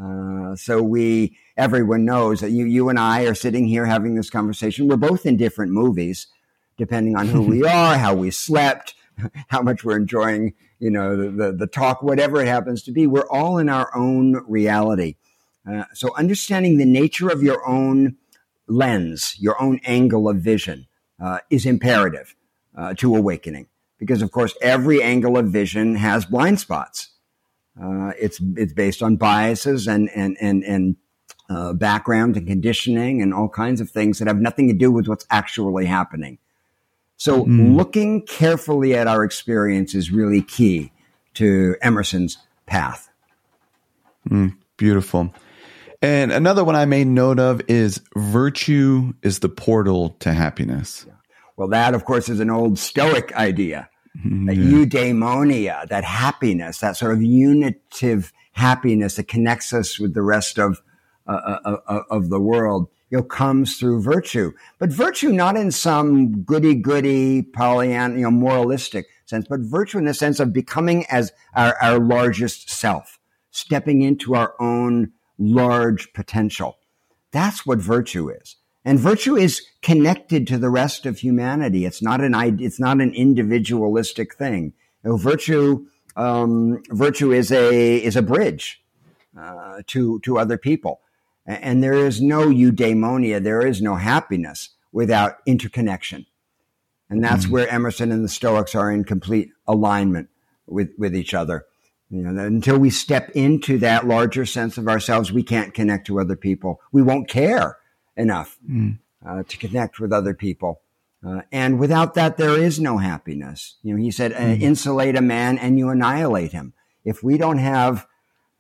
Uh, 0.01 0.55
so 0.57 0.83
we, 0.83 1.37
everyone 1.57 2.05
knows 2.05 2.41
that 2.41 2.51
you, 2.51 2.67
you 2.67 2.89
and 2.89 2.99
I 2.99 3.23
are 3.23 3.35
sitting 3.35 3.67
here 3.67 3.87
having 3.87 4.15
this 4.15 4.29
conversation. 4.29 4.89
We're 4.89 4.97
both 4.97 5.25
in 5.25 5.37
different 5.37 5.73
movies, 5.73 6.27
depending 6.77 7.17
on 7.17 7.29
who 7.29 7.43
we 7.43 7.65
are, 7.67 7.97
how 7.97 8.15
we 8.15 8.31
slept, 8.31 8.95
how 9.49 9.63
much 9.63 9.85
we're 9.85 9.97
enjoying, 9.97 10.55
you 10.79 10.91
know, 10.91 11.17
the, 11.17 11.31
the, 11.31 11.53
the, 11.53 11.67
talk, 11.67 12.03
whatever 12.03 12.43
it 12.43 12.49
happens 12.49 12.83
to 12.85 12.93
be. 12.93 13.07
We're 13.07 13.29
all 13.29 13.59
in 13.59 13.69
our 13.69 13.95
own 13.97 14.45
reality. 14.47 15.17
Uh, 15.69 15.85
so 15.95 16.15
understanding 16.17 16.77
the 16.77 16.85
nature 16.85 17.29
of 17.29 17.43
your 17.43 17.67
own 17.67 18.17
lens, 18.69 19.35
your 19.39 19.61
own 19.61 19.81
angle 19.85 20.29
of 20.29 20.37
vision, 20.37 20.87
uh, 21.23 21.39
is 21.49 21.65
imperative 21.65 22.37
uh, 22.77 22.93
to 22.95 23.17
awakening. 23.17 23.67
Because 23.99 24.23
of 24.23 24.31
course, 24.31 24.55
every 24.61 25.03
angle 25.03 25.39
of 25.39 25.47
vision 25.47 25.95
has 25.97 26.27
blind 26.27 26.61
spots. 26.61 27.11
Uh, 27.81 28.13
it's 28.19 28.41
it's 28.57 28.73
based 28.73 29.03
on 29.03 29.17
biases 29.17 29.87
and 29.87 30.11
and 30.15 30.37
and 30.41 30.65
and 30.65 30.97
uh, 31.49 31.73
background 31.73 32.37
and 32.37 32.47
conditioning 32.47 33.23
and 33.23 33.33
all 33.33 33.49
kinds 33.49 33.81
of 33.81 33.91
things 33.91 34.19
that 34.19 34.29
have 34.29 34.41
nothing 34.41 34.69
to 34.69 34.75
do 34.75 34.91
with 34.91 35.09
what's 35.09 35.27
actually 35.31 35.87
happening. 35.87 36.39
So 37.17 37.45
mm. 37.45 37.77
looking 37.77 38.23
carefully 38.23 38.95
at 38.95 39.07
our 39.07 39.25
experience 39.25 39.95
is 39.95 40.11
really 40.11 40.43
key 40.43 40.93
to 41.35 41.77
Emerson's 41.81 42.39
path. 42.67 43.09
Mm, 44.29 44.57
beautiful. 44.77 45.33
And 46.03 46.31
another 46.31 46.63
one 46.65 46.77
I 46.77 46.85
made 46.85 47.07
note 47.07 47.39
of 47.39 47.63
is 47.69 48.01
virtue 48.15 49.15
is 49.23 49.39
the 49.39 49.49
portal 49.49 50.11
to 50.21 50.33
happiness. 50.33 51.07
Well, 51.57 51.69
that, 51.69 51.95
of 51.95 52.05
course, 52.05 52.29
is 52.29 52.41
an 52.41 52.51
old 52.51 52.79
Stoic 52.79 53.33
idea. 53.35 53.89
Mm, 54.25 54.47
that 54.47 54.57
eudaimonia, 54.57 55.89
that 55.89 56.05
happiness, 56.05 56.79
that 56.79 56.97
sort 56.97 57.13
of 57.13 57.23
unitive 57.23 58.33
happiness 58.53 59.17
that 59.17 59.29
connects 59.29 59.73
us 59.73 59.99
with 59.99 60.15
the 60.15 60.23
rest 60.23 60.59
of, 60.59 60.81
uh, 61.27 61.33
uh, 61.33 61.59
uh, 61.65 61.77
uh 61.87 62.03
of 62.11 62.31
the 62.31 62.41
world 62.41 62.89
you 63.11 63.19
know, 63.19 63.23
comes 63.23 63.79
through 63.79 64.03
virtue, 64.03 64.53
but 64.79 64.91
virtue 64.91 65.31
not 65.31 65.57
in 65.57 65.71
some 65.71 66.43
goody 66.43 66.75
goody 66.75 67.43
Pollyanna, 67.43 68.15
you 68.15 68.23
know, 68.23 68.31
moralistic 68.31 69.07
sense, 69.27 69.47
but 69.49 69.61
virtue 69.61 69.99
in 69.99 70.07
the 70.07 70.15
sense 70.15 70.41
of 70.41 70.53
becoming 70.53 71.05
as 71.07 71.33
our, 71.55 71.77
our 71.81 71.99
largest 71.99 72.71
self, 72.71 73.19
stepping 73.51 74.03
into 74.03 74.35
our 74.35 74.55
own 74.61 75.13
large 75.39 76.13
potential. 76.15 76.79
That's 77.31 77.67
what 77.67 77.79
virtue 77.79 78.31
is. 78.31 78.57
And 78.87 79.01
virtue 79.01 79.35
is 79.37 79.63
connected 79.83 80.47
to 80.47 80.59
the 80.59 80.71
rest 80.71 81.07
of 81.07 81.19
humanity. 81.19 81.85
It's 81.85 82.01
not 82.01 82.21
an, 82.21 82.35
it's 82.61 82.79
not 82.79 83.01
an 83.01 83.13
individualistic 83.15 84.37
thing. 84.37 84.75
You 85.03 85.11
know, 85.11 85.17
virtue, 85.17 85.87
um, 86.15 86.81
virtue 86.91 87.33
is 87.33 87.51
a, 87.51 87.97
is 87.97 88.15
a 88.15 88.23
bridge, 88.23 88.81
uh, 89.37 89.83
to, 89.89 90.21
to 90.21 90.39
other 90.39 90.57
people. 90.57 91.01
And 91.45 91.83
there 91.83 91.95
is 91.95 92.23
no 92.23 92.47
eudaimonia, 92.47 93.43
there 93.43 93.67
is 93.67 93.83
no 93.83 93.97
happiness 93.97 94.71
without 94.93 95.39
interconnection. 95.47 96.27
And 97.11 97.25
that's 97.25 97.45
mm-hmm. 97.45 97.55
where 97.55 97.69
Emerson 97.69 98.13
and 98.13 98.25
the 98.25 98.29
Stoics 98.29 98.77
are 98.77 98.93
in 98.93 99.03
complete 99.03 99.51
alignment 99.67 100.29
with, 100.69 100.91
with 100.97 101.17
each 101.17 101.35
other. 101.35 101.67
You 102.09 102.23
know, 102.23 102.45
until 102.45 102.79
we 102.79 102.91
step 102.91 103.31
into 103.31 103.79
that 103.79 104.07
larger 104.07 104.47
sense 104.47 104.79
of 104.79 104.87
ourselves, 104.87 105.33
we 105.33 105.43
can't 105.43 105.75
connect 105.75 106.07
to 106.07 106.21
other 106.21 106.37
people. 106.37 106.81
We 106.93 107.03
won't 107.03 107.29
care 107.29 107.79
enough 108.17 108.59
mm. 108.69 108.99
uh, 109.27 109.43
to 109.43 109.57
connect 109.57 110.01
with 110.01 110.13
other 110.13 110.35
people. 110.35 110.81
Uh, 111.27 111.43
and 111.51 111.79
without 111.79 112.15
that, 112.15 112.37
there 112.37 112.59
is 112.59 112.79
no 112.79 112.99
happiness. 112.99 113.77
You 113.83 113.95
know, 113.95 114.03
he 114.03 114.11
said, 114.11 114.33
mm. 114.33 114.61
insulate 114.61 115.17
a 115.17 115.23
man 115.23 115.59
and 115.59 115.79
you 115.79 115.89
annihilate 115.89 116.53
him. 116.53 116.73
If 117.05 117.23
we 117.23 117.39
don't 117.39 117.59
have 117.59 118.07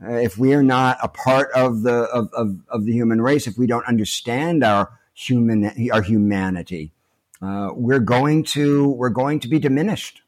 uh, 0.04 0.12
if 0.12 0.36
we 0.36 0.52
are 0.52 0.62
not 0.62 0.98
a 1.02 1.08
part 1.08 1.50
of 1.52 1.82
the 1.82 2.02
of, 2.04 2.28
of, 2.34 2.58
of, 2.68 2.84
the 2.84 2.92
human 2.92 3.22
race, 3.22 3.46
if 3.46 3.56
we 3.56 3.66
don't 3.66 3.86
understand 3.86 4.62
our 4.62 4.98
human 5.14 5.72
our 5.90 6.02
humanity, 6.02 6.92
uh, 7.40 7.70
we're 7.72 8.00
going 8.00 8.44
to 8.44 8.88
we're 8.88 9.08
going 9.08 9.40
to 9.40 9.48
be 9.48 9.58
diminished. 9.58 10.20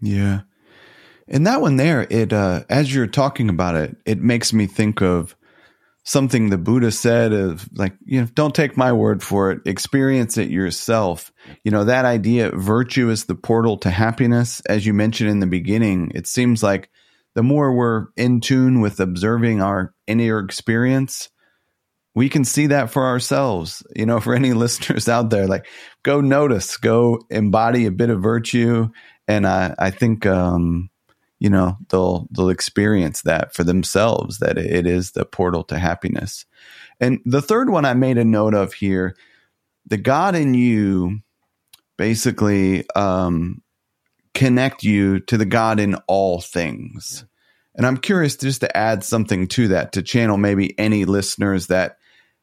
Yeah, 0.00 0.40
and 1.28 1.46
that 1.46 1.60
one 1.60 1.76
there, 1.76 2.08
it 2.10 2.32
uh, 2.32 2.64
as 2.68 2.92
you're 2.92 3.06
talking 3.06 3.48
about 3.48 3.76
it, 3.76 3.96
it 4.04 4.18
makes 4.18 4.52
me 4.52 4.66
think 4.66 5.00
of 5.00 5.36
something 6.04 6.50
the 6.50 6.58
Buddha 6.58 6.92
said 6.92 7.32
of 7.32 7.68
like, 7.74 7.94
you 8.04 8.20
know, 8.20 8.28
don't 8.34 8.54
take 8.54 8.76
my 8.76 8.92
word 8.92 9.22
for 9.22 9.50
it, 9.50 9.62
experience 9.64 10.36
it 10.36 10.50
yourself. 10.50 11.32
You 11.64 11.70
know, 11.70 11.84
that 11.84 12.04
idea, 12.04 12.50
virtue 12.50 13.08
is 13.08 13.24
the 13.24 13.34
portal 13.34 13.78
to 13.78 13.90
happiness. 13.90 14.60
As 14.68 14.84
you 14.84 14.92
mentioned 14.92 15.30
in 15.30 15.40
the 15.40 15.46
beginning, 15.46 16.12
it 16.14 16.26
seems 16.26 16.62
like 16.62 16.90
the 17.34 17.42
more 17.42 17.74
we're 17.74 18.08
in 18.16 18.40
tune 18.40 18.80
with 18.80 19.00
observing 19.00 19.62
our 19.62 19.94
inner 20.06 20.38
experience, 20.38 21.30
we 22.14 22.28
can 22.28 22.44
see 22.44 22.68
that 22.68 22.90
for 22.90 23.06
ourselves. 23.06 23.82
You 23.96 24.04
know, 24.04 24.20
for 24.20 24.34
any 24.34 24.52
listeners 24.52 25.08
out 25.08 25.30
there, 25.30 25.46
like 25.46 25.66
go 26.02 26.20
notice, 26.20 26.76
go 26.76 27.20
embody 27.30 27.86
a 27.86 27.90
bit 27.90 28.10
of 28.10 28.22
virtue. 28.22 28.90
And 29.26 29.46
I, 29.46 29.74
I 29.78 29.90
think, 29.90 30.26
um, 30.26 30.90
you 31.38 31.50
know, 31.50 31.76
they'll, 31.90 32.28
they'll 32.30 32.48
experience 32.48 33.22
that 33.22 33.54
for 33.54 33.64
themselves, 33.64 34.38
that 34.38 34.56
it 34.56 34.86
is 34.86 35.12
the 35.12 35.24
portal 35.24 35.64
to 35.64 35.78
happiness. 35.78 36.46
And 37.00 37.20
the 37.24 37.42
third 37.42 37.70
one 37.70 37.84
I 37.84 37.94
made 37.94 38.18
a 38.18 38.24
note 38.24 38.54
of 38.54 38.74
here, 38.74 39.16
the 39.86 39.98
God 39.98 40.34
in 40.34 40.54
you 40.54 41.20
basically, 41.96 42.88
um, 42.96 43.62
connect 44.34 44.82
you 44.82 45.20
to 45.20 45.38
the 45.38 45.46
God 45.46 45.78
in 45.80 45.94
all 46.08 46.40
things. 46.40 47.24
And 47.76 47.86
I'm 47.86 47.96
curious 47.96 48.36
just 48.36 48.60
to 48.60 48.76
add 48.76 49.02
something 49.02 49.48
to 49.48 49.68
that 49.68 49.92
to 49.92 50.02
channel 50.02 50.36
maybe 50.36 50.78
any 50.78 51.04
listeners 51.04 51.68
that 51.68 51.98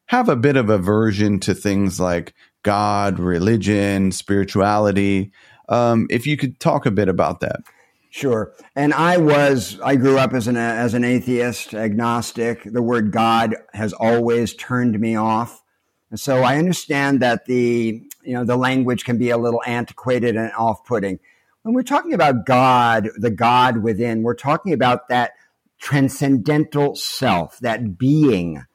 have 0.08 0.28
a 0.28 0.36
bit 0.36 0.58
of 0.58 0.70
aversion 0.70 1.40
to 1.42 1.54
things 1.54 2.00
like 2.00 2.34
God, 2.64 3.20
religion, 3.20 4.12
spirituality. 4.12 5.32
Um, 5.70 6.08
if 6.10 6.28
you 6.28 6.36
could 6.38 6.60
talk 6.60 6.86
a 6.86 6.92
bit 6.92 7.08
about 7.08 7.40
that. 7.42 7.62
Sure. 8.12 8.54
And 8.76 8.94
I 8.94 9.18
was, 9.18 9.80
I 9.82 9.96
grew 9.96 10.20
up 10.20 10.34
as 10.34 10.48
an, 10.48 10.58
as 10.58 10.94
an 10.94 11.04
atheist, 11.04 11.74
agnostic. 11.74 12.64
The 12.64 12.82
word 12.82 13.12
God 13.12 13.56
has 13.74 13.94
always 13.94 14.54
turned 14.54 15.00
me 15.00 15.16
off. 15.16 15.64
And 16.12 16.20
so 16.20 16.44
I 16.44 16.58
understand 16.58 17.22
that 17.22 17.46
the, 17.46 18.04
you 18.24 18.34
know, 18.34 18.44
the 18.44 18.58
language 18.58 19.06
can 19.06 19.18
be 19.18 19.30
a 19.30 19.38
little 19.38 19.62
antiquated 19.66 20.36
and 20.36 20.52
off 20.54 20.86
putting 20.86 21.20
when 21.64 21.76
we're 21.76 21.84
talking 21.84 22.14
about 22.14 22.46
God, 22.46 23.10
the 23.18 23.30
God 23.30 23.78
within, 23.78 24.24
we're 24.24 24.34
talking 24.34 24.74
about 24.74 25.10
that 25.10 25.34
transcendental 25.80 26.96
self, 26.96 27.60
that 27.60 27.98
being 27.98 28.66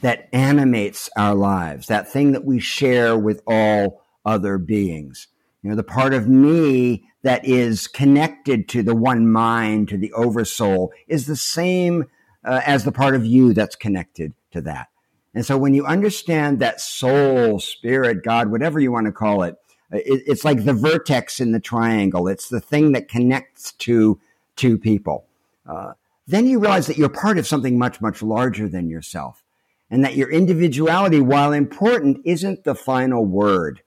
that 0.00 0.28
animates 0.32 1.10
our 1.16 1.34
lives, 1.34 1.86
that 1.88 2.08
thing 2.08 2.32
that 2.32 2.44
we 2.44 2.60
share 2.60 3.18
with 3.18 3.42
all 3.46 4.02
other 4.24 4.58
beings. 4.58 5.28
You 5.62 5.70
know, 5.70 5.76
the 5.76 5.82
part 5.82 6.14
of 6.14 6.28
me 6.28 7.04
that 7.22 7.44
is 7.44 7.88
connected 7.88 8.68
to 8.68 8.82
the 8.82 8.94
one 8.94 9.30
mind, 9.30 9.88
to 9.88 9.98
the 9.98 10.12
oversoul, 10.12 10.92
is 11.08 11.26
the 11.26 11.36
same 11.36 12.06
uh, 12.44 12.60
as 12.64 12.84
the 12.84 12.92
part 12.92 13.14
of 13.14 13.26
you 13.26 13.52
that's 13.52 13.76
connected 13.76 14.32
to 14.52 14.60
that. 14.62 14.88
And 15.34 15.44
so 15.44 15.58
when 15.58 15.74
you 15.74 15.84
understand 15.84 16.60
that 16.60 16.80
soul, 16.80 17.60
spirit, 17.60 18.24
God, 18.24 18.50
whatever 18.50 18.80
you 18.80 18.92
want 18.92 19.06
to 19.06 19.12
call 19.12 19.42
it, 19.42 19.56
it, 19.90 20.22
it's 20.26 20.44
like 20.44 20.64
the 20.64 20.72
vertex 20.72 21.40
in 21.40 21.52
the 21.52 21.60
triangle. 21.60 22.28
It's 22.28 22.48
the 22.48 22.60
thing 22.60 22.92
that 22.92 23.08
connects 23.08 23.72
to 23.72 24.20
two 24.56 24.78
people. 24.78 25.26
Uh, 25.66 25.92
then 26.26 26.46
you 26.46 26.58
realize 26.58 26.86
that 26.86 26.98
you're 26.98 27.08
part 27.08 27.38
of 27.38 27.46
something 27.46 27.78
much, 27.78 28.00
much 28.00 28.22
larger 28.22 28.68
than 28.68 28.88
yourself. 28.88 29.42
And 29.90 30.04
that 30.04 30.16
your 30.16 30.30
individuality, 30.30 31.20
while 31.20 31.52
important, 31.52 32.18
isn't 32.24 32.64
the 32.64 32.74
final 32.74 33.24
word 33.24 33.80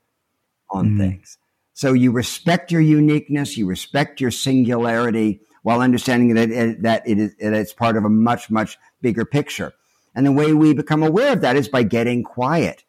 on 0.70 0.88
mm-hmm. 0.88 1.00
things. 1.00 1.38
So 1.82 1.94
you 1.94 2.12
respect 2.12 2.72
your 2.72 2.80
uniqueness, 2.80 3.58
you 3.58 3.66
respect 3.66 4.22
your 4.22 4.30
singularity 4.30 5.42
while 5.64 5.82
understanding 5.82 6.36
that 6.36 6.84
that 6.84 7.08
it 7.08 7.18
is, 7.18 7.34
it's 7.40 7.74
part 7.74 7.98
of 7.98 8.06
a 8.06 8.10
much, 8.10 8.52
much 8.52 8.78
bigger 9.02 9.26
picture. 9.26 9.74
And 10.14 10.24
the 10.24 10.32
way 10.32 10.54
we 10.54 10.76
become 10.76 11.02
aware 11.02 11.34
of 11.34 11.42
that 11.42 11.56
is 11.56 11.68
by 11.68 11.82
getting 11.82 12.22
quiet 12.22 12.84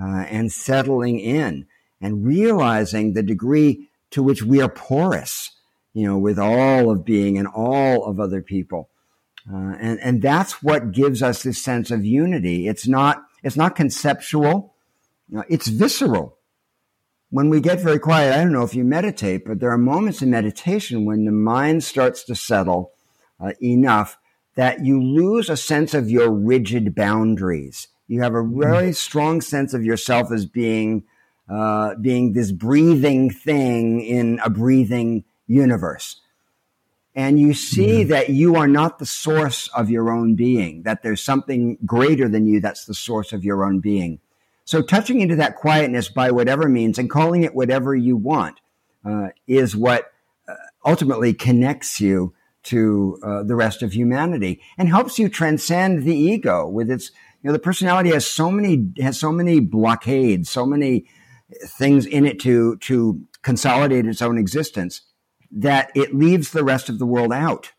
uh, 0.00 0.26
and 0.30 0.52
settling 0.52 1.18
in 1.18 1.66
and 2.00 2.24
realizing 2.24 3.14
the 3.14 3.24
degree 3.24 3.88
to 4.12 4.22
which 4.22 4.44
we 4.44 4.62
are 4.62 4.68
porous, 4.68 5.50
you 5.92 6.06
know, 6.06 6.16
with 6.16 6.38
all 6.38 6.88
of 6.88 7.04
being 7.04 7.36
and 7.36 7.48
all 7.48 8.04
of 8.04 8.20
other 8.20 8.42
people. 8.42 8.90
Uh, 9.52 9.74
and, 9.80 9.98
and 9.98 10.22
that's 10.22 10.62
what 10.62 10.92
gives 10.92 11.20
us 11.20 11.42
this 11.42 11.60
sense 11.60 11.90
of 11.90 12.04
unity. 12.04 12.68
It's 12.68 12.86
not, 12.86 13.24
it's 13.42 13.56
not 13.56 13.74
conceptual. 13.74 14.76
Uh, 15.36 15.42
it's 15.48 15.66
visceral. 15.66 16.36
When 17.30 17.48
we 17.48 17.60
get 17.60 17.80
very 17.80 18.00
quiet, 18.00 18.34
I 18.34 18.42
don't 18.42 18.52
know 18.52 18.64
if 18.64 18.74
you 18.74 18.84
meditate, 18.84 19.44
but 19.44 19.60
there 19.60 19.70
are 19.70 19.78
moments 19.78 20.20
in 20.20 20.30
meditation 20.30 21.04
when 21.04 21.24
the 21.24 21.32
mind 21.32 21.84
starts 21.84 22.24
to 22.24 22.34
settle 22.34 22.92
uh, 23.38 23.52
enough 23.62 24.18
that 24.56 24.84
you 24.84 25.00
lose 25.00 25.48
a 25.48 25.56
sense 25.56 25.94
of 25.94 26.10
your 26.10 26.30
rigid 26.30 26.94
boundaries. 26.94 27.86
You 28.08 28.22
have 28.22 28.34
a 28.34 28.42
very 28.42 28.88
mm-hmm. 28.88 28.92
strong 28.92 29.40
sense 29.40 29.72
of 29.74 29.84
yourself 29.84 30.32
as 30.32 30.44
being 30.44 31.04
uh, 31.48 31.94
being 31.96 32.32
this 32.32 32.52
breathing 32.52 33.30
thing 33.30 34.00
in 34.00 34.40
a 34.44 34.50
breathing 34.50 35.24
universe. 35.46 36.20
And 37.14 37.40
you 37.40 37.54
see 37.54 38.02
mm-hmm. 38.02 38.10
that 38.10 38.30
you 38.30 38.56
are 38.56 38.68
not 38.68 38.98
the 38.98 39.06
source 39.06 39.68
of 39.68 39.90
your 39.90 40.10
own 40.10 40.36
being, 40.36 40.82
that 40.82 41.02
there's 41.02 41.22
something 41.22 41.76
greater 41.84 42.28
than 42.28 42.46
you 42.46 42.60
that's 42.60 42.84
the 42.84 42.94
source 42.94 43.32
of 43.32 43.44
your 43.44 43.64
own 43.64 43.80
being. 43.80 44.20
So 44.70 44.82
touching 44.82 45.20
into 45.20 45.34
that 45.34 45.56
quietness 45.56 46.08
by 46.08 46.30
whatever 46.30 46.68
means 46.68 46.96
and 46.96 47.10
calling 47.10 47.42
it 47.42 47.56
whatever 47.56 47.92
you 47.92 48.16
want 48.16 48.60
uh, 49.04 49.30
is 49.48 49.74
what 49.74 50.12
uh, 50.48 50.54
ultimately 50.86 51.34
connects 51.34 52.00
you 52.00 52.34
to 52.62 53.18
uh, 53.20 53.42
the 53.42 53.56
rest 53.56 53.82
of 53.82 53.92
humanity 53.92 54.62
and 54.78 54.88
helps 54.88 55.18
you 55.18 55.28
transcend 55.28 56.04
the 56.04 56.14
ego 56.14 56.68
with 56.68 56.88
its 56.88 57.10
you 57.42 57.48
know 57.48 57.52
the 57.52 57.58
personality 57.58 58.10
has 58.10 58.24
so 58.24 58.48
many 58.48 58.92
has 59.00 59.18
so 59.18 59.32
many 59.32 59.58
blockades 59.58 60.48
so 60.48 60.64
many 60.64 61.04
things 61.66 62.06
in 62.06 62.24
it 62.24 62.38
to 62.38 62.76
to 62.76 63.20
consolidate 63.42 64.06
its 64.06 64.22
own 64.22 64.38
existence 64.38 65.00
that 65.50 65.90
it 65.96 66.14
leaves 66.14 66.52
the 66.52 66.62
rest 66.62 66.88
of 66.88 67.00
the 67.00 67.06
world 67.06 67.32
out 67.32 67.72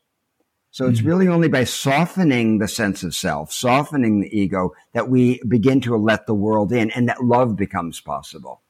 so 0.72 0.88
it's 0.88 1.00
mm-hmm. 1.00 1.10
really 1.10 1.28
only 1.28 1.48
by 1.48 1.64
softening 1.64 2.58
the 2.58 2.68
sense 2.68 3.04
of 3.04 3.14
self 3.14 3.52
softening 3.52 4.22
the 4.22 4.38
ego 4.38 4.72
that 4.94 5.10
we 5.10 5.42
begin 5.48 5.82
to 5.82 5.96
let 5.96 6.26
the 6.26 6.34
world 6.34 6.72
in 6.72 6.90
and 6.92 7.08
that 7.08 7.24
love 7.24 7.56
becomes 7.56 8.00
possible 8.00 8.62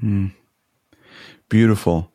mm. 0.00 0.30
beautiful 1.48 2.14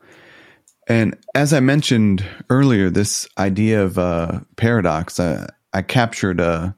and 0.89 1.15
as 1.35 1.53
I 1.53 1.59
mentioned 1.59 2.25
earlier, 2.49 2.89
this 2.89 3.27
idea 3.37 3.83
of 3.83 3.99
uh, 3.99 4.39
paradox, 4.55 5.19
uh, 5.19 5.45
I 5.71 5.83
captured 5.83 6.39
a 6.39 6.75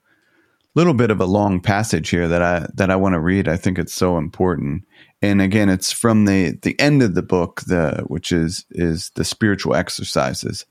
little 0.75 0.93
bit 0.93 1.11
of 1.11 1.21
a 1.21 1.25
long 1.25 1.61
passage 1.61 2.09
here 2.09 2.27
that 2.27 2.41
I 2.41 2.67
that 2.73 2.91
I 2.91 2.97
want 2.97 3.13
to 3.13 3.21
read. 3.21 3.47
I 3.47 3.55
think 3.55 3.79
it's 3.79 3.93
so 3.93 4.17
important. 4.17 4.83
And 5.21 5.41
again, 5.41 5.69
it's 5.69 5.93
from 5.93 6.25
the 6.25 6.59
the 6.61 6.77
end 6.77 7.01
of 7.01 7.15
the 7.15 7.21
book, 7.21 7.61
the 7.61 8.03
which 8.07 8.33
is 8.33 8.65
is 8.71 9.11
the 9.15 9.23
spiritual 9.23 9.75
exercises. 9.75 10.65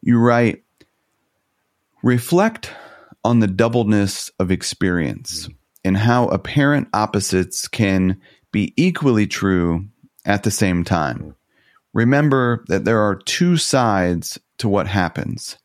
You 0.00 0.20
write, 0.20 0.62
reflect 2.06 2.72
on 3.24 3.40
the 3.40 3.48
doubleness 3.48 4.30
of 4.38 4.52
experience 4.52 5.48
and 5.84 5.96
how 5.96 6.28
apparent 6.28 6.86
opposites 6.94 7.66
can 7.66 8.20
be 8.52 8.72
equally 8.76 9.26
true 9.26 9.84
at 10.24 10.44
the 10.44 10.50
same 10.52 10.84
time. 10.84 11.34
Remember 11.92 12.64
that 12.68 12.84
there 12.84 13.00
are 13.00 13.16
two 13.16 13.56
sides 13.56 14.38
to 14.58 14.68
what 14.68 14.86
happens, 14.86 15.58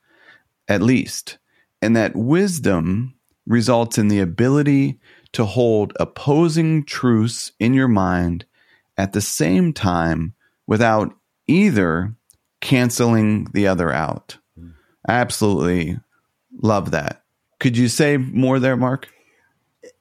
at 0.68 0.82
least, 0.82 1.38
and 1.80 1.96
that 1.96 2.16
wisdom 2.16 3.14
results 3.46 4.00
in 4.00 4.08
the 4.08 4.20
ability 4.20 5.00
to 5.34 5.46
hold 5.46 5.94
opposing 6.00 6.84
truths 6.86 7.52
in 7.60 7.76
your 7.76 7.88
mind 7.88 8.46
at 8.98 9.14
the 9.14 9.22
same 9.22 9.74
time 9.74 10.34
without 10.66 11.14
either 11.46 12.16
canceling 12.62 13.46
the 13.54 13.68
other 13.68 13.92
out. 13.92 14.40
I 15.08 15.14
absolutely 15.14 16.00
love 16.62 16.92
that. 16.92 17.24
Could 17.60 17.78
you 17.78 17.88
say 17.88 18.18
more 18.18 18.60
there, 18.60 18.78
Mark? 18.78 19.10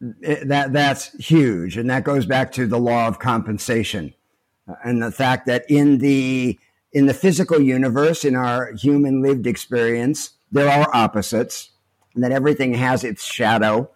That 0.00 0.72
that's 0.72 1.12
huge, 1.18 1.76
and 1.76 1.90
that 1.90 2.04
goes 2.04 2.26
back 2.26 2.52
to 2.52 2.66
the 2.66 2.78
law 2.78 3.06
of 3.06 3.18
compensation 3.18 4.14
and 4.84 5.02
the 5.02 5.11
fact 5.11 5.46
that 5.46 5.64
in 5.68 5.98
the 5.98 6.58
in 6.92 7.06
the 7.06 7.14
physical 7.14 7.61
universe, 7.61 8.24
in 8.24 8.34
our 8.34 8.72
human 8.72 9.22
lived 9.22 9.46
experience, 9.46 10.30
there 10.50 10.68
are 10.68 10.90
opposites, 10.92 11.70
and 12.14 12.24
that 12.24 12.32
everything 12.32 12.74
has 12.74 13.04
its 13.04 13.24
shadow, 13.24 13.88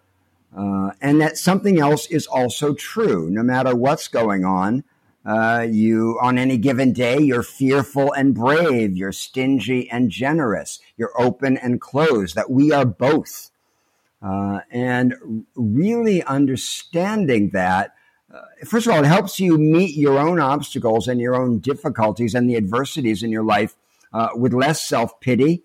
uh, 0.57 0.91
and 1.01 1.19
that 1.19 1.37
something 1.37 1.79
else 1.79 2.07
is 2.07 2.25
also 2.25 2.73
true. 2.73 3.29
No 3.29 3.43
matter 3.43 3.75
what's 3.75 4.07
going 4.07 4.45
on, 4.45 4.83
uh, 5.25 5.65
you 5.69 6.19
on 6.21 6.37
any 6.37 6.57
given 6.57 6.93
day, 6.93 7.19
you're 7.19 7.43
fearful 7.43 8.13
and 8.13 8.35
brave, 8.35 8.95
you're 8.95 9.11
stingy 9.11 9.89
and 9.89 10.09
generous, 10.09 10.79
you're 10.97 11.19
open 11.19 11.57
and 11.57 11.81
closed. 11.81 12.35
That 12.35 12.51
we 12.51 12.71
are 12.71 12.85
both, 12.85 13.49
uh, 14.21 14.59
and 14.69 15.45
really 15.55 16.23
understanding 16.23 17.49
that 17.51 17.95
uh, 18.33 18.41
first 18.65 18.85
of 18.85 18.93
all, 18.93 18.99
it 18.99 19.05
helps 19.05 19.39
you 19.39 19.57
meet 19.57 19.95
your 19.95 20.19
own 20.19 20.39
obstacles 20.39 21.07
and 21.07 21.21
your 21.21 21.35
own 21.35 21.59
difficulties 21.59 22.35
and 22.35 22.49
the 22.49 22.57
adversities 22.57 23.23
in 23.23 23.31
your 23.31 23.43
life 23.43 23.75
uh, 24.13 24.29
with 24.35 24.53
less 24.53 24.85
self 24.85 25.19
pity 25.21 25.63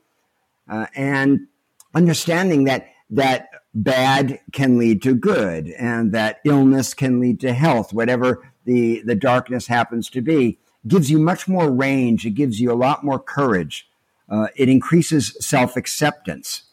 uh, 0.69 0.87
and 0.95 1.49
understanding 1.95 2.65
that 2.65 2.89
that 3.11 3.49
bad 3.75 4.41
can 4.53 4.79
lead 4.79 5.03
to 5.03 5.15
good 5.15 5.69
and 5.69 6.13
that 6.13 6.39
illness 6.45 6.95
can 6.95 7.21
lead 7.21 7.41
to 7.41 7.53
health, 7.53 7.93
whatever 7.93 8.50
the 8.65 9.03
the 9.03 9.15
darkness 9.15 9.67
happens 9.67 10.09
to 10.11 10.21
be, 10.21 10.59
gives 10.87 11.11
you 11.11 11.19
much 11.19 11.49
more 11.49 11.71
range. 11.71 12.27
It 12.27 12.31
gives 12.31 12.61
you 12.61 12.73
a 12.73 12.75
lot 12.75 13.05
more 13.05 13.19
courage. 13.19 13.89
Uh, 14.29 14.49
it 14.57 14.69
increases 14.69 15.37
self 15.41 15.77
acceptance. 15.77 16.65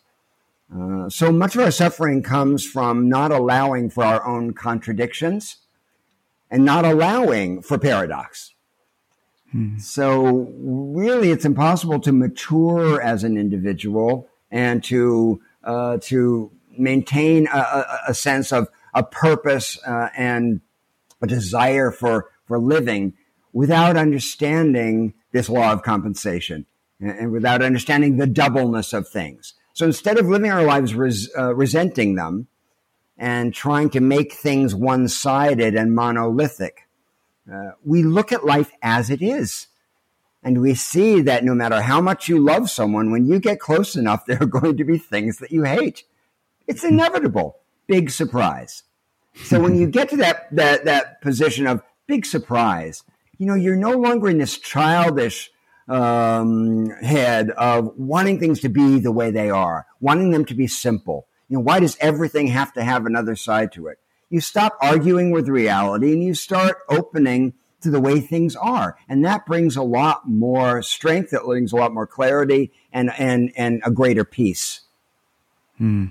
Uh, 0.75 1.09
so 1.09 1.31
much 1.31 1.55
of 1.55 1.61
our 1.61 1.71
suffering 1.71 2.21
comes 2.21 2.65
from 2.65 3.07
not 3.07 3.31
allowing 3.31 3.89
for 3.89 4.03
our 4.03 4.25
own 4.25 4.53
contradictions 4.53 5.57
and 6.51 6.65
not 6.65 6.85
allowing 6.85 7.61
for 7.61 7.77
paradox. 7.77 8.53
Hmm. 9.51 9.77
So 9.79 10.51
really, 10.59 11.31
it's 11.31 11.45
impossible 11.45 11.99
to 12.01 12.11
mature 12.11 13.01
as 13.01 13.23
an 13.23 13.37
individual 13.37 14.27
and 14.51 14.83
to 14.85 15.41
uh, 15.63 15.97
to 16.03 16.51
maintain 16.77 17.47
a, 17.47 17.85
a, 18.07 18.13
sense 18.13 18.53
of 18.53 18.69
a 18.93 19.03
purpose 19.03 19.79
uh, 19.85 20.09
and 20.15 20.61
a 21.21 21.27
desire 21.27 21.91
for 21.91 22.29
for 22.45 22.59
living 22.59 23.13
without 23.53 23.97
understanding 23.97 25.13
this 25.31 25.49
law 25.49 25.71
of 25.71 25.83
compensation 25.83 26.65
and 26.99 27.31
without 27.31 27.61
understanding 27.61 28.17
the 28.17 28.27
doubleness 28.27 28.93
of 28.93 29.07
things. 29.07 29.53
So 29.73 29.85
instead 29.85 30.17
of 30.17 30.27
living 30.27 30.51
our 30.51 30.63
lives 30.63 30.95
res, 30.95 31.29
uh, 31.37 31.53
resenting 31.53 32.15
them, 32.15 32.47
and 33.17 33.53
trying 33.53 33.89
to 33.89 33.99
make 33.99 34.33
things 34.33 34.75
one 34.75 35.07
sided 35.07 35.75
and 35.75 35.95
monolithic. 35.95 36.87
Uh, 37.51 37.71
we 37.83 38.03
look 38.03 38.31
at 38.31 38.45
life 38.45 38.71
as 38.81 39.09
it 39.09 39.21
is. 39.21 39.67
And 40.43 40.61
we 40.61 40.75
see 40.75 41.21
that 41.21 41.43
no 41.43 41.55
matter 41.55 41.81
how 41.81 41.99
much 41.99 42.29
you 42.29 42.39
love 42.39 42.69
someone, 42.69 43.11
when 43.11 43.25
you 43.25 43.39
get 43.39 43.59
close 43.59 43.95
enough, 43.95 44.25
there 44.27 44.41
are 44.41 44.45
going 44.45 44.77
to 44.77 44.83
be 44.83 44.97
things 44.97 45.39
that 45.39 45.51
you 45.51 45.63
hate. 45.63 46.03
It's 46.67 46.83
inevitable. 46.83 47.57
Big 47.87 48.11
surprise. 48.11 48.83
So 49.43 49.59
when 49.59 49.75
you 49.75 49.87
get 49.91 50.09
to 50.09 50.17
that, 50.17 50.53
that, 50.55 50.85
that 50.85 51.21
position 51.21 51.67
of 51.67 51.81
big 52.07 52.25
surprise, 52.25 53.03
you 53.37 53.45
know, 53.45 53.55
you're 53.55 53.75
no 53.75 53.91
longer 53.91 54.29
in 54.29 54.37
this 54.37 54.57
childish 54.57 55.51
um, 55.87 56.89
head 57.01 57.51
of 57.51 57.93
wanting 57.97 58.39
things 58.39 58.59
to 58.61 58.69
be 58.69 58.99
the 58.99 59.11
way 59.11 59.31
they 59.31 59.49
are, 59.49 59.85
wanting 59.99 60.31
them 60.31 60.45
to 60.45 60.53
be 60.53 60.67
simple, 60.67 61.27
you 61.47 61.57
know, 61.57 61.61
why 61.61 61.79
does 61.79 61.97
everything 62.01 62.47
have 62.47 62.73
to 62.73 62.83
have 62.83 63.05
another 63.05 63.35
side 63.35 63.71
to 63.73 63.87
it? 63.87 63.99
You 64.29 64.41
stop 64.41 64.77
arguing 64.81 65.31
with 65.31 65.47
reality 65.47 66.11
and 66.11 66.21
you 66.21 66.33
start 66.33 66.79
opening 66.89 67.53
to 67.81 67.89
the 67.89 68.01
way 68.01 68.19
things 68.19 68.55
are. 68.55 68.97
And 69.07 69.23
that 69.23 69.45
brings 69.45 69.77
a 69.77 69.83
lot 69.83 70.27
more 70.27 70.81
strength, 70.81 71.31
it 71.31 71.43
brings 71.43 71.71
a 71.71 71.77
lot 71.77 71.93
more 71.93 72.07
clarity 72.07 72.71
and, 72.91 73.11
and, 73.17 73.53
and 73.55 73.81
a 73.85 73.91
greater 73.91 74.25
peace. 74.25 74.81
Hmm. 75.77 76.07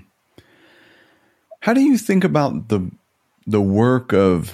How 1.59 1.73
do 1.73 1.81
you 1.81 1.97
think 1.97 2.23
about 2.23 2.69
the, 2.69 2.89
the 3.47 3.61
work 3.61 4.13
of 4.13 4.53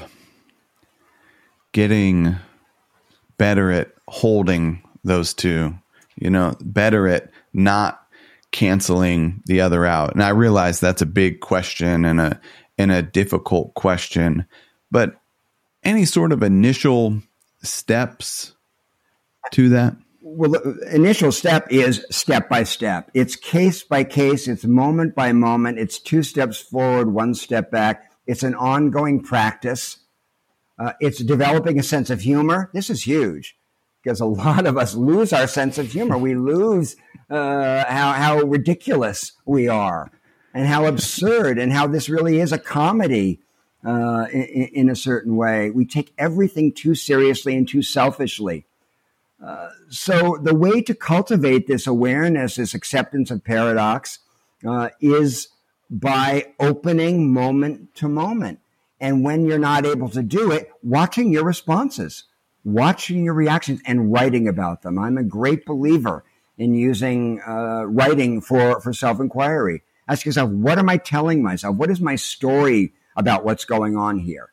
getting 1.74 2.38
better 3.38 3.72
at 3.72 3.91
holding 4.08 4.84
those 5.04 5.34
two, 5.34 5.74
you 6.16 6.30
know, 6.30 6.56
better 6.62 7.08
at 7.08 7.32
not 7.52 8.08
canceling 8.52 9.41
the 9.46 9.62
other 9.62 9.86
out? 9.86 10.14
And 10.14 10.24
I 10.24 10.30
realize 10.30 10.80
that's 10.80 11.02
a 11.02 11.08
big 11.08 11.41
question 11.41 12.06
and 12.06 12.22
a 12.22 12.39
and 12.78 12.91
a 12.91 13.02
difficult 13.02 13.74
question, 13.74 14.46
but 14.89 15.20
any 15.84 16.06
sort 16.06 16.32
of 16.32 16.41
initial 16.41 17.22
steps 17.62 18.54
to 19.52 19.70
that? 19.70 19.96
Well, 20.22 20.52
the 20.52 20.89
initial 20.94 21.32
step 21.32 21.68
is 21.70 22.06
step 22.10 22.50
by 22.50 22.64
step. 22.64 23.12
It's 23.14 23.36
case 23.36 23.84
by 23.84 24.04
case. 24.04 24.48
It's 24.48 24.66
moment 24.66 25.16
by 25.16 25.34
moment. 25.34 25.80
It's 25.80 26.00
two 26.00 26.24
steps 26.24 26.60
forward, 26.60 27.14
one 27.14 27.36
step 27.36 27.70
back. 27.70 28.12
It's 28.26 28.43
an 28.43 28.55
ongoing 28.55 29.21
practice. 29.21 29.97
Uh, 30.80 30.93
it's 30.99 31.19
developing 31.24 31.80
a 31.80 31.84
sense 31.84 32.09
of 32.09 32.21
humor. 32.21 32.69
This 32.74 32.89
is 32.89 33.03
huge 33.03 33.57
because 34.03 34.19
a 34.19 34.26
lot 34.43 34.65
of 34.65 34.78
us 34.78 34.95
lose 34.95 35.34
our 35.34 35.47
sense 35.47 35.78
of 35.78 35.91
humor. 35.91 36.17
We 36.17 36.36
lose 36.36 36.95
uh, 37.30 37.86
how, 37.86 38.13
how 38.13 38.39
ridiculous 38.39 39.34
we 39.45 39.67
are 39.67 40.11
and 40.53 40.67
how 40.67 40.86
absurd 40.86 41.57
and 41.57 41.71
how 41.74 41.88
this 41.88 42.09
really 42.09 42.39
is 42.39 42.51
a 42.51 42.57
comedy 42.57 43.39
uh, 43.86 44.28
in, 44.32 44.69
in, 44.74 44.89
a 44.89 44.95
certain 44.95 45.36
way. 45.36 45.69
We 45.69 45.86
take 45.86 46.13
everything 46.17 46.71
too 46.71 46.95
seriously 46.95 47.55
and 47.57 47.67
too 47.67 47.82
selfishly. 47.82 48.65
Uh, 49.43 49.71
so 49.89 50.38
the 50.41 50.55
way 50.55 50.82
to 50.82 50.95
cultivate 50.95 51.67
this 51.67 51.86
awareness, 51.86 52.55
this 52.55 52.74
acceptance 52.74 53.30
of 53.30 53.43
paradox, 53.43 54.19
uh, 54.65 54.89
is 55.01 55.49
by 55.94 56.54
opening 56.60 57.32
moment 57.32 57.94
to 57.96 58.10
moment. 58.10 58.60
And 59.00 59.24
when 59.24 59.46
you're 59.46 59.60
not 59.60 59.86
able 59.86 60.10
to 60.10 60.24
do 60.24 60.52
it, 60.52 60.72
watching 60.82 61.32
your 61.32 61.44
responses, 61.44 62.24
watching 62.64 63.24
your 63.24 63.36
reactions, 63.36 63.80
and 63.86 64.12
writing 64.12 64.48
about 64.48 64.82
them. 64.82 64.98
I'm 64.98 65.18
a 65.18 65.24
great 65.24 65.66
believer 65.66 66.24
in 66.58 66.74
using 66.74 67.41
uh, 67.41 67.84
writing 67.86 68.41
for, 68.41 68.82
for 68.82 68.91
self 68.91 69.20
inquiry. 69.20 69.84
Ask 70.08 70.26
yourself, 70.26 70.50
what 70.50 70.80
am 70.80 70.89
I 70.89 70.98
telling 70.98 71.44
myself? 71.44 71.76
What 71.76 71.91
is 71.91 72.02
my 72.02 72.16
story 72.16 72.94
about 73.16 73.46
what's 73.46 73.66
going 73.66 73.96
on 73.96 74.20
here? 74.20 74.50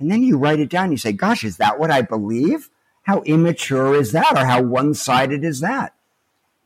And 0.00 0.10
then 0.10 0.22
you 0.22 0.38
write 0.38 0.58
it 0.58 0.70
down. 0.70 0.90
You 0.90 0.96
say, 0.96 1.12
gosh, 1.12 1.44
is 1.44 1.58
that 1.58 1.78
what 1.78 1.90
I 1.90 2.02
believe? 2.02 2.70
How 3.02 3.22
immature 3.22 3.94
is 3.94 4.12
that? 4.12 4.36
Or 4.36 4.46
how 4.46 4.62
one 4.62 4.94
sided 4.94 5.44
is 5.44 5.60
that? 5.60 5.94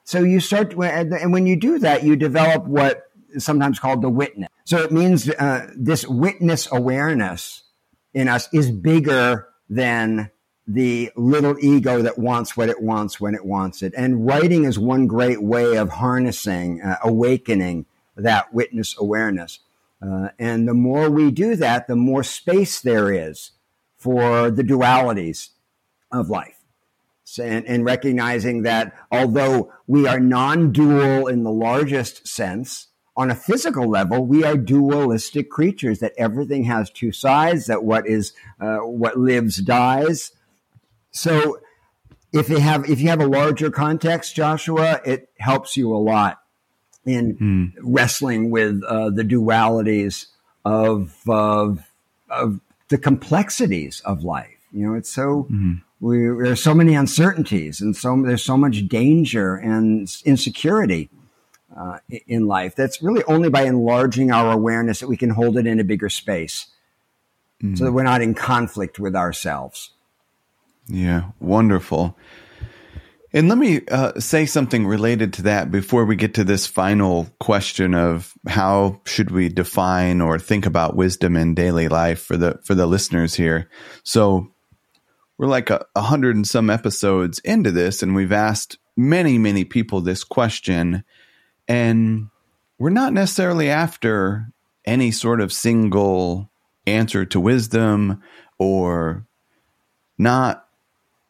So 0.04 0.20
you 0.20 0.38
start, 0.38 0.74
and 0.74 1.32
when 1.32 1.46
you 1.46 1.56
do 1.56 1.78
that, 1.80 2.04
you 2.04 2.14
develop 2.14 2.66
what 2.66 3.05
sometimes 3.38 3.78
called 3.78 4.02
the 4.02 4.08
witness. 4.08 4.48
So 4.64 4.78
it 4.78 4.92
means 4.92 5.28
uh, 5.28 5.70
this 5.76 6.06
witness 6.06 6.68
awareness 6.70 7.62
in 8.14 8.28
us 8.28 8.48
is 8.52 8.70
bigger 8.70 9.48
than 9.68 10.30
the 10.66 11.12
little 11.16 11.56
ego 11.60 12.02
that 12.02 12.18
wants 12.18 12.56
what 12.56 12.68
it 12.68 12.82
wants 12.82 13.20
when 13.20 13.34
it 13.34 13.44
wants 13.44 13.82
it. 13.82 13.94
And 13.96 14.26
writing 14.26 14.64
is 14.64 14.78
one 14.78 15.06
great 15.06 15.42
way 15.42 15.76
of 15.76 15.90
harnessing, 15.90 16.82
uh, 16.82 16.96
awakening 17.02 17.86
that 18.16 18.52
witness 18.52 18.96
awareness. 18.98 19.60
Uh, 20.02 20.30
and 20.38 20.66
the 20.66 20.74
more 20.74 21.08
we 21.08 21.30
do 21.30 21.56
that, 21.56 21.86
the 21.86 21.96
more 21.96 22.22
space 22.22 22.80
there 22.80 23.12
is 23.12 23.52
for 23.96 24.50
the 24.50 24.62
dualities 24.62 25.50
of 26.10 26.28
life. 26.28 26.58
So, 27.24 27.44
and, 27.44 27.66
and 27.66 27.84
recognizing 27.84 28.62
that 28.62 28.94
although 29.10 29.72
we 29.86 30.06
are 30.06 30.20
non 30.20 30.72
dual 30.72 31.26
in 31.26 31.42
the 31.42 31.50
largest 31.50 32.28
sense, 32.28 32.88
on 33.16 33.30
a 33.30 33.34
physical 33.34 33.88
level, 33.88 34.24
we 34.26 34.44
are 34.44 34.56
dualistic 34.56 35.50
creatures, 35.50 36.00
that 36.00 36.12
everything 36.18 36.64
has 36.64 36.90
two 36.90 37.12
sides, 37.12 37.66
that 37.66 37.82
what 37.82 38.06
is, 38.06 38.34
uh, 38.60 38.78
what 38.78 39.18
lives 39.18 39.56
dies. 39.56 40.32
So 41.12 41.60
if 42.32 42.50
you 42.50 42.58
have, 42.58 42.88
if 42.90 43.00
you 43.00 43.08
have 43.08 43.22
a 43.22 43.26
larger 43.26 43.70
context, 43.70 44.36
Joshua, 44.36 45.00
it 45.04 45.30
helps 45.38 45.76
you 45.76 45.94
a 45.94 45.96
lot 45.96 46.42
in 47.06 47.36
mm. 47.36 47.72
wrestling 47.82 48.50
with 48.50 48.82
uh, 48.84 49.08
the 49.08 49.22
dualities 49.22 50.26
of, 50.64 51.16
of, 51.26 51.90
of 52.28 52.60
the 52.88 52.98
complexities 52.98 54.00
of 54.04 54.24
life. 54.24 54.58
You 54.72 54.88
know, 54.88 54.94
it's 54.94 55.10
so 55.10 55.46
mm. 55.50 55.80
we, 56.00 56.18
there's 56.18 56.62
so 56.62 56.74
many 56.74 56.94
uncertainties 56.94 57.80
and 57.80 57.96
so 57.96 58.20
there's 58.26 58.42
so 58.42 58.58
much 58.58 58.88
danger 58.88 59.56
and 59.56 60.06
insecurity 60.26 61.08
uh, 61.78 61.98
in 62.26 62.46
life. 62.46 62.74
That's 62.74 63.02
really 63.02 63.24
only 63.24 63.50
by 63.50 63.62
enlarging 63.62 64.30
our 64.30 64.52
awareness 64.52 65.00
that 65.00 65.08
we 65.08 65.16
can 65.16 65.30
hold 65.30 65.56
it 65.58 65.66
in 65.66 65.80
a 65.80 65.84
bigger 65.84 66.08
space, 66.08 66.66
mm. 67.62 67.76
so 67.76 67.84
that 67.84 67.92
we're 67.92 68.02
not 68.02 68.22
in 68.22 68.34
conflict 68.34 68.98
with 68.98 69.14
ourselves. 69.14 69.90
Yeah, 70.88 71.30
wonderful. 71.40 72.16
And 73.32 73.48
let 73.48 73.58
me 73.58 73.82
uh, 73.90 74.18
say 74.18 74.46
something 74.46 74.86
related 74.86 75.34
to 75.34 75.42
that 75.42 75.70
before 75.70 76.06
we 76.06 76.16
get 76.16 76.34
to 76.34 76.44
this 76.44 76.66
final 76.66 77.26
question 77.38 77.94
of 77.94 78.32
how 78.46 79.00
should 79.04 79.30
we 79.30 79.50
define 79.50 80.22
or 80.22 80.38
think 80.38 80.64
about 80.64 80.96
wisdom 80.96 81.36
in 81.36 81.54
daily 81.54 81.88
life 81.88 82.22
for 82.22 82.36
the 82.36 82.58
for 82.64 82.74
the 82.74 82.86
listeners 82.86 83.34
here. 83.34 83.68
So 84.04 84.52
we're 85.36 85.48
like 85.48 85.68
a, 85.68 85.84
a 85.94 86.02
hundred 86.02 86.36
and 86.36 86.46
some 86.46 86.70
episodes 86.70 87.38
into 87.40 87.72
this, 87.72 88.02
and 88.02 88.14
we've 88.14 88.32
asked 88.32 88.78
many 88.96 89.36
many 89.36 89.64
people 89.64 90.00
this 90.00 90.24
question, 90.24 91.04
and 91.68 92.28
we're 92.78 92.90
not 92.90 93.12
necessarily 93.12 93.70
after 93.70 94.52
any 94.84 95.10
sort 95.10 95.40
of 95.40 95.52
single 95.52 96.50
answer 96.86 97.24
to 97.24 97.40
wisdom 97.40 98.22
or 98.58 99.26
not 100.18 100.68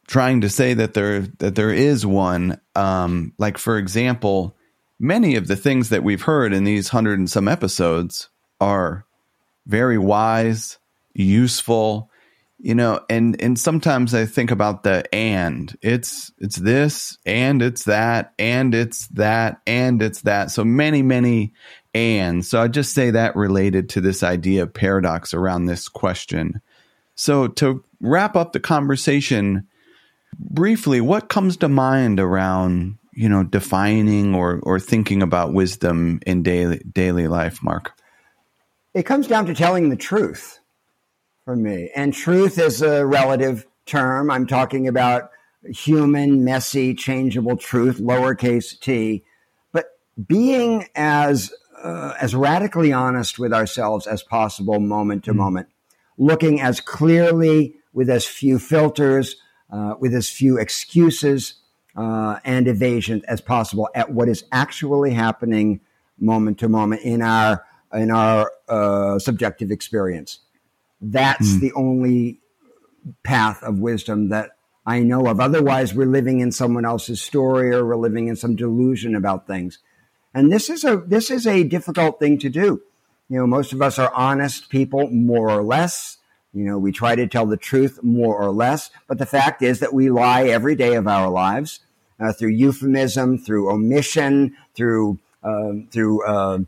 trying 0.06 0.40
to 0.40 0.48
say 0.48 0.74
that 0.74 0.94
there 0.94 1.20
that 1.38 1.54
there 1.54 1.72
is 1.72 2.06
one. 2.06 2.60
Um, 2.74 3.32
like 3.38 3.58
for 3.58 3.78
example, 3.78 4.56
many 4.98 5.36
of 5.36 5.46
the 5.48 5.56
things 5.56 5.88
that 5.88 6.04
we've 6.04 6.22
heard 6.22 6.52
in 6.52 6.64
these 6.64 6.88
hundred 6.88 7.18
and 7.18 7.30
some 7.30 7.48
episodes 7.48 8.28
are 8.60 9.04
very 9.66 9.98
wise, 9.98 10.78
useful, 11.14 12.10
you 12.58 12.74
know, 12.74 13.04
and 13.10 13.40
and 13.40 13.58
sometimes 13.58 14.14
I 14.14 14.24
think 14.24 14.50
about 14.50 14.82
the 14.82 15.14
and 15.14 15.76
it's 15.82 16.32
it's 16.38 16.56
this 16.56 17.18
and 17.26 17.60
it's 17.60 17.84
that 17.84 18.32
and 18.38 18.74
it's 18.74 19.08
that 19.08 19.60
and 19.66 20.00
it's 20.00 20.22
that. 20.22 20.50
So 20.50 20.64
many 20.64 21.02
many 21.02 21.52
and 21.94 22.44
so 22.44 22.60
I 22.60 22.68
just 22.68 22.94
say 22.94 23.10
that 23.10 23.36
related 23.36 23.90
to 23.90 24.00
this 24.00 24.22
idea 24.22 24.62
of 24.62 24.72
paradox 24.72 25.34
around 25.34 25.66
this 25.66 25.88
question. 25.88 26.60
So 27.14 27.48
to 27.48 27.84
wrap 28.00 28.36
up 28.36 28.52
the 28.52 28.60
conversation, 28.60 29.66
briefly, 30.38 31.00
what 31.00 31.28
comes 31.28 31.56
to 31.58 31.68
mind 31.68 32.20
around 32.20 32.96
you 33.12 33.28
know 33.28 33.44
defining 33.44 34.34
or 34.34 34.60
or 34.62 34.80
thinking 34.80 35.22
about 35.22 35.52
wisdom 35.52 36.20
in 36.26 36.42
daily 36.42 36.80
daily 36.90 37.28
life, 37.28 37.62
Mark? 37.62 37.92
It 38.94 39.04
comes 39.04 39.26
down 39.26 39.44
to 39.46 39.54
telling 39.54 39.90
the 39.90 39.96
truth 39.96 40.58
for 41.46 41.54
me, 41.54 41.90
and 41.94 42.12
truth 42.12 42.58
is 42.58 42.82
a 42.82 43.06
relative 43.06 43.66
term. 43.86 44.32
I'm 44.32 44.48
talking 44.48 44.88
about 44.88 45.30
human, 45.64 46.44
messy, 46.44 46.92
changeable 46.92 47.56
truth, 47.56 47.98
lowercase 47.98 48.78
t. 48.80 49.24
But 49.70 49.86
being 50.26 50.88
as 50.96 51.54
uh, 51.80 52.14
as 52.20 52.34
radically 52.34 52.92
honest 52.92 53.38
with 53.38 53.52
ourselves 53.52 54.08
as 54.08 54.24
possible, 54.24 54.80
moment 54.80 55.22
to 55.24 55.30
mm-hmm. 55.30 55.38
moment, 55.38 55.68
looking 56.18 56.60
as 56.60 56.80
clearly 56.80 57.76
with 57.92 58.10
as 58.10 58.26
few 58.26 58.58
filters, 58.58 59.36
uh, 59.70 59.94
with 60.00 60.14
as 60.14 60.28
few 60.28 60.58
excuses 60.58 61.54
uh, 61.94 62.40
and 62.44 62.66
evasions 62.66 63.22
as 63.28 63.40
possible 63.40 63.88
at 63.94 64.12
what 64.12 64.28
is 64.28 64.42
actually 64.50 65.14
happening 65.14 65.80
moment 66.18 66.58
to 66.58 66.68
moment 66.68 67.02
in 67.02 67.22
our 67.22 67.64
in 67.94 68.10
our 68.10 68.50
uh, 68.68 69.16
subjective 69.20 69.70
experience. 69.70 70.40
That's 71.00 71.54
mm. 71.54 71.60
the 71.60 71.72
only 71.72 72.40
path 73.22 73.62
of 73.62 73.78
wisdom 73.78 74.30
that 74.30 74.50
I 74.86 75.00
know 75.00 75.26
of. 75.26 75.40
Otherwise, 75.40 75.94
we're 75.94 76.06
living 76.06 76.40
in 76.40 76.52
someone 76.52 76.84
else's 76.84 77.20
story 77.20 77.72
or 77.72 77.84
we're 77.84 77.96
living 77.96 78.28
in 78.28 78.36
some 78.36 78.56
delusion 78.56 79.14
about 79.14 79.46
things. 79.46 79.78
And 80.32 80.52
this 80.52 80.70
is 80.70 80.84
a 80.84 80.98
this 80.98 81.30
is 81.30 81.46
a 81.46 81.64
difficult 81.64 82.18
thing 82.18 82.38
to 82.38 82.48
do. 82.48 82.82
You 83.28 83.38
know, 83.38 83.46
most 83.46 83.72
of 83.72 83.82
us 83.82 83.98
are 83.98 84.12
honest 84.14 84.68
people, 84.68 85.08
more 85.10 85.50
or 85.50 85.62
less. 85.62 86.18
You 86.52 86.64
know, 86.64 86.78
we 86.78 86.92
try 86.92 87.16
to 87.16 87.26
tell 87.26 87.46
the 87.46 87.56
truth 87.56 88.02
more 88.02 88.36
or 88.36 88.50
less, 88.50 88.90
but 89.08 89.18
the 89.18 89.26
fact 89.26 89.62
is 89.62 89.80
that 89.80 89.92
we 89.92 90.10
lie 90.10 90.44
every 90.44 90.74
day 90.74 90.94
of 90.94 91.06
our 91.06 91.28
lives 91.28 91.80
uh, 92.20 92.32
through 92.32 92.50
euphemism, 92.50 93.38
through 93.38 93.70
omission, 93.70 94.56
through 94.74 95.18
uh, 95.42 95.72
through 95.90 96.24
uh, 96.24 96.58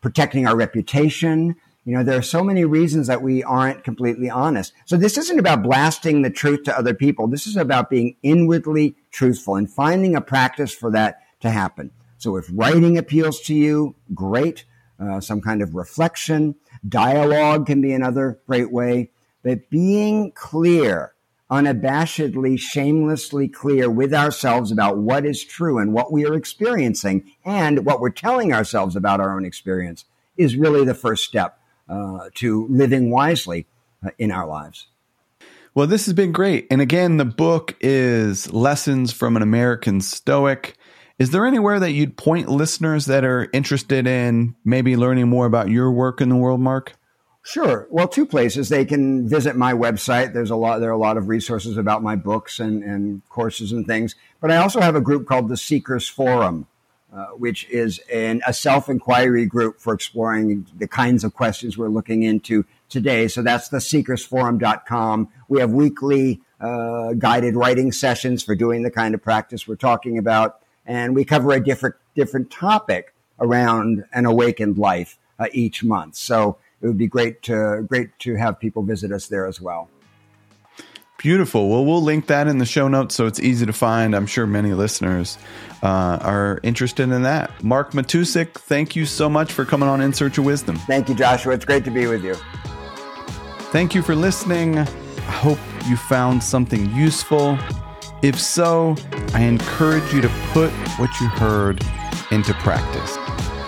protecting 0.00 0.46
our 0.46 0.56
reputation. 0.56 1.56
You 1.88 1.94
know, 1.94 2.04
there 2.04 2.18
are 2.18 2.22
so 2.22 2.44
many 2.44 2.66
reasons 2.66 3.06
that 3.06 3.22
we 3.22 3.42
aren't 3.42 3.82
completely 3.82 4.28
honest. 4.28 4.74
So 4.84 4.98
this 4.98 5.16
isn't 5.16 5.38
about 5.38 5.62
blasting 5.62 6.20
the 6.20 6.28
truth 6.28 6.64
to 6.64 6.78
other 6.78 6.92
people. 6.92 7.28
This 7.28 7.46
is 7.46 7.56
about 7.56 7.88
being 7.88 8.14
inwardly 8.22 8.94
truthful 9.10 9.56
and 9.56 9.72
finding 9.72 10.14
a 10.14 10.20
practice 10.20 10.74
for 10.74 10.90
that 10.90 11.22
to 11.40 11.48
happen. 11.48 11.90
So 12.18 12.36
if 12.36 12.44
writing 12.52 12.98
appeals 12.98 13.40
to 13.44 13.54
you, 13.54 13.94
great. 14.12 14.66
Uh, 15.00 15.18
some 15.18 15.40
kind 15.40 15.62
of 15.62 15.74
reflection, 15.74 16.56
dialogue 16.86 17.64
can 17.64 17.80
be 17.80 17.94
another 17.94 18.38
great 18.46 18.70
way 18.70 19.10
but 19.42 19.70
being 19.70 20.32
clear, 20.32 21.14
unabashedly, 21.50 22.58
shamelessly 22.58 23.48
clear 23.48 23.88
with 23.88 24.12
ourselves 24.12 24.70
about 24.70 24.98
what 24.98 25.24
is 25.24 25.42
true 25.42 25.78
and 25.78 25.94
what 25.94 26.12
we 26.12 26.26
are 26.26 26.34
experiencing 26.34 27.32
and 27.46 27.86
what 27.86 27.98
we're 27.98 28.10
telling 28.10 28.52
ourselves 28.52 28.94
about 28.94 29.20
our 29.20 29.34
own 29.34 29.46
experience 29.46 30.04
is 30.36 30.54
really 30.54 30.84
the 30.84 30.92
first 30.92 31.24
step 31.24 31.58
uh, 31.88 32.30
to 32.34 32.66
living 32.68 33.10
wisely 33.10 33.66
uh, 34.04 34.10
in 34.18 34.30
our 34.30 34.46
lives. 34.46 34.88
Well, 35.74 35.86
this 35.86 36.06
has 36.06 36.14
been 36.14 36.32
great. 36.32 36.66
And 36.70 36.80
again, 36.80 37.18
the 37.18 37.24
book 37.24 37.76
is 37.80 38.52
Lessons 38.52 39.12
from 39.12 39.36
an 39.36 39.42
American 39.42 40.00
Stoic. 40.00 40.76
Is 41.18 41.30
there 41.30 41.46
anywhere 41.46 41.78
that 41.80 41.92
you'd 41.92 42.16
point 42.16 42.48
listeners 42.48 43.06
that 43.06 43.24
are 43.24 43.48
interested 43.52 44.06
in 44.06 44.54
maybe 44.64 44.96
learning 44.96 45.28
more 45.28 45.46
about 45.46 45.68
your 45.68 45.90
work 45.90 46.20
in 46.20 46.28
the 46.28 46.36
world, 46.36 46.60
Mark? 46.60 46.94
Sure. 47.42 47.86
Well, 47.90 48.08
two 48.08 48.26
places. 48.26 48.68
They 48.68 48.84
can 48.84 49.28
visit 49.28 49.56
my 49.56 49.72
website. 49.72 50.32
There's 50.32 50.50
a 50.50 50.56
lot. 50.56 50.80
There 50.80 50.90
are 50.90 50.92
a 50.92 50.98
lot 50.98 51.16
of 51.16 51.28
resources 51.28 51.76
about 51.76 52.02
my 52.02 52.14
books 52.14 52.60
and, 52.60 52.82
and 52.82 53.22
courses 53.30 53.72
and 53.72 53.86
things. 53.86 54.14
But 54.40 54.50
I 54.50 54.56
also 54.56 54.80
have 54.80 54.94
a 54.94 55.00
group 55.00 55.26
called 55.26 55.48
the 55.48 55.56
Seekers 55.56 56.08
Forum, 56.08 56.66
uh, 57.12 57.26
which 57.28 57.68
is 57.70 58.00
an, 58.12 58.42
a 58.46 58.52
self 58.52 58.88
inquiry 58.88 59.46
group 59.46 59.80
for 59.80 59.94
exploring 59.94 60.66
the 60.76 60.86
kinds 60.86 61.24
of 61.24 61.34
questions 61.34 61.78
we're 61.78 61.88
looking 61.88 62.22
into 62.22 62.64
today. 62.88 63.28
So 63.28 63.42
that's 63.42 63.68
the 63.70 63.78
seekersforum.com. 63.78 65.28
We 65.48 65.60
have 65.60 65.70
weekly 65.70 66.40
uh, 66.60 67.14
guided 67.14 67.56
writing 67.56 67.92
sessions 67.92 68.42
for 68.42 68.54
doing 68.54 68.82
the 68.82 68.90
kind 68.90 69.14
of 69.14 69.22
practice 69.22 69.66
we're 69.66 69.76
talking 69.76 70.18
about. 70.18 70.60
And 70.84 71.14
we 71.14 71.24
cover 71.24 71.52
a 71.52 71.64
different, 71.64 71.96
different 72.14 72.50
topic 72.50 73.14
around 73.38 74.04
an 74.12 74.26
awakened 74.26 74.76
life 74.78 75.18
uh, 75.38 75.46
each 75.52 75.84
month. 75.84 76.16
So 76.16 76.58
it 76.80 76.86
would 76.86 76.98
be 76.98 77.06
great 77.06 77.42
to, 77.44 77.84
great 77.88 78.18
to 78.20 78.34
have 78.34 78.58
people 78.58 78.82
visit 78.82 79.12
us 79.12 79.28
there 79.28 79.46
as 79.46 79.60
well. 79.60 79.88
Beautiful. 81.18 81.68
Well, 81.68 81.84
we'll 81.84 82.02
link 82.02 82.28
that 82.28 82.46
in 82.46 82.58
the 82.58 82.64
show 82.64 82.86
notes 82.86 83.16
so 83.16 83.26
it's 83.26 83.40
easy 83.40 83.66
to 83.66 83.72
find. 83.72 84.14
I'm 84.14 84.26
sure 84.26 84.46
many 84.46 84.72
listeners 84.72 85.36
uh, 85.82 86.20
are 86.22 86.60
interested 86.62 87.10
in 87.10 87.22
that. 87.22 87.50
Mark 87.62 87.90
Matousek, 87.90 88.52
thank 88.52 88.94
you 88.94 89.04
so 89.04 89.28
much 89.28 89.52
for 89.52 89.64
coming 89.64 89.88
on 89.88 90.00
In 90.00 90.12
Search 90.12 90.38
of 90.38 90.44
Wisdom. 90.44 90.76
Thank 90.76 91.08
you, 91.08 91.16
Joshua. 91.16 91.54
It's 91.54 91.64
great 91.64 91.84
to 91.86 91.90
be 91.90 92.06
with 92.06 92.22
you. 92.22 92.36
Thank 93.72 93.96
you 93.96 94.02
for 94.02 94.14
listening. 94.14 94.78
I 94.78 94.84
hope 95.22 95.58
you 95.88 95.96
found 95.96 96.40
something 96.40 96.88
useful. 96.94 97.58
If 98.22 98.40
so, 98.40 98.94
I 99.34 99.40
encourage 99.40 100.14
you 100.14 100.20
to 100.20 100.28
put 100.52 100.70
what 101.00 101.10
you 101.20 101.26
heard 101.26 101.84
into 102.30 102.54
practice. 102.54 103.16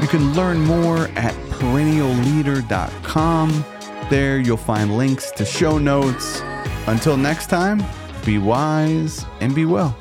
You 0.01 0.07
can 0.07 0.35
learn 0.35 0.61
more 0.61 1.09
at 1.17 1.35
perennialleader.com. 1.51 3.65
There 4.09 4.39
you'll 4.39 4.57
find 4.57 4.97
links 4.97 5.33
to 5.33 5.45
show 5.45 5.79
notes. 5.79 6.43
Until 6.87 7.17
next 7.17 7.49
time, 7.49 7.83
be 8.25 8.39
wise 8.39 9.25
and 9.41 9.55
be 9.55 9.65
well. 9.65 9.97